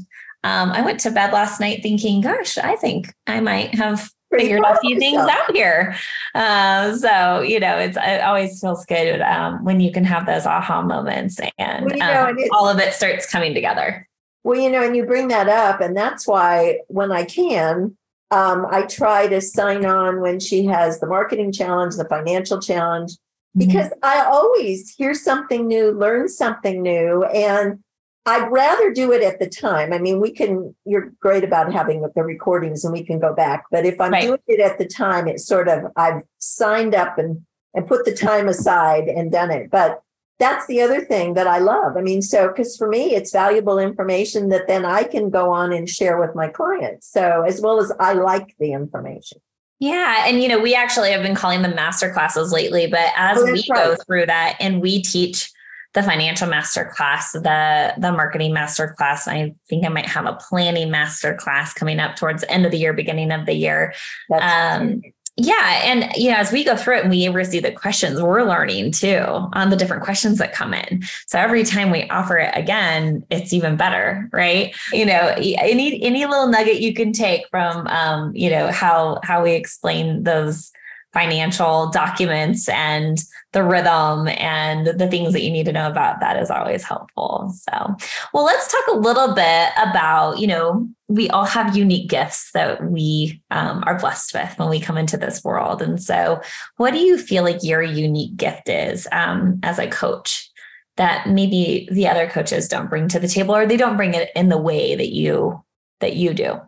um, 0.47 0.71
I 0.71 0.81
went 0.81 0.99
to 1.01 1.11
bed 1.11 1.33
last 1.33 1.59
night 1.59 1.81
thinking, 1.83 2.21
gosh, 2.21 2.57
I 2.57 2.77
think 2.77 3.13
I 3.27 3.41
might 3.41 3.75
have 3.75 4.09
figured 4.33 4.63
a 4.65 4.79
few 4.79 4.97
things 4.97 5.19
out 5.19 5.51
here. 5.53 5.95
Uh, 6.33 6.95
so, 6.95 7.41
you 7.41 7.59
know, 7.59 7.77
it's, 7.77 7.97
it 7.99 8.21
always 8.21 8.59
feels 8.61 8.85
good 8.85 9.19
um, 9.21 9.63
when 9.65 9.81
you 9.81 9.91
can 9.91 10.05
have 10.05 10.25
those 10.25 10.45
aha 10.45 10.81
moments 10.81 11.39
and, 11.57 11.85
well, 11.85 11.93
you 11.93 11.99
know, 11.99 12.27
um, 12.29 12.37
and 12.37 12.49
all 12.51 12.69
of 12.69 12.79
it 12.79 12.93
starts 12.93 13.29
coming 13.29 13.53
together. 13.53 14.07
Well, 14.43 14.57
you 14.57 14.69
know, 14.69 14.81
and 14.81 14.95
you 14.95 15.05
bring 15.05 15.27
that 15.27 15.49
up, 15.49 15.81
and 15.81 15.97
that's 15.97 16.25
why 16.25 16.79
when 16.87 17.11
I 17.11 17.25
can, 17.25 17.97
um, 18.31 18.65
I 18.69 18.83
try 18.83 19.27
to 19.27 19.41
sign 19.41 19.85
on 19.85 20.21
when 20.21 20.39
she 20.39 20.63
has 20.65 21.01
the 21.01 21.07
marketing 21.07 21.51
challenge, 21.51 21.95
the 21.95 22.05
financial 22.05 22.61
challenge, 22.61 23.11
mm-hmm. 23.11 23.67
because 23.67 23.87
mm-hmm. 23.87 24.05
I 24.05 24.23
always 24.23 24.95
hear 24.95 25.13
something 25.13 25.67
new, 25.67 25.91
learn 25.91 26.29
something 26.29 26.81
new, 26.81 27.25
and 27.25 27.83
I'd 28.27 28.51
rather 28.51 28.91
do 28.91 29.13
it 29.13 29.23
at 29.23 29.39
the 29.39 29.47
time. 29.47 29.93
I 29.93 29.99
mean, 29.99 30.19
we 30.19 30.31
can, 30.31 30.75
you're 30.83 31.13
great 31.21 31.45
about 31.45 31.71
having 31.71 32.05
the 32.13 32.23
recordings 32.23 32.83
and 32.83 32.91
we 32.91 33.05
can 33.05 33.19
go 33.19 33.33
back. 33.33 33.63
But 33.71 33.85
if 33.85 34.01
I'm 34.01 34.11
right. 34.11 34.23
doing 34.23 34.39
it 34.47 34.59
at 34.59 34.77
the 34.77 34.85
time, 34.85 35.29
it's 35.29 35.47
sort 35.47 35.69
of, 35.69 35.91
I've 35.95 36.23
signed 36.37 36.93
up 36.93 37.17
and, 37.17 37.45
and 37.73 37.87
put 37.87 38.03
the 38.03 38.13
time 38.13 38.49
aside 38.49 39.07
and 39.07 39.31
done 39.31 39.49
it. 39.49 39.71
But 39.71 40.01
that's 40.39 40.67
the 40.67 40.81
other 40.81 41.05
thing 41.05 41.35
that 41.35 41.47
I 41.47 41.59
love. 41.59 41.95
I 41.95 42.01
mean, 42.01 42.21
so, 42.21 42.49
because 42.49 42.75
for 42.75 42.89
me, 42.89 43.15
it's 43.15 43.31
valuable 43.31 43.79
information 43.79 44.49
that 44.49 44.67
then 44.67 44.83
I 44.83 45.03
can 45.03 45.29
go 45.29 45.51
on 45.53 45.71
and 45.71 45.89
share 45.89 46.19
with 46.19 46.35
my 46.35 46.49
clients. 46.49 47.09
So, 47.09 47.43
as 47.47 47.61
well 47.61 47.79
as 47.79 47.93
I 47.97 48.11
like 48.11 48.55
the 48.59 48.73
information. 48.73 49.39
Yeah. 49.79 50.25
And, 50.27 50.43
you 50.43 50.49
know, 50.49 50.59
we 50.59 50.75
actually 50.75 51.11
have 51.11 51.23
been 51.23 51.33
calling 51.35 51.61
them 51.61 51.75
master 51.75 52.11
classes 52.11 52.51
lately, 52.51 52.87
but 52.87 53.09
as 53.15 53.37
oh, 53.37 53.45
we 53.45 53.65
right. 53.69 53.85
go 53.85 53.95
through 54.05 54.25
that 54.25 54.57
and 54.59 54.81
we 54.81 55.01
teach, 55.01 55.49
the 55.97 56.03
financial 56.03 56.47
masterclass, 56.47 57.31
the 57.33 57.91
the 57.97 58.11
marketing 58.11 58.53
masterclass. 58.53 59.27
I 59.27 59.55
think 59.67 59.83
I 59.83 59.89
might 59.89 60.05
have 60.05 60.27
a 60.27 60.37
planning 60.47 60.89
masterclass 60.89 61.73
coming 61.73 61.99
up 61.99 62.15
towards 62.15 62.41
the 62.41 62.51
end 62.51 62.67
of 62.67 62.71
the 62.71 62.77
year, 62.77 62.93
beginning 62.93 63.31
of 63.31 63.47
the 63.47 63.55
year. 63.55 63.95
Um, 64.31 65.01
yeah, 65.37 65.81
and 65.83 66.11
you 66.15 66.29
know, 66.29 66.37
as 66.37 66.51
we 66.51 66.63
go 66.63 66.77
through 66.77 66.97
it 66.97 67.01
and 67.01 67.09
we 67.09 67.27
receive 67.29 67.63
the 67.63 67.71
questions, 67.71 68.21
we're 68.21 68.43
learning 68.43 68.91
too 68.91 69.23
on 69.53 69.71
the 69.71 69.75
different 69.75 70.03
questions 70.03 70.37
that 70.37 70.53
come 70.53 70.75
in. 70.75 71.01
So 71.25 71.39
every 71.39 71.63
time 71.63 71.89
we 71.89 72.07
offer 72.09 72.37
it 72.37 72.55
again, 72.55 73.25
it's 73.31 73.51
even 73.51 73.75
better, 73.75 74.29
right? 74.31 74.75
You 74.93 75.07
know, 75.07 75.33
any 75.35 75.99
any 76.03 76.27
little 76.27 76.47
nugget 76.47 76.79
you 76.79 76.93
can 76.93 77.11
take 77.11 77.47
from, 77.49 77.87
um, 77.87 78.35
you 78.35 78.51
know, 78.51 78.71
how 78.71 79.19
how 79.23 79.43
we 79.43 79.53
explain 79.53 80.21
those 80.25 80.71
financial 81.11 81.89
documents 81.89 82.69
and 82.69 83.17
the 83.57 83.63
rhythm 83.63 84.27
and 84.27 84.85
the 84.85 85.07
things 85.07 85.33
that 85.33 85.41
you 85.41 85.49
need 85.49 85.65
to 85.65 85.71
know 85.71 85.89
about 85.89 86.19
that 86.19 86.37
is 86.39 86.51
always 86.51 86.83
helpful. 86.83 87.51
So, 87.55 87.95
well, 88.31 88.45
let's 88.45 88.71
talk 88.71 88.85
a 88.93 88.99
little 88.99 89.33
bit 89.33 89.69
about, 89.81 90.37
you 90.37 90.45
know, 90.45 90.87
we 91.07 91.27
all 91.31 91.45
have 91.45 91.75
unique 91.75 92.07
gifts 92.07 92.51
that 92.51 92.91
we 92.91 93.41
um, 93.49 93.83
are 93.87 93.97
blessed 93.97 94.35
with 94.35 94.53
when 94.59 94.69
we 94.69 94.79
come 94.79 94.95
into 94.95 95.17
this 95.17 95.43
world. 95.43 95.81
And 95.81 95.99
so, 95.99 96.39
what 96.75 96.91
do 96.91 96.99
you 96.99 97.17
feel 97.17 97.41
like 97.41 97.63
your 97.63 97.81
unique 97.81 98.37
gift 98.37 98.69
is 98.69 99.07
um, 99.11 99.59
as 99.63 99.79
a 99.79 99.89
coach 99.89 100.51
that 100.97 101.27
maybe 101.27 101.89
the 101.91 102.07
other 102.07 102.27
coaches 102.29 102.67
don't 102.67 102.91
bring 102.91 103.07
to 103.07 103.19
the 103.19 103.27
table 103.27 103.55
or 103.55 103.65
they 103.65 103.77
don't 103.77 103.97
bring 103.97 104.13
it 104.13 104.29
in 104.35 104.49
the 104.49 104.57
way 104.59 104.93
that 104.93 105.09
you 105.09 105.63
that 105.99 106.15
you 106.15 106.35
do? 106.35 106.61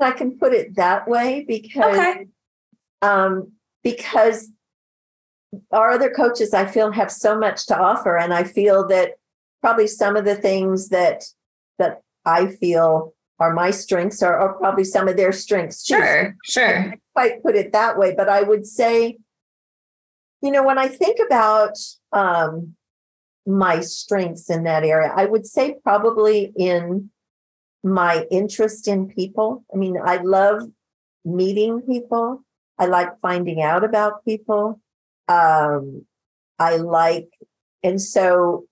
I 0.00 0.12
can 0.12 0.38
put 0.38 0.54
it 0.54 0.76
that 0.76 1.06
way 1.06 1.44
because 1.46 1.98
okay 1.98 2.26
um, 3.02 3.52
because 3.82 4.48
our 5.70 5.90
other 5.90 6.10
coaches, 6.10 6.54
I 6.54 6.66
feel, 6.66 6.92
have 6.92 7.10
so 7.10 7.38
much 7.38 7.66
to 7.66 7.78
offer, 7.78 8.16
and 8.16 8.32
I 8.32 8.44
feel 8.44 8.86
that 8.88 9.12
probably 9.60 9.86
some 9.86 10.16
of 10.16 10.24
the 10.24 10.36
things 10.36 10.88
that 10.88 11.24
that 11.78 12.02
I 12.24 12.46
feel 12.46 13.14
are 13.38 13.52
my 13.52 13.70
strengths 13.70 14.22
are, 14.22 14.38
are 14.38 14.54
probably 14.54 14.84
some 14.84 15.08
of 15.08 15.16
their 15.16 15.32
strengths 15.32 15.82
too. 15.84 15.94
Sure, 15.94 16.36
sure. 16.44 16.94
quite 17.14 17.42
put 17.42 17.56
it 17.56 17.72
that 17.72 17.98
way, 17.98 18.14
but 18.16 18.28
I 18.28 18.42
would 18.42 18.66
say, 18.66 19.18
you 20.42 20.50
know, 20.50 20.64
when 20.64 20.78
I 20.78 20.88
think 20.88 21.18
about 21.24 21.76
um, 22.12 22.74
my 23.46 23.80
strengths 23.80 24.48
in 24.48 24.64
that 24.64 24.84
area, 24.84 25.12
I 25.14 25.26
would 25.26 25.46
say 25.46 25.76
probably 25.82 26.52
in 26.56 27.10
my 27.82 28.26
interest 28.30 28.86
in 28.86 29.08
people. 29.08 29.64
I 29.72 29.76
mean, 29.76 29.96
I 30.02 30.18
love 30.18 30.62
meeting 31.24 31.82
people. 31.82 32.44
I 32.78 32.86
like 32.86 33.18
finding 33.20 33.60
out 33.62 33.84
about 33.84 34.24
people. 34.24 34.80
Um, 35.28 36.04
I 36.58 36.76
like, 36.76 37.28
and 37.82 38.00
so 38.00 38.66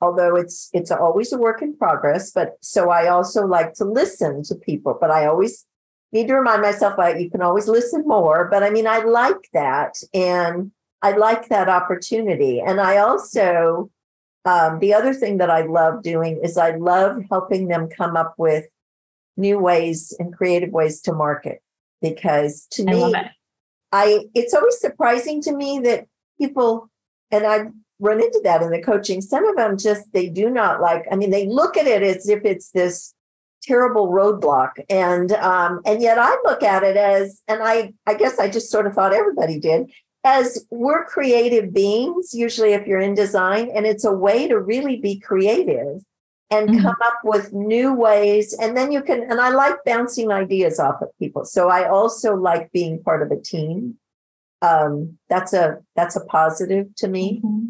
although 0.00 0.36
it's 0.36 0.68
it's 0.72 0.90
always 0.90 1.32
a 1.32 1.38
work 1.38 1.62
in 1.62 1.76
progress, 1.76 2.30
but 2.30 2.56
so 2.60 2.90
I 2.90 3.08
also 3.08 3.46
like 3.46 3.74
to 3.74 3.84
listen 3.84 4.42
to 4.44 4.54
people. 4.54 4.96
But 5.00 5.10
I 5.10 5.26
always 5.26 5.66
need 6.12 6.28
to 6.28 6.34
remind 6.34 6.62
myself 6.62 6.96
that 6.96 7.20
you 7.20 7.30
can 7.30 7.42
always 7.42 7.68
listen 7.68 8.04
more. 8.06 8.48
But 8.50 8.62
I 8.62 8.70
mean, 8.70 8.86
I 8.86 8.98
like 8.98 9.48
that, 9.52 9.96
and 10.12 10.70
I 11.02 11.12
like 11.12 11.48
that 11.48 11.68
opportunity. 11.68 12.60
And 12.60 12.80
I 12.80 12.98
also 12.98 13.90
um, 14.46 14.78
the 14.78 14.94
other 14.94 15.12
thing 15.12 15.38
that 15.38 15.50
I 15.50 15.62
love 15.62 16.02
doing 16.02 16.40
is 16.42 16.56
I 16.56 16.76
love 16.76 17.20
helping 17.28 17.66
them 17.66 17.88
come 17.88 18.16
up 18.16 18.34
with 18.38 18.66
new 19.36 19.58
ways 19.58 20.14
and 20.18 20.34
creative 20.34 20.70
ways 20.70 21.00
to 21.02 21.12
market 21.12 21.60
because 22.00 22.66
to 22.70 22.82
I 22.88 22.92
me, 22.92 23.14
I 23.92 24.26
it's 24.34 24.54
always 24.54 24.78
surprising 24.78 25.40
to 25.42 25.54
me 25.54 25.80
that 25.80 26.06
people, 26.38 26.90
and 27.30 27.46
I've 27.46 27.68
run 27.98 28.20
into 28.20 28.40
that 28.44 28.62
in 28.62 28.70
the 28.70 28.82
coaching. 28.82 29.20
Some 29.20 29.46
of 29.46 29.56
them 29.56 29.78
just 29.78 30.12
they 30.12 30.28
do 30.28 30.50
not 30.50 30.80
like. 30.80 31.04
I 31.10 31.16
mean, 31.16 31.30
they 31.30 31.46
look 31.46 31.76
at 31.76 31.86
it 31.86 32.02
as 32.02 32.28
if 32.28 32.44
it's 32.44 32.70
this 32.70 33.14
terrible 33.62 34.08
roadblock, 34.08 34.72
and 34.88 35.32
um, 35.32 35.80
and 35.84 36.02
yet 36.02 36.18
I 36.18 36.36
look 36.44 36.62
at 36.62 36.82
it 36.82 36.96
as, 36.96 37.42
and 37.48 37.62
I 37.62 37.92
I 38.06 38.14
guess 38.14 38.38
I 38.38 38.48
just 38.48 38.70
sort 38.70 38.86
of 38.86 38.94
thought 38.94 39.14
everybody 39.14 39.58
did 39.58 39.90
as 40.24 40.66
we're 40.70 41.04
creative 41.04 41.72
beings. 41.72 42.34
Usually, 42.34 42.72
if 42.72 42.86
you're 42.86 43.00
in 43.00 43.14
design, 43.14 43.70
and 43.74 43.86
it's 43.86 44.04
a 44.04 44.12
way 44.12 44.48
to 44.48 44.58
really 44.58 44.96
be 44.96 45.18
creative 45.20 46.02
and 46.50 46.68
mm-hmm. 46.68 46.82
come 46.82 46.96
up 47.04 47.18
with 47.24 47.52
new 47.52 47.92
ways. 47.92 48.56
And 48.60 48.76
then 48.76 48.92
you 48.92 49.02
can 49.02 49.22
and 49.30 49.40
i 49.40 49.50
like 49.50 49.76
bouncing 49.84 50.30
ideas 50.30 50.78
off 50.78 51.02
of 51.02 51.08
people. 51.18 51.44
So 51.44 51.68
i 51.68 51.88
also 51.88 52.34
like 52.34 52.72
being 52.72 53.02
part 53.02 53.22
of 53.22 53.30
a 53.30 53.40
team. 53.40 53.96
Um, 54.62 55.18
that's 55.28 55.52
a 55.52 55.78
that's 55.96 56.16
a 56.16 56.24
positive 56.24 56.94
to 56.96 57.08
me. 57.08 57.40
Mm-hmm. 57.44 57.66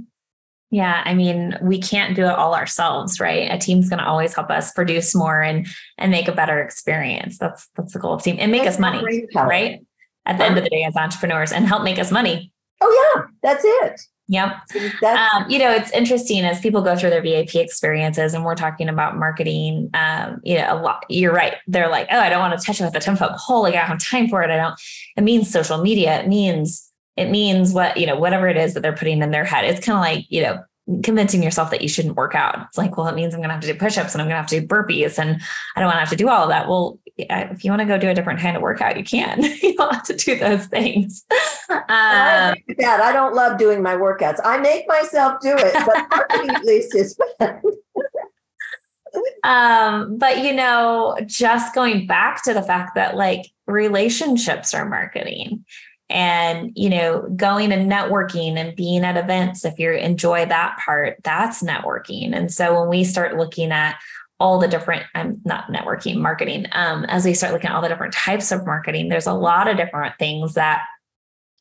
yeah 0.70 1.02
i 1.04 1.14
mean 1.14 1.56
we 1.60 1.80
can't 1.80 2.14
do 2.14 2.22
it 2.22 2.38
all 2.40 2.54
ourselves 2.54 3.18
right? 3.20 3.50
A 3.50 3.58
team's 3.58 3.88
going 3.88 3.98
to 3.98 4.06
always 4.06 4.34
help 4.34 4.50
us 4.50 4.72
produce 4.72 5.14
more 5.14 5.40
and 5.40 5.66
and 5.98 6.10
make 6.10 6.28
a 6.28 6.32
better 6.32 6.60
experience. 6.60 7.38
That's 7.38 7.68
that's 7.76 7.92
the 7.92 7.98
goal 7.98 8.14
of 8.14 8.22
team 8.22 8.36
and 8.38 8.52
make 8.52 8.64
that's 8.64 8.76
us 8.76 8.80
money 8.80 9.26
right? 9.34 9.80
At 10.26 10.38
the 10.38 10.44
end 10.44 10.58
of 10.58 10.64
the 10.64 10.70
day 10.70 10.82
as 10.82 10.96
entrepreneurs 10.96 11.52
and 11.52 11.66
help 11.66 11.84
make 11.84 12.00
us 12.00 12.10
money. 12.10 12.52
Oh 12.80 13.14
yeah 13.14 13.26
that's 13.42 13.64
it 13.64 14.00
Yep. 14.28 14.56
Um, 15.04 15.48
you 15.48 15.58
know, 15.58 15.70
it's 15.70 15.92
interesting 15.92 16.44
as 16.44 16.60
people 16.60 16.82
go 16.82 16.96
through 16.96 17.10
their 17.10 17.22
VIP 17.22 17.56
experiences 17.56 18.34
and 18.34 18.44
we're 18.44 18.56
talking 18.56 18.88
about 18.88 19.16
marketing. 19.16 19.90
Um, 19.94 20.40
you 20.42 20.56
know, 20.56 20.74
a 20.74 20.78
lot, 20.80 21.04
you're 21.08 21.32
right. 21.32 21.54
They're 21.68 21.88
like, 21.88 22.08
oh, 22.10 22.18
I 22.18 22.28
don't 22.28 22.40
want 22.40 22.58
to 22.58 22.64
touch 22.64 22.80
it 22.80 22.84
with 22.84 22.96
a 22.96 23.00
10 23.00 23.16
foot 23.16 23.32
pole. 23.38 23.62
Like 23.62 23.74
I 23.74 23.78
don't 23.78 23.88
have 23.88 24.02
time 24.02 24.28
for 24.28 24.42
it. 24.42 24.50
I 24.50 24.56
don't, 24.56 24.74
it 25.16 25.22
means 25.22 25.50
social 25.50 25.78
media. 25.78 26.20
It 26.20 26.28
means, 26.28 26.90
it 27.16 27.30
means 27.30 27.72
what, 27.72 27.96
you 27.96 28.06
know, 28.06 28.16
whatever 28.16 28.48
it 28.48 28.56
is 28.56 28.74
that 28.74 28.80
they're 28.80 28.92
putting 28.96 29.22
in 29.22 29.30
their 29.30 29.44
head. 29.44 29.64
It's 29.64 29.84
kind 29.84 29.96
of 29.96 30.02
like, 30.02 30.26
you 30.28 30.42
know, 30.42 30.64
convincing 31.02 31.42
yourself 31.42 31.70
that 31.70 31.82
you 31.82 31.88
shouldn't 31.88 32.16
work 32.16 32.34
out. 32.34 32.66
It's 32.68 32.78
like, 32.78 32.96
well, 32.96 33.08
it 33.08 33.14
means 33.14 33.32
I'm 33.32 33.40
going 33.40 33.48
to 33.48 33.54
have 33.54 33.62
to 33.62 33.72
do 33.72 33.78
push-ups 33.78 34.14
and 34.14 34.22
I'm 34.22 34.26
going 34.28 34.34
to 34.34 34.40
have 34.40 34.50
to 34.50 34.60
do 34.60 34.66
burpees 34.66 35.18
and 35.18 35.40
I 35.74 35.80
don't 35.80 35.86
want 35.86 35.96
to 35.96 36.00
have 36.00 36.10
to 36.10 36.16
do 36.16 36.28
all 36.28 36.44
of 36.44 36.48
that. 36.50 36.68
Well, 36.68 36.98
if 37.18 37.64
you 37.64 37.70
want 37.70 37.80
to 37.80 37.86
go 37.86 37.98
do 37.98 38.08
a 38.08 38.14
different 38.14 38.40
kind 38.40 38.56
of 38.56 38.62
workout, 38.62 38.96
you 38.96 39.04
can. 39.04 39.42
you 39.62 39.74
don't 39.74 39.92
have 39.92 40.04
to 40.04 40.16
do 40.16 40.38
those 40.38 40.66
things. 40.66 41.24
Um, 41.68 41.82
I 41.88 42.54
that 42.78 43.00
I 43.00 43.12
don't 43.12 43.34
love 43.34 43.58
doing 43.58 43.82
my 43.82 43.96
workouts. 43.96 44.38
I 44.44 44.58
make 44.58 44.86
myself 44.86 45.40
do 45.40 45.52
it, 45.52 45.72
but 45.84 46.06
marketing 46.10 46.50
at 46.50 46.64
least 46.64 46.94
is 46.94 47.18
fun. 47.38 47.60
um, 49.42 50.16
but 50.16 50.44
you 50.44 50.52
know, 50.52 51.16
just 51.26 51.74
going 51.74 52.06
back 52.06 52.44
to 52.44 52.54
the 52.54 52.62
fact 52.62 52.94
that 52.94 53.16
like 53.16 53.46
relationships 53.66 54.74
are 54.74 54.88
marketing 54.88 55.64
and 56.08 56.70
you 56.76 56.88
know 56.88 57.28
going 57.34 57.72
and 57.72 57.90
networking 57.90 58.56
and 58.56 58.76
being 58.76 59.04
at 59.04 59.16
events 59.16 59.64
if 59.64 59.76
you 59.78 59.90
enjoy 59.90 60.46
that 60.46 60.78
part 60.78 61.16
that's 61.24 61.64
networking 61.64 62.32
and 62.32 62.52
so 62.52 62.78
when 62.78 62.88
we 62.88 63.02
start 63.02 63.36
looking 63.36 63.72
at 63.72 63.96
all 64.38 64.58
the 64.58 64.68
different 64.68 65.04
i'm 65.14 65.40
not 65.44 65.66
networking 65.68 66.16
marketing 66.16 66.66
um, 66.72 67.04
as 67.06 67.24
we 67.24 67.34
start 67.34 67.52
looking 67.52 67.68
at 67.68 67.74
all 67.74 67.82
the 67.82 67.88
different 67.88 68.12
types 68.12 68.52
of 68.52 68.64
marketing 68.66 69.08
there's 69.08 69.26
a 69.26 69.34
lot 69.34 69.68
of 69.68 69.76
different 69.76 70.14
things 70.18 70.54
that 70.54 70.82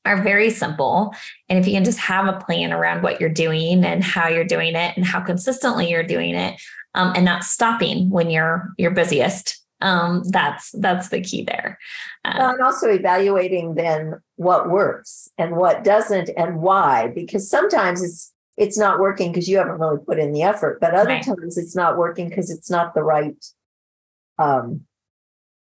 are 0.06 0.22
very 0.22 0.50
simple 0.50 1.14
and 1.50 1.58
if 1.58 1.66
you 1.66 1.74
can 1.74 1.84
just 1.84 2.00
have 2.00 2.28
a 2.28 2.40
plan 2.40 2.72
around 2.72 3.02
what 3.02 3.20
you're 3.20 3.30
doing 3.30 3.84
and 3.84 4.04
how 4.04 4.28
you're 4.28 4.44
doing 4.44 4.76
it 4.76 4.96
and 4.96 5.06
how 5.06 5.20
consistently 5.20 5.90
you're 5.90 6.04
doing 6.04 6.36
it 6.36 6.60
um, 6.94 7.12
and 7.16 7.26
not 7.26 7.44
stopping 7.44 8.10
when 8.10 8.30
you're 8.30 8.70
your 8.78 8.92
busiest 8.92 9.66
um, 9.82 10.24
that's 10.30 10.72
that's 10.80 11.10
the 11.10 11.22
key 11.22 11.44
there. 11.44 11.78
Um, 12.24 12.38
well, 12.38 12.50
and 12.52 12.62
also 12.62 12.90
evaluating 12.90 13.76
then 13.76 14.16
what 14.36 14.70
works 14.70 15.30
and 15.38 15.58
what 15.58 15.84
doesn't 15.84 16.30
and 16.38 16.62
why, 16.62 17.12
because 17.14 17.50
sometimes 17.50 18.02
it's 18.02 18.34
it's 18.58 18.78
not 18.78 19.00
working 19.00 19.32
because 19.32 19.50
you 19.50 19.58
haven't 19.58 19.80
really 19.80 20.04
put 20.06 20.20
in 20.20 20.32
the 20.32 20.44
effort, 20.44 20.80
but 20.80 20.94
other 20.94 21.10
right. 21.10 21.24
times 21.24 21.58
it's 21.58 21.76
not 21.76 21.98
working 21.98 22.30
because 22.30 22.50
it's 22.50 22.70
not 22.70 22.94
the 22.94 23.04
right 23.04 23.46
um, 24.40 24.82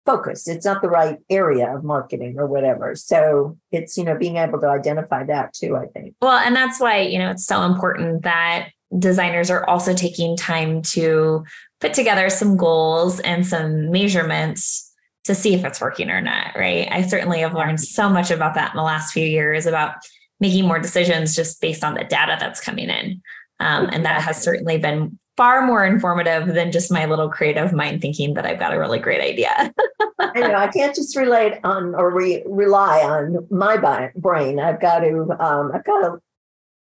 focus. 0.05 0.47
It's 0.47 0.65
not 0.65 0.81
the 0.81 0.89
right 0.89 1.17
area 1.29 1.75
of 1.75 1.83
marketing 1.83 2.35
or 2.37 2.47
whatever. 2.47 2.95
So 2.95 3.57
it's 3.71 3.97
you 3.97 4.03
know 4.03 4.17
being 4.17 4.37
able 4.37 4.59
to 4.61 4.67
identify 4.67 5.23
that 5.25 5.53
too. 5.53 5.75
I 5.75 5.87
think. 5.87 6.15
Well, 6.21 6.37
and 6.37 6.55
that's 6.55 6.79
why 6.79 7.01
you 7.01 7.19
know 7.19 7.31
it's 7.31 7.45
so 7.45 7.63
important 7.63 8.23
that 8.23 8.69
designers 8.97 9.51
are 9.51 9.67
also 9.69 9.93
taking 9.93 10.37
time 10.37 10.81
to 10.81 11.43
put 11.81 11.93
together 11.93 12.29
some 12.29 12.55
goals 12.55 13.19
and 13.19 13.45
some 13.45 13.91
measurements 13.91 14.91
to 15.25 15.35
see 15.35 15.53
if 15.53 15.65
it's 15.65 15.81
working 15.81 16.09
or 16.09 16.21
not, 16.21 16.55
right? 16.55 16.87
I 16.89 17.01
certainly 17.01 17.41
have 17.41 17.53
learned 17.53 17.81
so 17.81 18.09
much 18.09 18.31
about 18.31 18.55
that 18.55 18.71
in 18.71 18.77
the 18.77 18.83
last 18.83 19.11
few 19.11 19.25
years 19.25 19.65
about 19.65 19.95
making 20.39 20.65
more 20.65 20.79
decisions 20.79 21.35
just 21.35 21.61
based 21.61 21.83
on 21.83 21.93
the 21.93 22.03
data 22.03 22.37
that's 22.39 22.61
coming 22.61 22.89
in. 22.89 23.21
Um, 23.59 23.89
and 23.91 24.05
that 24.05 24.21
has 24.21 24.41
certainly 24.41 24.77
been 24.77 25.17
far 25.35 25.65
more 25.65 25.85
informative 25.85 26.53
than 26.53 26.71
just 26.71 26.91
my 26.91 27.05
little 27.05 27.29
creative 27.29 27.71
mind 27.71 28.01
thinking 28.01 28.33
that 28.33 28.45
I've 28.45 28.59
got 28.59 28.73
a 28.73 28.79
really 28.79 28.99
great 28.99 29.21
idea. 29.21 29.73
I 30.19 30.39
know 30.39 30.55
I 30.55 30.67
can't 30.67 30.95
just 30.95 31.15
relate 31.15 31.59
on 31.63 31.93
or 31.93 32.11
re- 32.11 32.43
rely 32.47 33.01
on 33.01 33.47
my 33.51 34.11
brain. 34.15 34.59
I've 34.59 34.81
got 34.81 34.99
to, 34.99 35.35
um, 35.39 35.71
I've 35.73 35.85
got 35.85 36.01
to, 36.01 36.19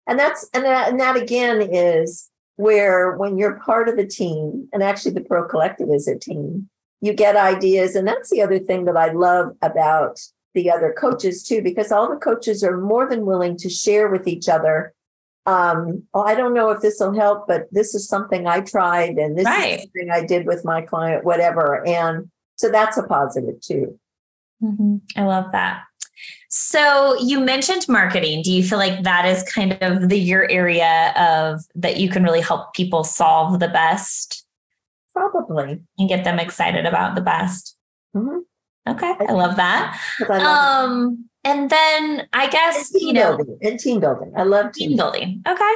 and 0.08 0.20
that's, 0.20 0.48
and 0.54 0.66
that, 0.66 0.90
and 0.90 1.00
that 1.00 1.16
again 1.16 1.62
is 1.62 2.30
where 2.58 3.16
when 3.16 3.38
you're 3.38 3.60
part 3.62 3.88
of 3.88 3.96
the 3.96 4.06
team, 4.06 4.68
and 4.74 4.84
actually 4.84 5.12
the 5.12 5.22
Pearl 5.22 5.48
Collective 5.48 5.90
is 5.90 6.08
a 6.08 6.20
team, 6.20 6.70
you 7.02 7.14
get 7.14 7.36
ideas. 7.36 7.96
And 7.96 8.08
that's 8.08 8.30
the 8.30 8.42
other 8.42 8.60
thing 8.60 8.86
that 8.86 8.98
I 8.98 9.12
love 9.12 9.56
about 9.62 10.20
the 10.54 10.70
other 10.70 10.94
coaches 10.98 11.44
too, 11.44 11.62
because 11.62 11.92
all 11.92 12.10
the 12.10 12.18
coaches 12.18 12.64
are 12.64 12.78
more 12.78 13.08
than 13.10 13.26
willing 13.26 13.58
to 13.58 13.70
share 13.70 14.10
with 14.10 14.28
each 14.28 14.48
other. 14.48 14.94
Um, 15.46 16.04
oh, 16.14 16.22
I 16.22 16.36
don't 16.36 16.54
know 16.54 16.70
if 16.70 16.82
this 16.82 17.00
will 17.00 17.14
help, 17.14 17.48
but 17.48 17.68
this 17.72 17.94
is 17.94 18.08
something 18.08 18.48
I 18.48 18.62
tried, 18.62 19.18
and 19.18 19.38
this 19.38 19.46
right. 19.46 19.80
is 19.80 19.82
something 19.82 20.10
I 20.12 20.26
did 20.26 20.46
with 20.46 20.64
my 20.64 20.82
client, 20.82 21.26
whatever. 21.26 21.86
And 21.86 22.30
so 22.56 22.70
that's 22.70 22.98
a 22.98 23.04
positive 23.04 23.60
too. 23.60 24.00
Mm-hmm. 24.62 24.98
I 25.18 25.24
love 25.24 25.52
that. 25.52 25.82
So 26.50 27.20
you 27.20 27.40
mentioned 27.40 27.90
marketing. 27.90 28.44
Do 28.44 28.54
you 28.54 28.64
feel 28.64 28.78
like 28.78 29.04
that 29.04 29.26
is 29.26 29.44
kind 29.44 29.78
of 29.82 30.08
the 30.08 30.20
your 30.20 30.50
area 30.50 31.12
of 31.18 31.62
that 31.76 31.98
you 31.98 32.10
can 32.10 32.24
really 32.24 32.42
help 32.42 32.74
people 32.74 33.04
solve 33.04 33.60
the 33.60 33.68
best? 33.68 34.46
Probably. 35.14 35.82
And 35.98 36.10
get 36.10 36.24
them 36.24 36.40
excited 36.40 36.86
about 36.86 37.16
the 37.16 37.22
best. 37.22 37.76
Mm-hmm. 38.16 38.40
Okay. 38.88 39.14
I 39.20 39.32
love 39.32 39.56
that. 39.56 40.00
I 40.30 40.38
love 40.38 40.90
um, 40.90 41.30
and 41.44 41.70
then 41.70 42.28
I 42.34 42.50
guess 42.50 42.92
you 42.94 43.14
know 43.14 43.38
building. 43.38 43.58
and 43.62 43.80
team 43.80 44.00
building. 44.00 44.34
I 44.36 44.44
love 44.44 44.74
team, 44.74 44.90
team 44.90 44.98
building. 44.98 45.44
Okay. 45.48 45.74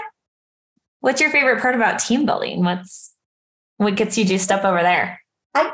What's 1.00 1.22
your 1.22 1.30
favorite 1.30 1.62
part 1.62 1.76
about 1.76 2.00
team 2.00 2.26
building? 2.26 2.63
What's 2.63 3.13
what 3.78 3.96
gets 3.96 4.17
you 4.17 4.26
juiced 4.26 4.52
up 4.52 4.65
over 4.65 4.82
there? 4.82 5.22
I 5.54 5.74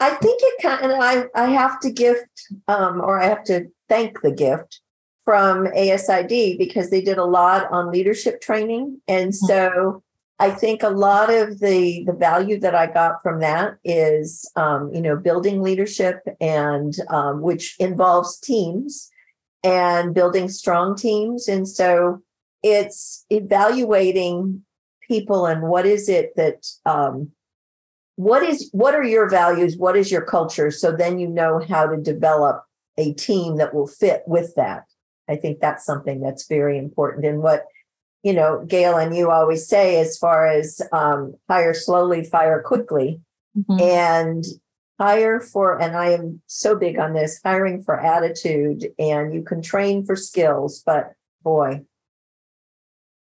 I 0.00 0.10
think 0.10 0.40
it 0.42 0.62
kind 0.62 0.92
of 0.92 0.98
I 1.00 1.24
I 1.34 1.50
have 1.50 1.80
to 1.80 1.90
gift 1.90 2.28
um 2.66 3.00
or 3.00 3.20
I 3.20 3.26
have 3.26 3.44
to 3.44 3.68
thank 3.88 4.20
the 4.20 4.30
gift 4.30 4.80
from 5.24 5.66
ASID 5.66 6.56
because 6.56 6.88
they 6.90 7.02
did 7.02 7.18
a 7.18 7.24
lot 7.24 7.70
on 7.70 7.92
leadership 7.92 8.40
training. 8.40 9.00
And 9.06 9.30
mm-hmm. 9.32 9.46
so 9.46 10.02
I 10.40 10.50
think 10.50 10.82
a 10.82 10.88
lot 10.88 11.32
of 11.32 11.58
the 11.58 12.04
the 12.04 12.12
value 12.12 12.60
that 12.60 12.74
I 12.74 12.86
got 12.86 13.22
from 13.22 13.40
that 13.40 13.76
is, 13.84 14.50
um, 14.54 14.92
you 14.94 15.00
know, 15.00 15.16
building 15.16 15.62
leadership 15.62 16.20
and 16.40 16.94
um, 17.10 17.40
which 17.40 17.76
involves 17.80 18.38
teams 18.38 19.10
and 19.64 20.14
building 20.14 20.48
strong 20.48 20.96
teams. 20.96 21.48
And 21.48 21.66
so 21.66 22.22
it's 22.62 23.24
evaluating 23.30 24.64
people 25.08 25.46
and 25.46 25.62
what 25.62 25.86
is 25.86 26.08
it 26.08 26.36
that 26.36 26.66
um, 26.86 27.32
what 28.16 28.42
is 28.42 28.68
what 28.72 28.94
are 28.94 29.04
your 29.04 29.28
values? 29.28 29.76
What 29.76 29.96
is 29.96 30.10
your 30.10 30.22
culture? 30.22 30.70
So 30.70 30.92
then 30.92 31.18
you 31.18 31.28
know 31.28 31.60
how 31.68 31.86
to 31.86 31.96
develop 31.96 32.64
a 32.96 33.12
team 33.14 33.56
that 33.56 33.72
will 33.72 33.86
fit 33.86 34.22
with 34.26 34.54
that. 34.56 34.84
I 35.28 35.36
think 35.36 35.60
that's 35.60 35.84
something 35.84 36.20
that's 36.20 36.46
very 36.48 36.78
important. 36.78 37.26
And 37.26 37.42
what, 37.42 37.66
you 38.22 38.32
know, 38.32 38.64
Gail 38.66 38.96
and 38.96 39.16
you 39.16 39.30
always 39.30 39.66
say 39.66 40.00
as 40.00 40.18
far 40.18 40.46
as 40.46 40.80
um, 40.92 41.34
hire 41.48 41.74
slowly, 41.74 42.24
fire 42.24 42.62
quickly. 42.62 43.20
Mm-hmm. 43.56 43.80
And 43.80 44.44
hire 45.00 45.40
for, 45.40 45.80
and 45.80 45.96
I 45.96 46.10
am 46.10 46.42
so 46.46 46.76
big 46.76 46.98
on 46.98 47.12
this 47.12 47.40
hiring 47.44 47.82
for 47.82 47.98
attitude, 47.98 48.88
and 48.98 49.32
you 49.32 49.42
can 49.42 49.62
train 49.62 50.04
for 50.04 50.16
skills, 50.16 50.82
but 50.84 51.14
boy. 51.42 51.82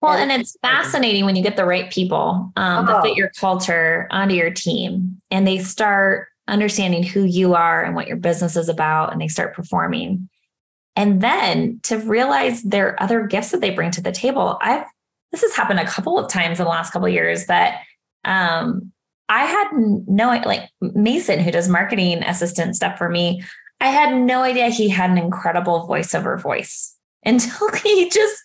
Well, 0.00 0.12
and 0.12 0.30
it's 0.30 0.56
fascinating 0.62 1.24
when 1.24 1.34
you 1.34 1.42
get 1.42 1.56
the 1.56 1.64
right 1.64 1.90
people 1.90 2.52
um, 2.56 2.88
oh. 2.88 2.92
that 2.92 3.02
fit 3.02 3.16
your 3.16 3.30
culture 3.30 4.06
onto 4.10 4.34
your 4.34 4.50
team 4.50 5.20
and 5.30 5.46
they 5.46 5.58
start 5.58 6.28
understanding 6.46 7.02
who 7.02 7.24
you 7.24 7.54
are 7.54 7.82
and 7.82 7.96
what 7.96 8.06
your 8.06 8.16
business 8.16 8.56
is 8.56 8.68
about, 8.68 9.12
and 9.12 9.20
they 9.20 9.28
start 9.28 9.54
performing. 9.54 10.28
And 10.98 11.20
then 11.20 11.78
to 11.84 11.96
realize 11.96 12.60
there 12.64 12.88
are 12.88 13.00
other 13.00 13.24
gifts 13.24 13.52
that 13.52 13.60
they 13.60 13.70
bring 13.70 13.92
to 13.92 14.02
the 14.02 14.10
table. 14.10 14.58
I've 14.60 14.84
this 15.30 15.42
has 15.42 15.54
happened 15.54 15.78
a 15.78 15.86
couple 15.86 16.18
of 16.18 16.28
times 16.28 16.58
in 16.58 16.64
the 16.64 16.70
last 16.70 16.90
couple 16.90 17.06
of 17.06 17.14
years 17.14 17.46
that 17.46 17.82
um, 18.24 18.90
I 19.28 19.44
had 19.44 19.68
no 20.08 20.26
like 20.44 20.68
Mason, 20.80 21.38
who 21.38 21.52
does 21.52 21.68
marketing 21.68 22.24
assistant 22.24 22.74
stuff 22.74 22.98
for 22.98 23.08
me. 23.08 23.44
I 23.80 23.90
had 23.90 24.16
no 24.16 24.42
idea 24.42 24.70
he 24.70 24.88
had 24.88 25.10
an 25.10 25.18
incredible 25.18 25.86
voiceover 25.88 26.40
voice 26.40 26.96
until 27.24 27.70
he 27.84 28.10
just 28.10 28.42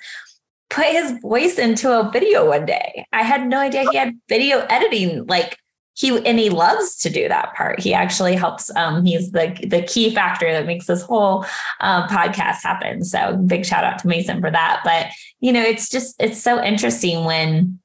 put 0.69 0.85
his 0.85 1.17
voice 1.23 1.57
into 1.57 1.91
a 1.91 2.11
video 2.11 2.47
one 2.49 2.67
day. 2.67 3.07
I 3.13 3.23
had 3.23 3.47
no 3.47 3.57
idea 3.57 3.89
he 3.89 3.97
had 3.97 4.13
video 4.29 4.59
editing 4.69 5.25
like 5.25 5.57
he 5.95 6.17
and 6.25 6.39
he 6.39 6.49
loves 6.49 6.97
to 6.97 7.09
do 7.09 7.27
that 7.27 7.53
part. 7.53 7.79
He 7.79 7.93
actually 7.93 8.35
helps. 8.35 8.71
Um, 8.75 9.05
he's 9.05 9.31
the 9.31 9.55
the 9.67 9.83
key 9.83 10.13
factor 10.13 10.51
that 10.51 10.65
makes 10.65 10.87
this 10.87 11.03
whole 11.03 11.45
uh, 11.79 12.07
podcast 12.07 12.63
happen. 12.63 13.03
So 13.03 13.37
big 13.37 13.65
shout 13.65 13.83
out 13.83 13.99
to 13.99 14.07
Mason 14.07 14.41
for 14.41 14.49
that. 14.49 14.81
But 14.83 15.07
you 15.39 15.51
know, 15.51 15.61
it's 15.61 15.89
just 15.89 16.15
it's 16.19 16.41
so 16.41 16.63
interesting 16.63 17.25
when 17.25 17.79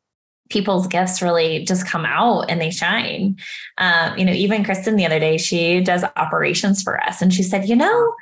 people's 0.49 0.87
gifts 0.87 1.21
really 1.21 1.65
just 1.65 1.87
come 1.87 2.07
out 2.07 2.47
and 2.49 2.61
they 2.61 2.71
shine. 2.71 3.37
Um, 3.77 4.17
you 4.17 4.25
know, 4.25 4.33
even 4.33 4.65
Kristen 4.65 4.97
the 4.97 5.05
other 5.05 5.21
day, 5.21 5.37
she 5.37 5.81
does 5.81 6.05
operations 6.17 6.83
for 6.83 7.03
us, 7.05 7.21
and 7.21 7.33
she 7.33 7.43
said, 7.43 7.69
you 7.69 7.77
know, 7.77 8.15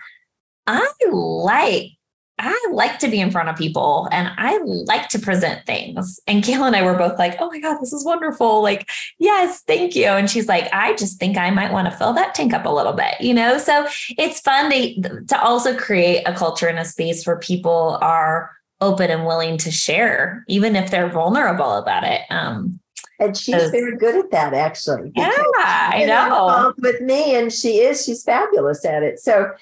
I 0.66 0.90
like 1.12 1.95
I 2.38 2.68
like 2.70 2.98
to 2.98 3.08
be 3.08 3.20
in 3.20 3.30
front 3.30 3.48
of 3.48 3.56
people 3.56 4.08
and 4.12 4.30
I 4.36 4.58
like 4.58 5.08
to 5.10 5.18
present 5.18 5.64
things. 5.64 6.20
And 6.26 6.42
Gail 6.42 6.64
and 6.64 6.76
I 6.76 6.82
were 6.82 6.94
both 6.94 7.18
like, 7.18 7.36
oh 7.40 7.48
my 7.48 7.60
God, 7.60 7.78
this 7.80 7.92
is 7.92 8.04
wonderful. 8.04 8.62
Like, 8.62 8.90
yes, 9.18 9.62
thank 9.62 9.96
you. 9.96 10.06
And 10.06 10.28
she's 10.28 10.46
like, 10.46 10.68
I 10.72 10.94
just 10.96 11.18
think 11.18 11.38
I 11.38 11.50
might 11.50 11.72
want 11.72 11.90
to 11.90 11.96
fill 11.96 12.12
that 12.12 12.34
tank 12.34 12.52
up 12.52 12.66
a 12.66 12.70
little 12.70 12.92
bit, 12.92 13.14
you 13.20 13.32
know? 13.32 13.56
So 13.56 13.86
it's 14.18 14.40
fun 14.40 14.70
to, 14.70 15.24
to 15.28 15.40
also 15.40 15.76
create 15.76 16.24
a 16.26 16.34
culture 16.34 16.66
and 16.66 16.78
a 16.78 16.84
space 16.84 17.26
where 17.26 17.38
people 17.38 17.98
are 18.02 18.50
open 18.82 19.10
and 19.10 19.24
willing 19.24 19.56
to 19.56 19.70
share, 19.70 20.44
even 20.48 20.76
if 20.76 20.90
they're 20.90 21.08
vulnerable 21.08 21.76
about 21.76 22.04
it. 22.04 22.20
Um, 22.28 22.78
and 23.18 23.34
she's 23.34 23.70
very 23.70 23.96
good 23.96 24.14
at 24.14 24.30
that, 24.32 24.52
actually. 24.52 25.10
Yeah, 25.16 25.30
I 25.56 26.04
know. 26.06 26.74
With 26.76 27.00
me, 27.00 27.34
and 27.34 27.50
she 27.50 27.78
is, 27.78 28.04
she's 28.04 28.22
fabulous 28.22 28.84
at 28.84 29.02
it. 29.02 29.18
So 29.18 29.52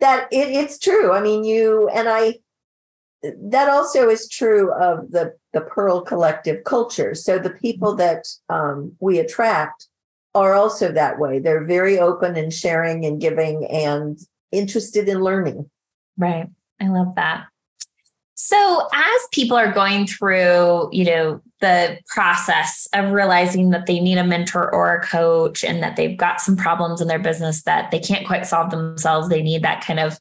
that 0.00 0.28
it, 0.32 0.48
it's 0.48 0.78
true. 0.78 1.12
I 1.12 1.20
mean, 1.20 1.44
you 1.44 1.88
and 1.88 2.08
I. 2.08 2.36
That 3.22 3.68
also 3.68 4.08
is 4.08 4.28
true 4.28 4.72
of 4.72 5.10
the 5.10 5.34
the 5.52 5.60
Pearl 5.60 6.00
Collective 6.00 6.64
culture. 6.64 7.14
So 7.14 7.38
the 7.38 7.50
people 7.50 7.94
that 7.96 8.26
um, 8.48 8.92
we 8.98 9.18
attract 9.18 9.88
are 10.34 10.54
also 10.54 10.92
that 10.92 11.18
way. 11.18 11.38
They're 11.38 11.64
very 11.64 11.98
open 11.98 12.36
and 12.36 12.52
sharing 12.52 13.04
and 13.04 13.20
giving 13.20 13.66
and 13.66 14.18
interested 14.52 15.08
in 15.08 15.20
learning. 15.20 15.68
Right. 16.16 16.48
I 16.80 16.88
love 16.88 17.14
that. 17.16 17.46
So 18.34 18.88
as 18.92 19.20
people 19.32 19.56
are 19.56 19.72
going 19.72 20.06
through, 20.06 20.88
you 20.92 21.04
know, 21.04 21.42
the 21.60 21.98
process 22.06 22.88
of 22.94 23.12
realizing 23.12 23.70
that 23.70 23.86
they 23.86 24.00
need 24.00 24.18
a 24.18 24.24
mentor 24.24 24.72
or 24.72 24.94
a 24.94 25.06
coach 25.06 25.62
and 25.62 25.82
that 25.82 25.96
they've 25.96 26.16
got 26.16 26.40
some 26.40 26.56
problems 26.56 27.00
in 27.00 27.08
their 27.08 27.18
business 27.18 27.62
that 27.62 27.90
they 27.90 27.98
can't 27.98 28.26
quite 28.26 28.46
solve 28.46 28.70
themselves, 28.70 29.28
they 29.28 29.42
need 29.42 29.62
that 29.62 29.84
kind 29.84 30.00
of 30.00 30.18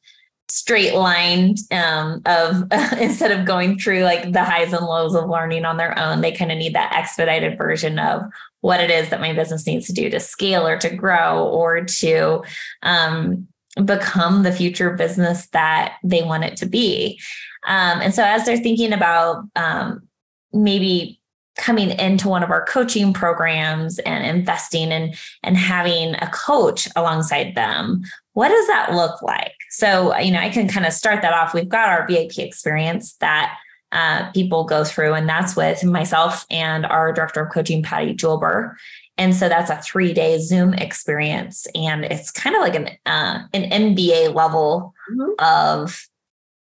straight 0.49 0.95
line 0.95 1.56
um, 1.71 2.21
of 2.25 2.63
instead 2.99 3.32
of 3.32 3.45
going 3.45 3.80
through 3.80 4.02
like 4.02 4.32
the 4.34 4.43
highs 4.43 4.73
and 4.73 4.86
lows 4.86 5.15
of 5.15 5.30
learning 5.30 5.65
on 5.65 5.78
their 5.78 5.97
own, 5.97 6.21
they 6.21 6.32
kind 6.32 6.52
of 6.52 6.58
need 6.58 6.75
that 6.75 6.93
expedited 6.93 7.58
version 7.58 7.99
of 7.99 8.23
what 8.62 8.82
it 8.82 8.91
is 8.91 9.10
that 9.10 9.21
my 9.21 9.34
business 9.34 9.65
needs 9.65 9.88
to 9.88 9.93
do 9.93 10.10
to 10.10 10.19
scale 10.19 10.67
or 10.67 10.78
to 10.78 10.93
grow 10.93 11.47
or 11.47 11.86
to 11.86 12.43
um, 12.84 13.47
become 13.86 14.43
the 14.43 14.52
future 14.52 14.91
business 14.91 15.47
that 15.47 15.93
they 16.04 16.21
want 16.23 16.43
it 16.43 16.58
to 16.58 16.65
be. 16.65 17.19
Um, 17.67 18.02
and 18.02 18.13
so 18.13 18.23
as 18.23 18.45
they're 18.45 18.58
thinking 18.58 18.91
about 18.91 19.45
um, 19.56 20.08
maybe 20.52 21.19
coming 21.60 21.91
into 21.91 22.30
one 22.30 22.41
of 22.41 22.50
our 22.50 22.65
coaching 22.65 23.13
programs 23.13 24.00
and 24.00 24.26
investing 24.26 24.91
in 24.91 25.13
and 25.43 25.58
having 25.58 26.15
a 26.15 26.30
coach 26.34 26.88
alongside 26.95 27.54
them. 27.54 28.02
What 28.34 28.50
does 28.50 28.67
that 28.67 28.93
look 28.93 29.22
like? 29.22 29.54
So 29.72 30.17
you 30.17 30.32
know 30.32 30.39
i 30.39 30.50
can 30.50 30.67
kind 30.67 30.86
of 30.86 30.93
start 30.93 31.22
that 31.22 31.34
off. 31.34 31.54
We've 31.54 31.69
got 31.69 31.89
our 31.89 32.08
vip 32.08 32.38
experience 32.38 33.13
that 33.15 33.56
uh, 33.91 34.32
people 34.32 34.63
go 34.63 34.84
through 34.84 35.13
and 35.13 35.28
that's 35.28 35.56
with 35.56 35.84
myself 35.84 36.45
and 36.50 36.86
our 36.86 37.12
director 37.12 37.41
of 37.41 37.52
coaching 37.52 37.82
patty 37.82 38.13
julber. 38.13 38.76
And 39.17 39.36
so 39.36 39.50
that's 39.50 39.69
a 39.69 39.82
three 39.82 40.13
day 40.13 40.39
zoom 40.39 40.74
experience 40.74 41.67
and 41.76 42.06
it's 42.06 42.32
kind 42.32 42.56
of 42.56 42.62
like 42.62 42.76
an 42.76 42.89
uh, 43.06 43.43
an 43.54 43.95
mba 43.95 44.34
level 44.34 44.93
mm-hmm. 45.12 45.32
of 45.39 46.08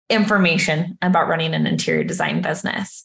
information 0.09 0.96
about 1.02 1.28
running 1.28 1.52
an 1.52 1.66
interior 1.66 2.04
design 2.04 2.40
business 2.40 3.04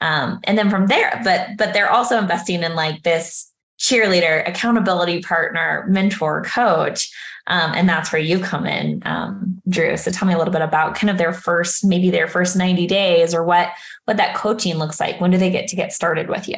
um, 0.00 0.40
and 0.44 0.58
then 0.58 0.70
from 0.70 0.86
there 0.86 1.20
but 1.24 1.56
but 1.56 1.72
they're 1.72 1.90
also 1.90 2.18
investing 2.18 2.62
in 2.62 2.74
like 2.74 3.02
this 3.02 3.52
cheerleader 3.78 4.48
accountability 4.48 5.20
partner 5.20 5.84
mentor 5.88 6.42
coach. 6.44 7.10
Um, 7.46 7.72
and 7.74 7.88
that's 7.88 8.12
where 8.12 8.22
you 8.22 8.38
come 8.38 8.66
in 8.66 9.02
um, 9.04 9.60
Drue. 9.68 9.96
So 9.98 10.10
tell 10.10 10.26
me 10.26 10.32
a 10.32 10.38
little 10.38 10.52
bit 10.52 10.62
about 10.62 10.94
kind 10.94 11.10
of 11.10 11.18
their 11.18 11.34
first 11.34 11.84
maybe 11.84 12.08
their 12.08 12.28
first 12.28 12.56
90 12.56 12.86
days 12.86 13.34
or 13.34 13.44
what 13.44 13.70
what 14.04 14.16
that 14.16 14.34
coaching 14.34 14.76
looks 14.76 15.00
like. 15.00 15.20
When 15.20 15.30
do 15.30 15.36
they 15.36 15.50
get 15.50 15.68
to 15.68 15.76
get 15.76 15.92
started 15.92 16.28
with 16.28 16.48
you? 16.48 16.56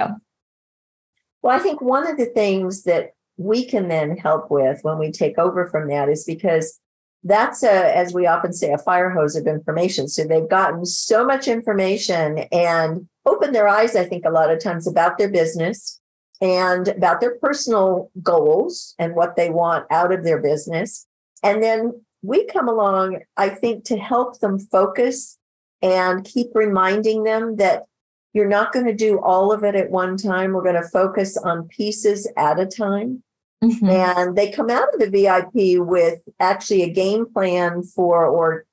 Well 1.42 1.57
i 1.57 1.59
think 1.61 1.81
one 1.81 2.09
of 2.09 2.16
the 2.16 2.27
things 2.27 2.85
that 2.85 3.12
we 3.37 3.64
can 3.64 3.88
then 3.88 4.16
help 4.16 4.51
with 4.51 4.81
when 4.83 4.99
we 4.99 5.12
take 5.12 5.38
over 5.38 5.66
from 5.66 5.88
that 5.88 6.09
is 6.09 6.25
because 6.25 6.81
that's 7.24 7.62
a, 7.62 7.96
as 7.96 8.14
we 8.14 8.26
often 8.26 8.52
say, 8.52 8.72
a 8.72 8.79
fire 8.79 9.11
hose 9.11 9.37
of 9.37 9.46
information. 9.46 10.09
So 10.09 10.24
they've 10.24 10.48
gotten 10.48 10.87
so 10.87 11.24
much 11.24 11.48
information 11.48 12.38
and 12.52 13.09
opened 13.24 13.55
their 13.55 13.68
eyes, 13.68 13.96
I 13.96 14.05
think, 14.05 14.24
a 14.24 14.31
lot 14.31 14.50
of 14.50 14.61
times 14.61 14.87
about 14.87 15.18
their 15.18 15.29
business 15.29 16.00
and 16.40 16.88
about 16.88 17.20
their 17.20 17.37
personal 17.37 18.11
goals 18.22 18.94
and 18.98 19.14
what 19.14 19.37
they 19.37 19.50
want 19.50 19.87
out 19.90 20.12
of 20.12 20.22
their 20.22 20.40
business. 20.40 21.07
And 21.42 21.62
then 21.62 22.00
we 22.22 22.44
come 22.46 22.68
along, 22.68 23.20
I 23.37 23.48
think, 23.48 23.85
to 23.87 23.96
help 23.96 24.40
them 24.40 24.59
focus 24.59 25.38
and 25.83 26.24
keep 26.24 26.48
reminding 26.55 27.24
them 27.24 27.57
that 27.57 27.85
you're 28.33 28.48
not 28.48 28.72
going 28.72 28.87
to 28.87 28.94
do 28.94 29.18
all 29.20 29.52
of 29.52 29.64
it 29.64 29.74
at 29.74 29.90
one 29.90 30.16
time. 30.16 30.52
We're 30.52 30.62
going 30.62 30.81
to 30.81 30.88
focus 30.88 31.37
on 31.37 31.68
pieces 31.68 32.31
at 32.37 32.61
a 32.61 32.66
time. 32.66 33.22
Mm-hmm. 33.66 33.88
And 33.88 34.37
they 34.37 34.50
come 34.50 34.70
out 34.70 34.92
of 34.94 35.00
the 35.00 35.11
VIP 35.11 35.85
with 35.85 36.20
actually 36.38 36.83
a 36.83 36.92
game 36.92 37.26
plan 37.33 37.83
for, 37.83 38.26
or 38.26 38.64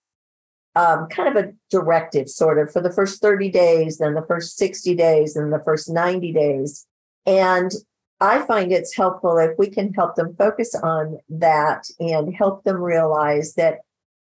um, 0.75 1.08
kind 1.08 1.36
of 1.36 1.43
a 1.43 1.53
directive 1.69 2.29
sort 2.29 2.60
of 2.60 2.71
for 2.71 2.82
the 2.82 2.91
first 2.91 3.21
30 3.21 3.49
days, 3.49 3.97
then 3.97 4.13
the 4.13 4.25
first 4.27 4.58
60 4.58 4.95
days, 4.95 5.36
and 5.36 5.51
the 5.51 5.62
first 5.63 5.89
90 5.89 6.32
days. 6.34 6.86
And 7.25 7.71
I 8.19 8.39
find 8.45 8.71
it's 8.71 8.95
helpful 8.95 9.38
if 9.38 9.58
we 9.58 9.69
can 9.69 9.93
help 9.93 10.15
them 10.15 10.36
focus 10.36 10.75
on 10.75 11.19
that 11.29 11.89
and 11.99 12.34
help 12.34 12.63
them 12.63 12.77
realize 12.77 13.56
that 13.56 13.79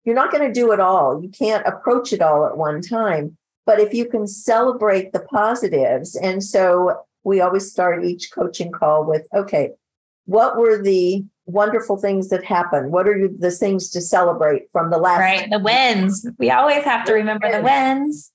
you're 0.05 0.15
not 0.15 0.31
going 0.31 0.47
to 0.47 0.53
do 0.53 0.71
it 0.71 0.79
all. 0.79 1.21
You 1.21 1.29
can't 1.29 1.67
approach 1.67 2.13
it 2.13 2.21
all 2.21 2.45
at 2.45 2.57
one 2.57 2.81
time. 2.81 3.37
But 3.65 3.79
if 3.79 3.93
you 3.93 4.05
can 4.05 4.25
celebrate 4.25 5.11
the 5.11 5.19
positives, 5.19 6.15
and 6.15 6.43
so 6.43 7.01
we 7.23 7.41
always 7.41 7.69
start 7.71 8.05
each 8.05 8.31
coaching 8.31 8.71
call 8.71 9.05
with, 9.05 9.27
okay, 9.35 9.71
what 10.25 10.57
were 10.57 10.81
the 10.81 11.25
wonderful 11.45 11.97
things 11.97 12.29
that 12.29 12.43
happened? 12.43 12.91
What 12.91 13.07
are 13.07 13.27
the 13.27 13.51
things 13.51 13.89
to 13.89 14.01
celebrate 14.01 14.71
from 14.71 14.91
the 14.91 14.97
last? 14.97 15.19
Right, 15.19 15.49
the 15.49 15.59
wins. 15.59 16.27
We 16.37 16.51
always 16.51 16.83
have 16.83 17.05
to 17.05 17.13
remember 17.13 17.51
the 17.51 17.61
wins. 17.61 18.31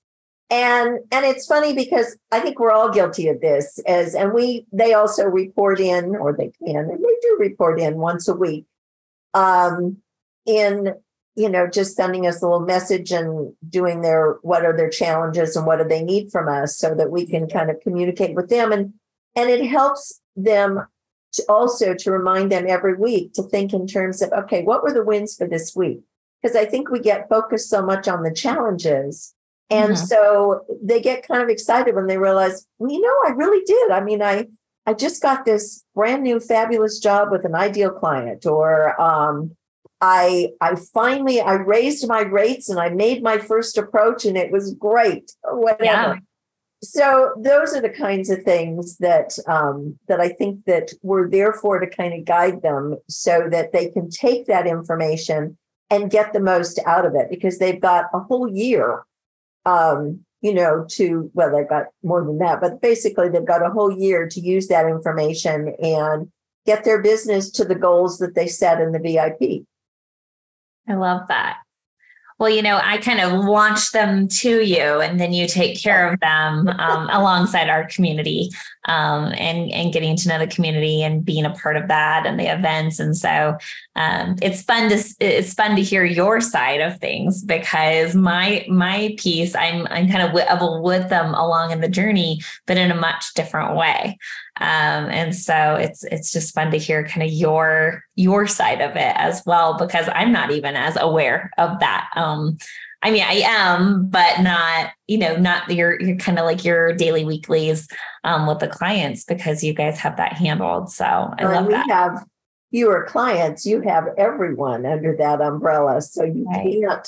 And 0.49 0.99
and 1.11 1.25
it's 1.25 1.47
funny 1.47 1.73
because 1.73 2.17
I 2.31 2.39
think 2.39 2.59
we're 2.59 2.71
all 2.71 2.91
guilty 2.91 3.27
of 3.29 3.41
this 3.41 3.79
as 3.87 4.13
and 4.13 4.31
we 4.31 4.67
they 4.71 4.93
also 4.93 5.25
report 5.25 5.79
in 5.79 6.15
or 6.15 6.33
they 6.33 6.51
can 6.63 6.75
and 6.75 7.03
they 7.03 7.15
do 7.21 7.37
report 7.39 7.79
in 7.79 7.97
once 7.97 8.27
a 8.27 8.35
week 8.35 8.65
um 9.33 9.97
in 10.45 10.93
you 11.33 11.49
know 11.49 11.67
just 11.67 11.95
sending 11.95 12.27
us 12.27 12.43
a 12.43 12.45
little 12.45 12.59
message 12.59 13.11
and 13.11 13.53
doing 13.67 14.01
their 14.01 14.33
what 14.43 14.63
are 14.63 14.77
their 14.77 14.89
challenges 14.89 15.55
and 15.55 15.65
what 15.65 15.77
do 15.77 15.83
they 15.83 16.03
need 16.03 16.31
from 16.31 16.47
us 16.47 16.77
so 16.77 16.93
that 16.93 17.09
we 17.09 17.25
can 17.25 17.49
kind 17.49 17.71
of 17.71 17.79
communicate 17.81 18.35
with 18.35 18.49
them 18.49 18.71
and 18.71 18.93
and 19.35 19.49
it 19.49 19.65
helps 19.65 20.21
them 20.35 20.85
to 21.35 21.43
also 21.49 21.93
to 21.93 22.11
remind 22.11 22.51
them 22.51 22.65
every 22.67 22.95
week 22.95 23.33
to 23.33 23.43
think 23.43 23.73
in 23.73 23.87
terms 23.87 24.21
of 24.21 24.31
okay 24.31 24.63
what 24.63 24.83
were 24.83 24.93
the 24.93 25.03
wins 25.03 25.35
for 25.35 25.47
this 25.47 25.75
week 25.75 25.99
because 26.41 26.55
i 26.55 26.65
think 26.65 26.89
we 26.89 26.99
get 26.99 27.29
focused 27.29 27.69
so 27.69 27.85
much 27.85 28.07
on 28.07 28.23
the 28.23 28.33
challenges 28.33 29.33
and 29.69 29.93
mm-hmm. 29.93 30.05
so 30.05 30.61
they 30.81 31.01
get 31.01 31.27
kind 31.27 31.41
of 31.41 31.49
excited 31.49 31.95
when 31.95 32.07
they 32.07 32.17
realize 32.17 32.65
well 32.79 32.91
you 32.91 33.01
know 33.01 33.17
i 33.25 33.31
really 33.31 33.63
did 33.65 33.91
i 33.91 34.01
mean 34.01 34.21
i 34.21 34.45
i 34.85 34.93
just 34.93 35.21
got 35.21 35.45
this 35.45 35.83
brand 35.93 36.23
new 36.23 36.39
fabulous 36.39 36.99
job 36.99 37.31
with 37.31 37.45
an 37.45 37.55
ideal 37.55 37.91
client 37.91 38.45
or 38.45 38.99
um 39.01 39.55
I 40.01 40.49
I 40.59 40.75
finally 40.93 41.39
I 41.39 41.53
raised 41.53 42.07
my 42.07 42.21
rates 42.21 42.69
and 42.69 42.79
I 42.79 42.89
made 42.89 43.23
my 43.23 43.37
first 43.37 43.77
approach 43.77 44.25
and 44.25 44.37
it 44.37 44.51
was 44.51 44.73
great 44.73 45.31
or 45.41 45.57
whatever. 45.57 45.85
Yeah 45.85 46.15
so 46.85 47.33
those 47.37 47.73
are 47.73 47.81
the 47.81 47.89
kinds 47.89 48.29
of 48.29 48.43
things 48.43 48.97
that 48.97 49.37
um, 49.47 49.97
that 50.07 50.19
I 50.19 50.29
think 50.29 50.65
that 50.65 50.91
we're 51.01 51.29
there 51.29 51.53
for 51.53 51.79
to 51.79 51.89
kind 51.89 52.13
of 52.13 52.25
guide 52.25 52.61
them 52.61 52.97
so 53.09 53.47
that 53.51 53.71
they 53.71 53.89
can 53.89 54.09
take 54.09 54.45
that 54.47 54.67
information 54.67 55.57
and 55.89 56.11
get 56.11 56.33
the 56.33 56.39
most 56.39 56.79
out 56.85 57.05
of 57.05 57.15
it 57.15 57.29
because 57.29 57.59
they've 57.59 57.81
got 57.81 58.05
a 58.13 58.19
whole 58.19 58.47
year 58.47 59.03
um, 59.65 60.25
you 60.41 60.53
know 60.53 60.85
to 60.89 61.29
well 61.33 61.51
they've 61.51 61.69
got 61.69 61.85
more 62.03 62.23
than 62.23 62.37
that 62.37 62.61
but 62.61 62.81
basically 62.81 63.29
they've 63.29 63.45
got 63.45 63.65
a 63.65 63.71
whole 63.71 63.91
year 63.91 64.27
to 64.27 64.39
use 64.39 64.67
that 64.67 64.85
information 64.85 65.75
and 65.81 66.31
get 66.65 66.83
their 66.83 67.01
business 67.01 67.49
to 67.49 67.65
the 67.65 67.75
goals 67.75 68.19
that 68.19 68.35
they 68.35 68.47
set 68.47 68.79
in 68.79 68.91
the 68.91 68.99
vip 68.99 69.65
i 70.87 70.93
love 70.93 71.27
that 71.27 71.57
well, 72.37 72.49
you 72.49 72.61
know, 72.61 72.79
I 72.83 72.97
kind 72.97 73.21
of 73.21 73.31
launch 73.45 73.91
them 73.91 74.27
to 74.27 74.61
you 74.61 74.99
and 74.99 75.19
then 75.19 75.31
you 75.31 75.47
take 75.47 75.81
care 75.81 76.11
of 76.11 76.19
them 76.19 76.67
um, 76.67 77.09
alongside 77.09 77.69
our 77.69 77.87
community 77.87 78.49
um, 78.85 79.33
and, 79.37 79.71
and 79.71 79.93
getting 79.93 80.15
to 80.15 80.29
know 80.29 80.39
the 80.39 80.47
community 80.47 81.03
and 81.03 81.25
being 81.25 81.45
a 81.45 81.49
part 81.49 81.77
of 81.77 81.87
that 81.87 82.25
and 82.25 82.39
the 82.39 82.51
events. 82.51 82.99
And 82.99 83.15
so 83.15 83.57
um, 83.95 84.35
it's 84.41 84.61
fun 84.61 84.89
to, 84.89 85.03
it's 85.19 85.53
fun 85.53 85.75
to 85.75 85.81
hear 85.81 86.05
your 86.05 86.41
side 86.41 86.81
of 86.81 86.99
things 86.99 87.43
because 87.43 88.15
my, 88.15 88.65
my 88.69 89.15
piece, 89.17 89.55
I'm, 89.55 89.87
I'm 89.89 90.09
kind 90.09 90.23
of 90.23 90.33
with, 90.33 90.47
with 90.81 91.09
them 91.09 91.33
along 91.33 91.71
in 91.71 91.81
the 91.81 91.89
journey, 91.89 92.39
but 92.65 92.77
in 92.77 92.91
a 92.91 92.95
much 92.95 93.33
different 93.33 93.75
way. 93.75 94.17
Um, 94.57 95.09
and 95.09 95.35
so 95.35 95.75
it's 95.75 96.05
it's 96.05 96.31
just 96.31 96.55
fun 96.55 96.71
to 96.71 96.77
hear 96.77 97.05
kind 97.05 97.23
of 97.23 97.33
your 97.33 98.05
your 98.15 98.47
side 98.47 98.79
of 98.79 98.91
it 98.91 99.13
as 99.17 99.43
well 99.45 99.77
because 99.77 100.07
I'm 100.13 100.31
not 100.31 100.51
even 100.51 100.77
as 100.77 100.95
aware 100.95 101.51
of 101.57 101.79
that. 101.81 102.09
Um, 102.15 102.57
I 103.05 103.11
mean, 103.11 103.21
I 103.21 103.43
am, 103.45 104.07
but 104.07 104.41
not 104.41 104.89
you 105.05 105.19
know 105.19 105.35
not 105.35 105.69
your 105.69 106.01
your 106.01 106.17
kind 106.17 106.39
of 106.39 106.45
like 106.45 106.65
your 106.65 106.91
daily 106.91 107.23
weeklies 107.23 107.87
um, 108.23 108.47
with 108.47 108.57
the 108.57 108.67
clients 108.67 109.23
because 109.23 109.63
you 109.63 109.75
guys 109.75 109.99
have 109.99 110.17
that 110.17 110.33
handled. 110.33 110.91
So 110.91 111.05
I 111.05 111.35
well, 111.41 111.51
love 111.51 111.67
we 111.67 111.73
that. 111.73 111.87
Have 111.87 112.25
fewer 112.71 113.05
clients, 113.07 113.63
you 113.63 113.81
have 113.81 114.05
everyone 114.17 114.87
under 114.87 115.15
that 115.17 115.39
umbrella, 115.39 116.01
so 116.01 116.23
you 116.23 116.47
right. 116.49 116.81
can't 116.81 117.07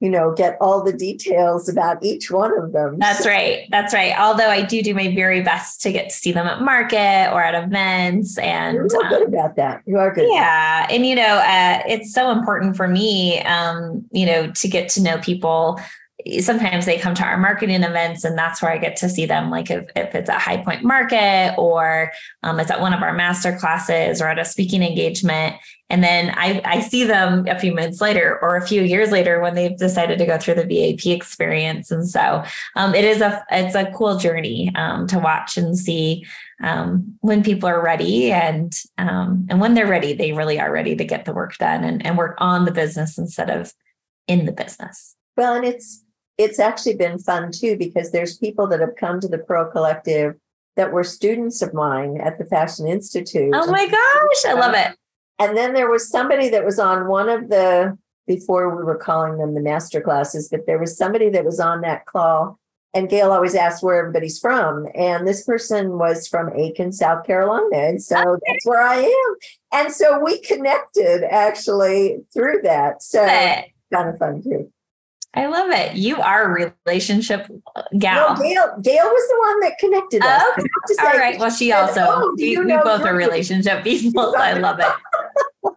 you 0.00 0.08
know, 0.08 0.32
get 0.32 0.56
all 0.60 0.82
the 0.82 0.92
details 0.92 1.68
about 1.68 2.02
each 2.04 2.30
one 2.30 2.56
of 2.56 2.72
them. 2.72 2.98
That's 2.98 3.24
so. 3.24 3.30
right. 3.30 3.66
That's 3.70 3.92
right. 3.92 4.14
Although 4.18 4.48
I 4.48 4.62
do 4.62 4.80
do 4.82 4.94
my 4.94 5.12
very 5.14 5.42
best 5.42 5.82
to 5.82 5.92
get 5.92 6.10
to 6.10 6.14
see 6.14 6.30
them 6.30 6.46
at 6.46 6.62
market 6.62 7.32
or 7.32 7.42
at 7.42 7.60
events, 7.60 8.38
and 8.38 8.74
you're 8.74 9.04
um, 9.04 9.08
good 9.08 9.28
about 9.28 9.56
that. 9.56 9.82
You 9.86 9.98
are 9.98 10.14
good. 10.14 10.28
Yeah, 10.30 10.86
and 10.88 11.04
you 11.04 11.16
know, 11.16 11.38
uh, 11.38 11.82
it's 11.88 12.12
so 12.12 12.30
important 12.30 12.76
for 12.76 12.86
me, 12.86 13.40
um, 13.42 14.04
you 14.12 14.26
know, 14.26 14.50
to 14.52 14.68
get 14.68 14.88
to 14.90 15.02
know 15.02 15.18
people 15.18 15.80
sometimes 16.40 16.86
they 16.86 16.98
come 16.98 17.14
to 17.14 17.24
our 17.24 17.38
marketing 17.38 17.82
events 17.82 18.24
and 18.24 18.36
that's 18.36 18.60
where 18.60 18.70
I 18.70 18.78
get 18.78 18.96
to 18.96 19.08
see 19.08 19.26
them. 19.26 19.50
Like 19.50 19.70
if, 19.70 19.88
if 19.96 20.14
it's 20.14 20.30
at 20.30 20.40
High 20.40 20.62
Point 20.62 20.82
Market 20.82 21.54
or 21.56 22.12
um, 22.42 22.60
it's 22.60 22.70
at 22.70 22.80
one 22.80 22.92
of 22.92 23.02
our 23.02 23.12
master 23.12 23.56
classes 23.56 24.20
or 24.20 24.28
at 24.28 24.38
a 24.38 24.44
speaking 24.44 24.82
engagement. 24.82 25.56
And 25.90 26.04
then 26.04 26.34
I, 26.36 26.60
I 26.64 26.80
see 26.80 27.04
them 27.04 27.46
a 27.46 27.58
few 27.58 27.74
months 27.74 28.00
later 28.00 28.38
or 28.42 28.56
a 28.56 28.66
few 28.66 28.82
years 28.82 29.10
later 29.10 29.40
when 29.40 29.54
they've 29.54 29.76
decided 29.76 30.18
to 30.18 30.26
go 30.26 30.38
through 30.38 30.54
the 30.54 30.66
VIP 30.66 31.06
experience. 31.06 31.90
And 31.90 32.06
so 32.08 32.44
um, 32.76 32.94
it 32.94 33.04
is 33.04 33.22
a 33.22 33.44
it's 33.50 33.74
a 33.74 33.90
cool 33.92 34.18
journey 34.18 34.70
um, 34.76 35.06
to 35.06 35.18
watch 35.18 35.56
and 35.56 35.78
see 35.78 36.26
um, 36.62 37.16
when 37.20 37.42
people 37.42 37.68
are 37.68 37.82
ready 37.82 38.30
and 38.30 38.72
um, 38.98 39.46
and 39.48 39.60
when 39.60 39.74
they're 39.74 39.86
ready, 39.86 40.12
they 40.12 40.32
really 40.32 40.60
are 40.60 40.72
ready 40.72 40.94
to 40.96 41.04
get 41.04 41.24
the 41.24 41.32
work 41.32 41.56
done 41.56 41.84
and, 41.84 42.04
and 42.04 42.18
work 42.18 42.36
on 42.38 42.64
the 42.66 42.72
business 42.72 43.16
instead 43.16 43.48
of 43.48 43.72
in 44.26 44.44
the 44.44 44.52
business. 44.52 45.16
Well, 45.36 45.54
and 45.54 45.64
it's 45.64 46.04
it's 46.38 46.60
actually 46.60 46.94
been 46.94 47.18
fun 47.18 47.50
too 47.52 47.76
because 47.76 48.12
there's 48.12 48.38
people 48.38 48.66
that 48.68 48.80
have 48.80 48.96
come 48.96 49.20
to 49.20 49.28
the 49.28 49.38
Pearl 49.38 49.70
Collective 49.70 50.36
that 50.76 50.92
were 50.92 51.04
students 51.04 51.60
of 51.60 51.74
mine 51.74 52.20
at 52.20 52.38
the 52.38 52.44
Fashion 52.44 52.86
Institute. 52.86 53.50
Oh 53.52 53.70
my 53.70 53.86
gosh, 53.86 54.44
I 54.46 54.52
love 54.54 54.74
it. 54.74 54.96
And 55.40 55.56
then 55.56 55.74
there 55.74 55.90
was 55.90 56.08
somebody 56.08 56.48
that 56.50 56.64
was 56.64 56.78
on 56.78 57.08
one 57.08 57.28
of 57.28 57.48
the 57.48 57.98
before 58.28 58.76
we 58.76 58.84
were 58.84 58.96
calling 58.96 59.38
them 59.38 59.54
the 59.54 59.60
master 59.60 60.00
classes, 60.00 60.48
but 60.48 60.66
there 60.66 60.78
was 60.78 60.96
somebody 60.96 61.28
that 61.30 61.44
was 61.44 61.58
on 61.58 61.80
that 61.80 62.06
call. 62.06 62.58
And 62.94 63.08
Gail 63.08 63.32
always 63.32 63.54
asks 63.54 63.82
where 63.82 63.98
everybody's 63.98 64.38
from. 64.38 64.86
And 64.94 65.26
this 65.26 65.44
person 65.44 65.98
was 65.98 66.26
from 66.26 66.52
Aiken, 66.54 66.92
South 66.92 67.26
Carolina. 67.26 67.76
And 67.76 68.02
so 68.02 68.16
okay. 68.16 68.40
that's 68.46 68.66
where 68.66 68.82
I 68.82 69.00
am. 69.00 69.36
And 69.72 69.92
so 69.92 70.20
we 70.20 70.40
connected 70.40 71.24
actually 71.24 72.18
through 72.32 72.60
that. 72.62 73.02
So 73.02 73.26
kind 73.26 74.08
of 74.08 74.18
fun 74.18 74.42
too. 74.42 74.70
I 75.38 75.46
love 75.46 75.70
it. 75.70 75.96
You 75.96 76.20
are 76.20 76.44
a 76.44 76.72
relationship 76.84 77.46
gal. 77.96 78.34
No, 78.34 78.42
Gail, 78.42 78.80
Gail 78.82 79.04
was 79.04 79.28
the 79.28 79.38
one 79.38 79.60
that 79.60 79.78
connected 79.78 80.22
us. 80.22 80.42
Oh, 80.44 80.66
say, 80.86 81.06
All 81.06 81.16
right. 81.16 81.38
Well, 81.38 81.50
she 81.50 81.70
also, 81.72 82.04
oh, 82.08 82.34
we, 82.36 82.58
we 82.58 82.76
both 82.78 83.02
are 83.02 83.14
relationship 83.14 83.84
people. 83.84 84.34
I 84.36 84.52
love 84.58 84.80
it. 84.80 85.74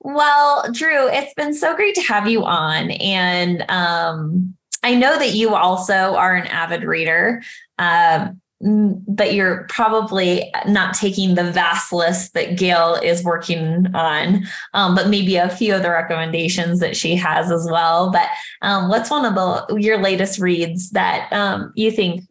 well, 0.00 0.64
Drue, 0.72 1.08
it's 1.08 1.34
been 1.34 1.52
so 1.52 1.76
great 1.76 1.94
to 1.96 2.02
have 2.02 2.26
you 2.26 2.42
on. 2.44 2.90
And 2.92 3.64
um, 3.68 4.56
I 4.82 4.94
know 4.94 5.18
that 5.18 5.34
you 5.34 5.54
also 5.54 6.14
are 6.14 6.34
an 6.34 6.46
avid 6.46 6.84
reader. 6.84 7.42
Um, 7.78 8.40
but 8.60 9.34
you're 9.34 9.66
probably 9.68 10.50
not 10.66 10.94
taking 10.94 11.34
the 11.34 11.50
vast 11.50 11.92
list 11.92 12.32
that 12.32 12.56
Gail 12.56 12.94
is 12.94 13.22
working 13.22 13.86
on, 13.94 14.46
um, 14.72 14.94
but 14.94 15.08
maybe 15.08 15.36
a 15.36 15.50
few 15.50 15.74
of 15.74 15.82
the 15.82 15.90
recommendations 15.90 16.80
that 16.80 16.96
she 16.96 17.16
has 17.16 17.50
as 17.50 17.68
well. 17.70 18.10
But 18.10 18.28
um, 18.62 18.88
what's 18.88 19.10
one 19.10 19.26
of 19.26 19.34
the 19.34 19.76
your 19.78 19.98
latest 19.98 20.38
reads 20.38 20.90
that 20.90 21.30
um, 21.32 21.72
you 21.76 21.90
think 21.90 22.22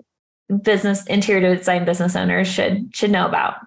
business 0.62 1.06
interior 1.06 1.56
design 1.56 1.86
business 1.86 2.16
owners 2.16 2.48
should 2.48 2.96
should 2.96 3.12
know 3.12 3.28
about? 3.28 3.58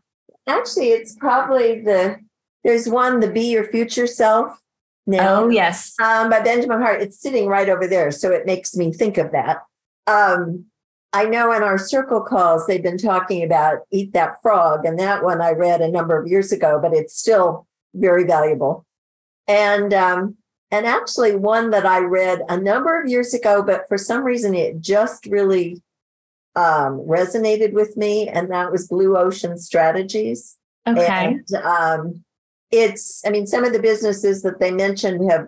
Actually, 0.49 0.89
it's 0.89 1.15
probably 1.15 1.81
the 1.83 2.17
there's 2.65 2.89
one 2.89 3.21
the 3.21 3.31
Be 3.31 3.43
Your 3.43 3.69
Future 3.69 4.07
Self. 4.07 4.59
Now, 5.07 5.45
oh 5.45 5.49
yes, 5.49 5.95
um, 6.03 6.29
by 6.29 6.41
Benjamin 6.41 6.83
Hardy. 6.83 7.05
It's 7.05 7.21
sitting 7.21 7.47
right 7.47 7.69
over 7.69 7.87
there, 7.87 8.11
so 8.11 8.33
it 8.33 8.47
makes 8.47 8.75
me 8.75 8.93
think 8.93 9.17
of 9.17 9.31
that. 9.31 9.63
I 11.13 11.25
know 11.25 11.53
in 11.53 11.63
our 11.63 11.79
circle 11.79 12.21
calls, 12.21 12.67
they've 12.67 12.83
been 12.83 12.99
talking 12.99 13.43
about 13.43 13.79
Eat 13.91 14.13
That 14.13 14.41
Frog, 14.43 14.85
and 14.85 14.99
that 14.99 15.25
one 15.25 15.41
I 15.41 15.53
read 15.53 15.81
a 15.81 15.91
number 15.91 16.21
of 16.21 16.29
years 16.29 16.53
ago, 16.53 16.79
but 16.81 16.93
it's 16.93 17.17
still 17.17 17.67
very 17.95 18.25
valuable. 18.25 18.85
And 19.47 19.95
um, 19.95 20.37
and 20.71 20.85
actually 20.85 21.35
one 21.35 21.71
that 21.71 21.87
I 21.87 22.01
read 22.01 22.43
a 22.49 22.59
number 22.59 23.01
of 23.01 23.09
years 23.09 23.33
ago, 23.33 23.63
but 23.63 23.89
for 23.89 23.97
some 23.97 24.23
reason 24.23 24.55
it 24.55 24.81
just 24.81 25.25
really 25.27 25.83
um, 26.55 27.01
resonated 27.01 27.73
with 27.73 27.97
me, 27.97 28.29
and 28.29 28.51
that 28.51 28.71
was 28.71 28.89
Blue 28.89 29.17
Ocean 29.17 29.57
Strategies. 29.57 30.57
Okay. 30.87 31.07
And 31.07 31.55
um, 31.65 32.25
it's, 32.71 33.23
I 33.25 33.31
mean, 33.31 33.47
some 33.47 33.65
of 33.65 33.73
the 33.73 33.81
businesses 33.81 34.43
that 34.43 34.61
they 34.61 34.71
mentioned 34.71 35.31
have, 35.31 35.47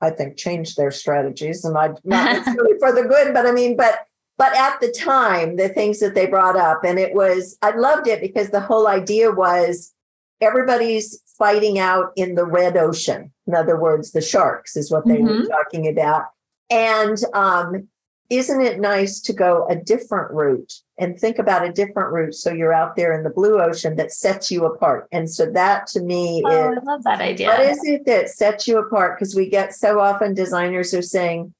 I 0.00 0.10
think, 0.10 0.36
changed 0.36 0.76
their 0.76 0.90
strategies, 0.90 1.64
and 1.64 1.78
I 1.78 1.88
not 1.88 2.02
necessarily 2.04 2.78
for 2.78 2.92
the 2.92 3.04
good, 3.04 3.32
but 3.32 3.46
I 3.46 3.52
mean, 3.52 3.76
but 3.76 4.07
but 4.38 4.56
at 4.56 4.80
the 4.80 4.90
time 4.92 5.56
the 5.56 5.68
things 5.68 6.00
that 6.00 6.14
they 6.14 6.26
brought 6.26 6.56
up 6.56 6.84
and 6.84 6.98
it 6.98 7.14
was 7.14 7.58
i 7.62 7.70
loved 7.76 8.06
it 8.06 8.20
because 8.20 8.50
the 8.50 8.60
whole 8.60 8.88
idea 8.88 9.30
was 9.30 9.92
everybody's 10.40 11.20
fighting 11.38 11.78
out 11.78 12.12
in 12.16 12.34
the 12.34 12.44
red 12.44 12.76
ocean. 12.76 13.32
In 13.46 13.54
other 13.54 13.78
words 13.78 14.12
the 14.12 14.20
sharks 14.20 14.76
is 14.76 14.90
what 14.90 15.06
they 15.06 15.18
mm-hmm. 15.18 15.42
were 15.42 15.46
talking 15.46 15.88
about. 15.88 16.26
And 16.70 17.18
um, 17.32 17.88
isn't 18.28 18.60
it 18.60 18.78
nice 18.78 19.20
to 19.20 19.32
go 19.32 19.66
a 19.70 19.76
different 19.76 20.30
route 20.32 20.72
and 20.98 21.18
think 21.18 21.38
about 21.38 21.66
a 21.66 21.72
different 21.72 22.12
route 22.12 22.34
so 22.34 22.52
you're 22.52 22.74
out 22.74 22.94
there 22.94 23.16
in 23.16 23.24
the 23.24 23.30
blue 23.30 23.58
ocean 23.58 23.96
that 23.96 24.12
sets 24.12 24.50
you 24.50 24.66
apart? 24.66 25.08
And 25.12 25.30
so 25.30 25.50
that 25.52 25.86
to 25.88 26.00
me 26.00 26.42
oh, 26.44 26.72
is, 26.72 26.78
i 26.78 26.84
love 26.84 27.04
that 27.04 27.20
idea. 27.20 27.48
what 27.48 27.60
is 27.60 27.80
it 27.84 28.04
that 28.04 28.28
sets 28.28 28.68
you 28.68 28.78
apart? 28.78 29.18
Because 29.18 29.34
we 29.34 29.48
get 29.48 29.72
so 29.72 30.00
often 30.00 30.34
designers 30.34 30.92
are 30.92 31.02
saying 31.02 31.54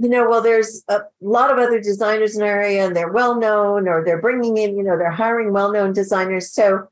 you 0.00 0.08
know, 0.08 0.28
well, 0.28 0.40
there's 0.40 0.82
a 0.88 1.02
lot 1.20 1.52
of 1.52 1.58
other 1.58 1.78
designers 1.78 2.34
in 2.34 2.40
the 2.40 2.46
area 2.46 2.86
and 2.86 2.96
they're 2.96 3.12
well 3.12 3.38
known 3.38 3.86
or 3.86 4.02
they're 4.02 4.20
bringing 4.20 4.56
in, 4.56 4.74
you 4.74 4.82
know, 4.82 4.96
they're 4.96 5.10
hiring 5.10 5.52
well 5.52 5.70
known 5.70 5.92
designers. 5.92 6.50
So 6.50 6.88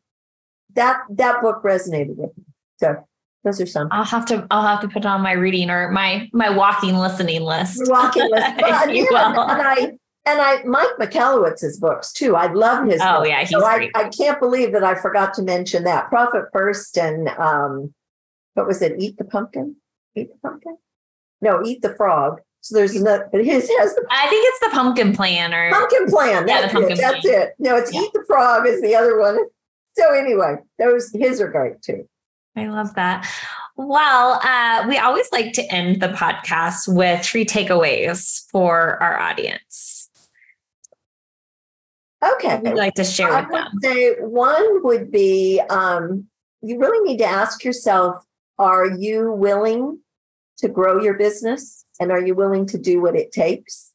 that 0.75 1.01
that 1.09 1.41
book 1.41 1.63
resonated 1.63 2.17
with 2.17 2.37
me. 2.37 2.45
So 2.77 3.03
those 3.45 3.63
are 3.63 3.67
some. 3.67 3.89
I'll 3.91 4.05
have 4.05 4.27
to 4.27 4.47
I'll 4.51 4.67
have 4.67 4.81
to 4.83 4.89
put 4.89 5.07
on 5.07 5.23
my 5.23 5.33
reading 5.33 5.71
or 5.71 5.91
my 5.91 6.29
my 6.35 6.51
walking 6.51 6.97
listening 6.97 7.43
list. 7.43 7.81
Walking 7.87 8.31
list. 8.31 8.47
But, 8.59 8.95
yeah, 8.95 9.53
and 9.53 9.63
I 9.63 9.99
and 10.27 10.41
I 10.43 10.63
Mike 10.65 10.99
Michalowicz's 11.01 11.81
books 11.81 12.13
too. 12.13 12.37
I 12.37 12.53
love 12.53 12.87
his. 12.87 13.01
Oh 13.03 13.21
books. 13.21 13.29
yeah, 13.31 13.41
he's 13.41 13.51
so 13.51 13.61
great. 13.61 13.91
I, 13.95 14.03
I 14.03 14.09
can't 14.11 14.39
believe 14.39 14.73
that 14.73 14.85
I 14.85 14.97
forgot 14.97 15.33
to 15.35 15.43
mention 15.43 15.85
that. 15.85 16.11
Profit 16.11 16.45
First 16.53 16.99
and 16.99 17.29
um, 17.31 17.95
what 18.53 18.67
was 18.67 18.83
it? 18.83 18.97
Eat 18.99 19.17
the 19.17 19.25
pumpkin. 19.25 19.77
Eat 20.15 20.29
the 20.31 20.39
pumpkin. 20.47 20.77
No, 21.41 21.65
eat 21.65 21.81
the 21.81 21.95
frog. 21.95 22.41
So 22.61 22.77
there's 22.77 22.97
another, 22.97 23.29
but 23.31 23.45
his 23.45 23.71
has 23.79 23.95
the. 23.95 24.07
I 24.11 24.29
think 24.29 24.47
it's 24.49 24.61
the 24.61 24.71
pumpkin 24.71 25.15
plan 25.15 25.55
or 25.55 25.71
pumpkin 25.71 26.07
plan. 26.07 26.47
That's 26.47 26.67
yeah, 26.67 26.73
pumpkin 26.73 26.93
it. 26.93 26.99
Plan. 26.99 27.13
That's 27.13 27.27
it. 27.27 27.55
No, 27.59 27.77
it's 27.77 27.95
yeah. 27.95 28.03
eat 28.03 28.13
the 28.13 28.25
frog 28.27 28.67
is 28.67 28.83
the 28.83 28.95
other 28.95 29.19
one. 29.19 29.39
So 29.97 30.13
anyway, 30.13 30.57
those 30.79 31.11
his 31.13 31.41
are 31.41 31.49
great 31.49 31.81
too. 31.83 32.09
I 32.57 32.67
love 32.67 32.95
that. 32.95 33.27
Well, 33.77 34.41
uh, 34.43 34.87
we 34.89 34.99
always 34.99 35.31
like 35.31 35.53
to 35.55 35.73
end 35.73 36.03
the 36.03 36.09
podcast 36.09 36.93
with 36.93 37.25
three 37.25 37.45
takeaways 37.45 38.45
for 38.51 39.01
our 39.01 39.19
audience. 39.19 40.11
Okay, 42.25 42.59
we'd 42.59 42.75
like 42.75 42.95
to 42.95 43.05
share 43.05 43.33
I 43.33 43.43
with 43.43 43.51
them. 43.53 43.71
Say 43.81 44.17
one 44.19 44.83
would 44.83 45.13
be 45.13 45.61
um, 45.71 46.27
you 46.63 46.79
really 46.81 47.09
need 47.09 47.19
to 47.19 47.27
ask 47.27 47.63
yourself: 47.63 48.25
Are 48.59 48.87
you 48.87 49.33
willing 49.33 50.01
to 50.59 50.69
grow 50.69 51.03
your 51.03 51.15
business? 51.15 51.85
And 52.01 52.13
are 52.13 52.25
you 52.25 52.35
willing 52.35 52.67
to 52.67 52.79
do 52.79 53.01
what 53.01 53.17
it 53.17 53.33
takes 53.33 53.93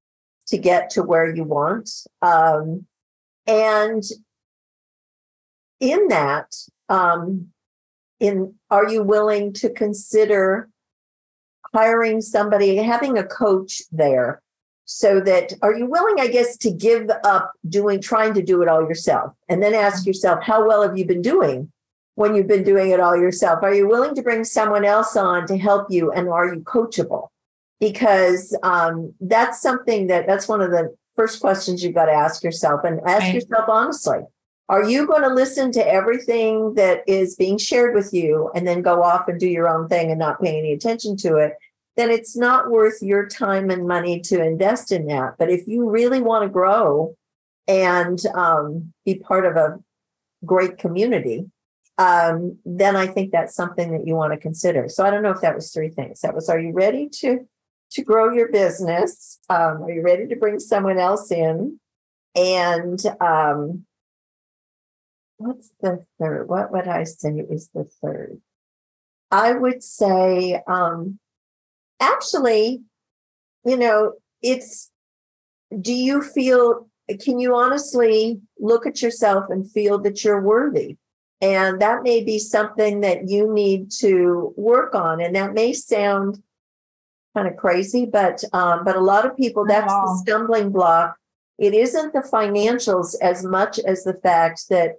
to 0.48 0.58
get 0.58 0.90
to 0.92 1.04
where 1.04 1.34
you 1.34 1.44
want? 1.44 1.90
Um, 2.22 2.86
and 3.48 4.04
in 5.80 6.08
that, 6.08 6.54
um, 6.90 7.50
in 8.20 8.56
are 8.70 8.90
you 8.90 9.04
willing 9.04 9.54
to 9.54 9.70
consider 9.70 10.70
hiring 11.74 12.22
somebody, 12.22 12.78
having 12.78 13.18
a 13.18 13.24
coach 13.24 13.82
there? 13.92 14.42
So 14.86 15.22
that 15.22 15.54
are 15.62 15.74
you 15.74 15.86
willing, 15.86 16.20
I 16.20 16.28
guess, 16.28 16.58
to 16.58 16.72
give 16.72 17.10
up 17.24 17.54
doing 17.68 18.02
trying 18.02 18.34
to 18.34 18.42
do 18.42 18.62
it 18.62 18.68
all 18.68 18.82
yourself? 18.82 19.34
And 19.48 19.64
then 19.64 19.74
ask 19.74 20.06
yourself, 20.06 20.44
how 20.44 20.68
well 20.68 20.82
have 20.82 20.98
you 20.98 21.06
been 21.06 21.22
doing 21.22 21.72
when 22.16 22.36
you've 22.36 22.48
been 22.48 22.64
doing 22.64 22.92
it 22.92 23.00
all 23.00 23.18
yourself? 23.18 23.64
Are 23.64 23.74
you 23.74 23.88
willing 23.88 24.16
to 24.16 24.22
bring 24.22 24.44
someone 24.44 24.86
else 24.86 25.16
on 25.16 25.48
to 25.48 25.58
help 25.58 25.88
you? 25.90 26.12
And 26.12 26.30
are 26.30 26.54
you 26.54 26.62
coachable? 26.62 27.30
Because 27.80 28.58
um, 28.64 29.14
that's 29.20 29.62
something 29.62 30.08
that 30.08 30.28
that's 30.28 30.48
one 30.48 30.62
of 30.62 30.72
the 30.72 30.96
first 31.16 31.42
questions 31.42 31.84
you've 31.84 31.96
got 31.96 32.06
to 32.06 32.12
ask 32.12 32.44
yourself 32.44 32.84
and 32.84 33.00
ask 33.06 33.24
right. 33.24 33.36
yourself 33.36 33.68
honestly. 33.68 34.20
Are 34.70 34.84
you 34.84 35.06
going 35.06 35.24
to 35.24 35.34
listen 35.34 35.72
to 35.74 35.86
everything 35.86 36.76
that 36.76 37.04
is 37.06 37.36
being 37.36 37.58
shared 37.58 37.94
with 37.94 38.14
you 38.14 38.50
and 38.56 38.66
then 38.66 38.82
go 38.82 39.04
off 39.04 39.28
and 39.28 39.40
do 39.40 39.48
your 39.48 39.68
own 39.68 39.90
thing 39.90 40.10
and 40.10 40.18
not 40.18 40.42
pay 40.42 40.58
any 40.58 40.72
attention 40.72 41.18
to 41.18 41.36
it? 41.36 41.54
Then 41.98 42.10
it's 42.10 42.36
not 42.36 42.72
worth 42.72 43.02
your 43.02 43.28
time 43.28 43.70
and 43.70 43.88
money 43.88 44.22
to 44.22 44.42
invest 44.42 44.92
in 44.92 45.06
that. 45.08 45.36
But 45.38 45.50
if 45.50 45.68
you 45.68 45.90
really 45.90 46.22
want 46.22 46.44
to 46.44 46.50
grow 46.50 47.16
and 47.68 48.26
um, 48.34 48.94
be 49.06 49.16
part 49.16 49.46
of 49.46 49.58
a 49.58 49.80
great 50.46 50.78
community, 50.78 51.52
um, 51.98 52.58
then 52.66 52.96
I 52.96 53.08
think 53.08 53.32
that's 53.32 53.56
something 53.56 53.92
that 53.92 54.08
you 54.08 54.16
want 54.16 54.34
to 54.34 54.40
consider. 54.40 54.90
So 54.90 55.06
I 55.06 55.12
don't 55.12 55.24
know 55.24 55.32
if 55.32 55.42
that 55.42 55.56
was 55.56 55.72
three 55.72 55.90
things. 55.90 56.22
That 56.22 56.34
was, 56.34 56.50
are 56.50 56.60
you 56.60 56.74
ready 56.74 57.10
to 57.20 57.48
to 57.92 58.04
grow 58.04 58.34
your 58.34 58.52
business? 58.52 59.40
Um, 59.52 59.84
are 59.84 59.92
you 59.92 60.02
ready 60.02 60.26
to 60.28 60.36
bring 60.36 60.60
someone 60.60 60.98
else 60.98 61.32
in? 61.32 61.80
And 62.36 63.00
um, 63.22 63.86
what's 65.38 65.70
the 65.80 66.04
third? 66.20 66.50
What 66.50 66.72
would 66.72 66.88
I 66.88 67.04
say 67.04 67.30
is 67.30 67.70
the 67.74 67.84
third? 68.02 68.42
I 69.30 69.54
would 69.54 69.84
say, 69.84 70.62
um, 70.68 71.20
actually, 72.00 72.82
you 73.64 73.78
know, 73.78 74.14
it's 74.42 74.92
do 75.80 75.94
you 75.94 76.22
feel 76.22 76.88
can 77.20 77.40
you 77.40 77.56
honestly 77.56 78.42
look 78.60 78.88
at 78.88 79.02
yourself 79.02 79.46
and 79.50 79.70
feel 79.70 80.00
that 80.00 80.24
you're 80.24 80.42
worthy? 80.42 80.98
And 81.44 81.82
that 81.82 82.04
may 82.04 82.24
be 82.24 82.40
something 82.40 83.02
that 83.02 83.28
you 83.28 83.54
need 83.54 83.92
to 84.00 84.54
work 84.56 84.96
on. 84.96 85.20
And 85.20 85.36
that 85.36 85.54
may 85.54 85.74
sound 85.74 86.42
kind 87.36 87.50
of 87.50 87.58
crazy, 87.58 88.06
but 88.06 88.46
um, 88.54 88.86
but 88.86 88.96
a 88.96 89.02
lot 89.02 89.26
of 89.26 89.36
people 89.36 89.66
that's 89.66 89.92
wow. 89.92 90.06
the 90.06 90.22
stumbling 90.22 90.72
block. 90.72 91.18
It 91.58 91.74
isn't 91.74 92.14
the 92.14 92.22
financials 92.22 93.16
as 93.22 93.44
much 93.44 93.78
as 93.78 94.06
the 94.06 94.14
fact 94.14 94.70
that 94.70 94.96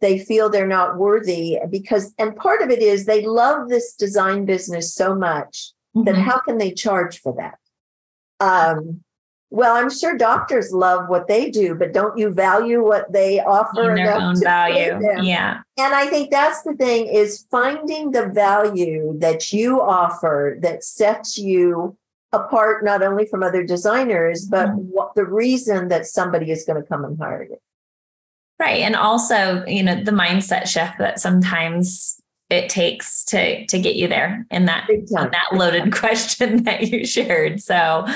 they 0.00 0.20
feel 0.20 0.48
they're 0.48 0.68
not 0.68 0.98
worthy 0.98 1.58
because 1.68 2.14
and 2.16 2.36
part 2.36 2.62
of 2.62 2.70
it 2.70 2.80
is 2.80 3.04
they 3.04 3.26
love 3.26 3.68
this 3.68 3.94
design 3.94 4.44
business 4.44 4.94
so 4.94 5.16
much 5.16 5.72
mm-hmm. 5.96 6.04
that 6.04 6.14
how 6.14 6.38
can 6.38 6.58
they 6.58 6.70
charge 6.70 7.20
for 7.20 7.34
that? 7.36 7.58
Um, 8.38 9.02
well, 9.50 9.76
I'm 9.76 9.90
sure 9.90 10.16
doctors 10.16 10.72
love 10.72 11.08
what 11.08 11.26
they 11.26 11.50
do, 11.50 11.74
but 11.74 11.94
don't 11.94 12.18
you 12.18 12.30
value 12.30 12.84
what 12.84 13.10
they 13.10 13.40
offer? 13.40 13.90
In 13.90 13.96
their 13.96 14.14
own 14.14 14.38
value. 14.40 14.98
Yeah. 15.22 15.60
And 15.78 15.94
I 15.94 16.06
think 16.06 16.30
that's 16.30 16.62
the 16.62 16.74
thing 16.74 17.06
is 17.06 17.46
finding 17.50 18.10
the 18.10 18.28
value 18.28 19.16
that 19.20 19.52
you 19.52 19.80
offer 19.80 20.58
that 20.60 20.84
sets 20.84 21.38
you 21.38 21.96
apart 22.32 22.84
not 22.84 23.02
only 23.02 23.24
from 23.24 23.42
other 23.42 23.64
designers, 23.64 24.44
but 24.44 24.68
mm-hmm. 24.68 24.82
what 24.90 25.14
the 25.14 25.24
reason 25.24 25.88
that 25.88 26.06
somebody 26.06 26.50
is 26.50 26.64
going 26.66 26.80
to 26.80 26.86
come 26.86 27.06
and 27.06 27.18
hire 27.18 27.44
you. 27.44 27.56
Right. 28.58 28.80
And 28.80 28.96
also, 28.96 29.64
you 29.66 29.82
know, 29.82 30.02
the 30.02 30.10
mindset 30.10 30.66
shift 30.66 30.98
that 30.98 31.20
sometimes 31.20 32.20
it 32.50 32.68
takes 32.68 33.24
to 33.26 33.66
to 33.66 33.78
get 33.78 33.96
you 33.96 34.08
there 34.08 34.46
in 34.50 34.64
that 34.64 34.88
in 34.88 35.06
that 35.10 35.48
loaded 35.52 35.92
question 35.94 36.64
that 36.64 36.88
you 36.88 37.06
shared. 37.06 37.62
So 37.62 38.06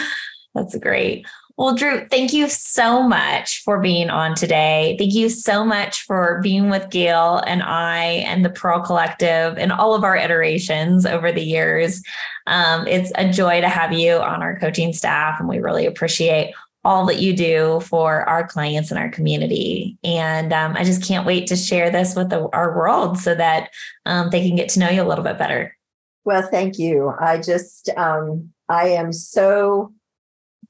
that's 0.55 0.77
great. 0.79 1.27
Well, 1.59 1.75
Drue, 1.75 2.07
thank 2.11 2.33
you 2.33 2.49
so 2.49 3.03
much 3.03 3.63
for 3.63 3.79
being 3.79 4.09
on 4.09 4.35
today. 4.35 4.97
Thank 4.99 5.13
you 5.13 5.29
so 5.29 5.65
much 5.65 6.03
for 6.03 6.41
being 6.43 6.71
with 6.71 6.91
Gail 6.91 7.43
and 7.47 7.63
I 7.63 8.05
and 8.27 8.45
the 8.45 8.51
Pearl 8.51 8.81
Collective 8.81 9.59
and 9.59 9.71
all 9.71 9.95
of 9.95 10.03
our 10.03 10.17
iterations 10.17 11.05
over 11.05 11.31
the 11.31 11.43
years. 11.43 12.03
Um, 12.47 12.87
it's 12.87 13.13
a 13.17 13.31
joy 13.31 13.61
to 13.61 13.69
have 13.69 13.93
you 13.93 14.15
on 14.15 14.43
our 14.43 14.59
coaching 14.59 14.93
staff, 14.93 15.39
and 15.39 15.49
we 15.49 15.59
really 15.59 15.85
appreciate 15.85 16.55
all 16.85 17.07
that 17.07 17.21
you 17.21 17.37
do 17.37 17.81
for 17.81 18.29
our 18.29 18.47
clients 18.47 18.91
and 18.91 18.99
our 18.99 19.11
community. 19.11 19.99
And 20.03 20.53
um, 20.53 20.75
I 20.77 20.85
just 20.85 21.07
can't 21.07 21.27
wait 21.27 21.47
to 21.49 21.57
share 21.57 21.91
this 21.91 22.17
with 22.17 22.31
the, 22.31 22.49
our 22.53 22.77
world 22.77 23.19
so 23.19 23.35
that 23.35 23.71
um, 24.05 24.31
they 24.31 24.47
can 24.47 24.57
get 24.57 24.71
to 24.71 24.81
know 24.81 24.91
you 24.91 25.03
a 25.03 25.07
little 25.07 25.23
bit 25.23 25.39
better. 25.39 25.77
Well, 26.25 26.43
thank 26.51 26.79
you. 26.79 27.13
I 27.21 27.39
just, 27.39 27.89
um, 27.97 28.53
I 28.69 28.89
am 28.89 29.13
so 29.13 29.93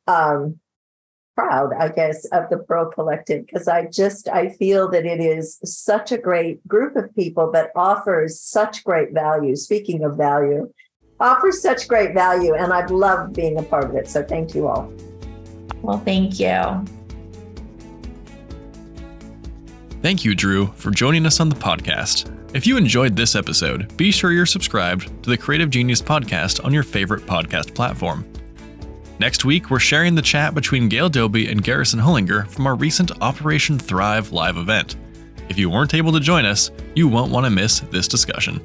um, 0.06 0.58
proud, 1.34 1.72
I 1.78 1.88
guess, 1.88 2.24
of 2.26 2.48
the 2.50 2.58
Pearl 2.58 2.90
Collective 2.90 3.46
because 3.46 3.68
I 3.68 3.86
just 3.86 4.28
I 4.28 4.50
feel 4.50 4.90
that 4.90 5.06
it 5.06 5.20
is 5.20 5.58
such 5.64 6.12
a 6.12 6.18
great 6.18 6.66
group 6.68 6.96
of 6.96 7.14
people 7.14 7.50
that 7.52 7.70
offers 7.74 8.40
such 8.40 8.84
great 8.84 9.12
value. 9.12 9.56
Speaking 9.56 10.04
of 10.04 10.16
value, 10.16 10.72
offers 11.20 11.62
such 11.62 11.88
great 11.88 12.14
value, 12.14 12.54
and 12.54 12.72
I've 12.72 12.90
loved 12.90 13.34
being 13.34 13.58
a 13.58 13.62
part 13.62 13.84
of 13.84 13.94
it. 13.94 14.08
So 14.08 14.22
thank 14.22 14.54
you 14.54 14.68
all. 14.68 14.92
Well, 15.80 15.98
thank 15.98 16.38
you. 16.38 16.84
Thank 20.02 20.24
you, 20.24 20.34
Drue, 20.34 20.66
for 20.74 20.90
joining 20.90 21.26
us 21.26 21.38
on 21.38 21.48
the 21.48 21.54
podcast. 21.54 22.28
If 22.54 22.66
you 22.66 22.76
enjoyed 22.76 23.16
this 23.16 23.34
episode, 23.34 23.96
be 23.96 24.10
sure 24.10 24.32
you're 24.32 24.46
subscribed 24.46 25.22
to 25.22 25.30
the 25.30 25.38
Creative 25.38 25.70
Genius 25.70 26.02
podcast 26.02 26.64
on 26.64 26.74
your 26.74 26.82
favorite 26.82 27.22
podcast 27.22 27.74
platform. 27.74 28.31
Next 29.22 29.44
week, 29.44 29.70
we're 29.70 29.78
sharing 29.78 30.16
the 30.16 30.20
chat 30.20 30.52
between 30.52 30.88
Gail 30.88 31.08
Doby 31.08 31.46
and 31.46 31.62
Garrison 31.62 32.00
Hullinger 32.00 32.48
from 32.48 32.66
our 32.66 32.74
recent 32.74 33.12
Operation 33.22 33.78
Thrive 33.78 34.32
live 34.32 34.56
event. 34.56 34.96
If 35.48 35.56
you 35.56 35.70
weren't 35.70 35.94
able 35.94 36.10
to 36.14 36.18
join 36.18 36.44
us, 36.44 36.72
you 36.96 37.06
won't 37.06 37.30
want 37.30 37.46
to 37.46 37.50
miss 37.50 37.78
this 37.92 38.08
discussion. 38.08 38.60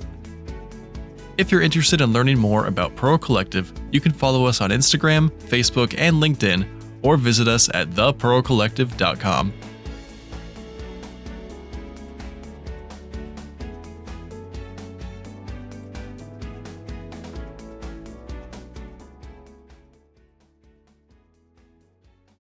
If 1.38 1.52
you're 1.52 1.62
interested 1.62 2.02
in 2.02 2.12
learning 2.12 2.40
more 2.40 2.66
about 2.66 2.96
Pearl 2.96 3.20
Collective, 3.20 3.72
you 3.92 4.02
can 4.02 4.12
follow 4.12 4.46
us 4.48 4.60
on 4.60 4.72
Instagram, 4.72 5.30
Facebook, 5.42 5.94
and 5.96 6.16
LinkedIn, 6.16 6.68
or 7.04 7.18
visit 7.18 7.48
us 7.48 7.70
at 7.76 7.92
thepearlcollective.com. 7.92 9.54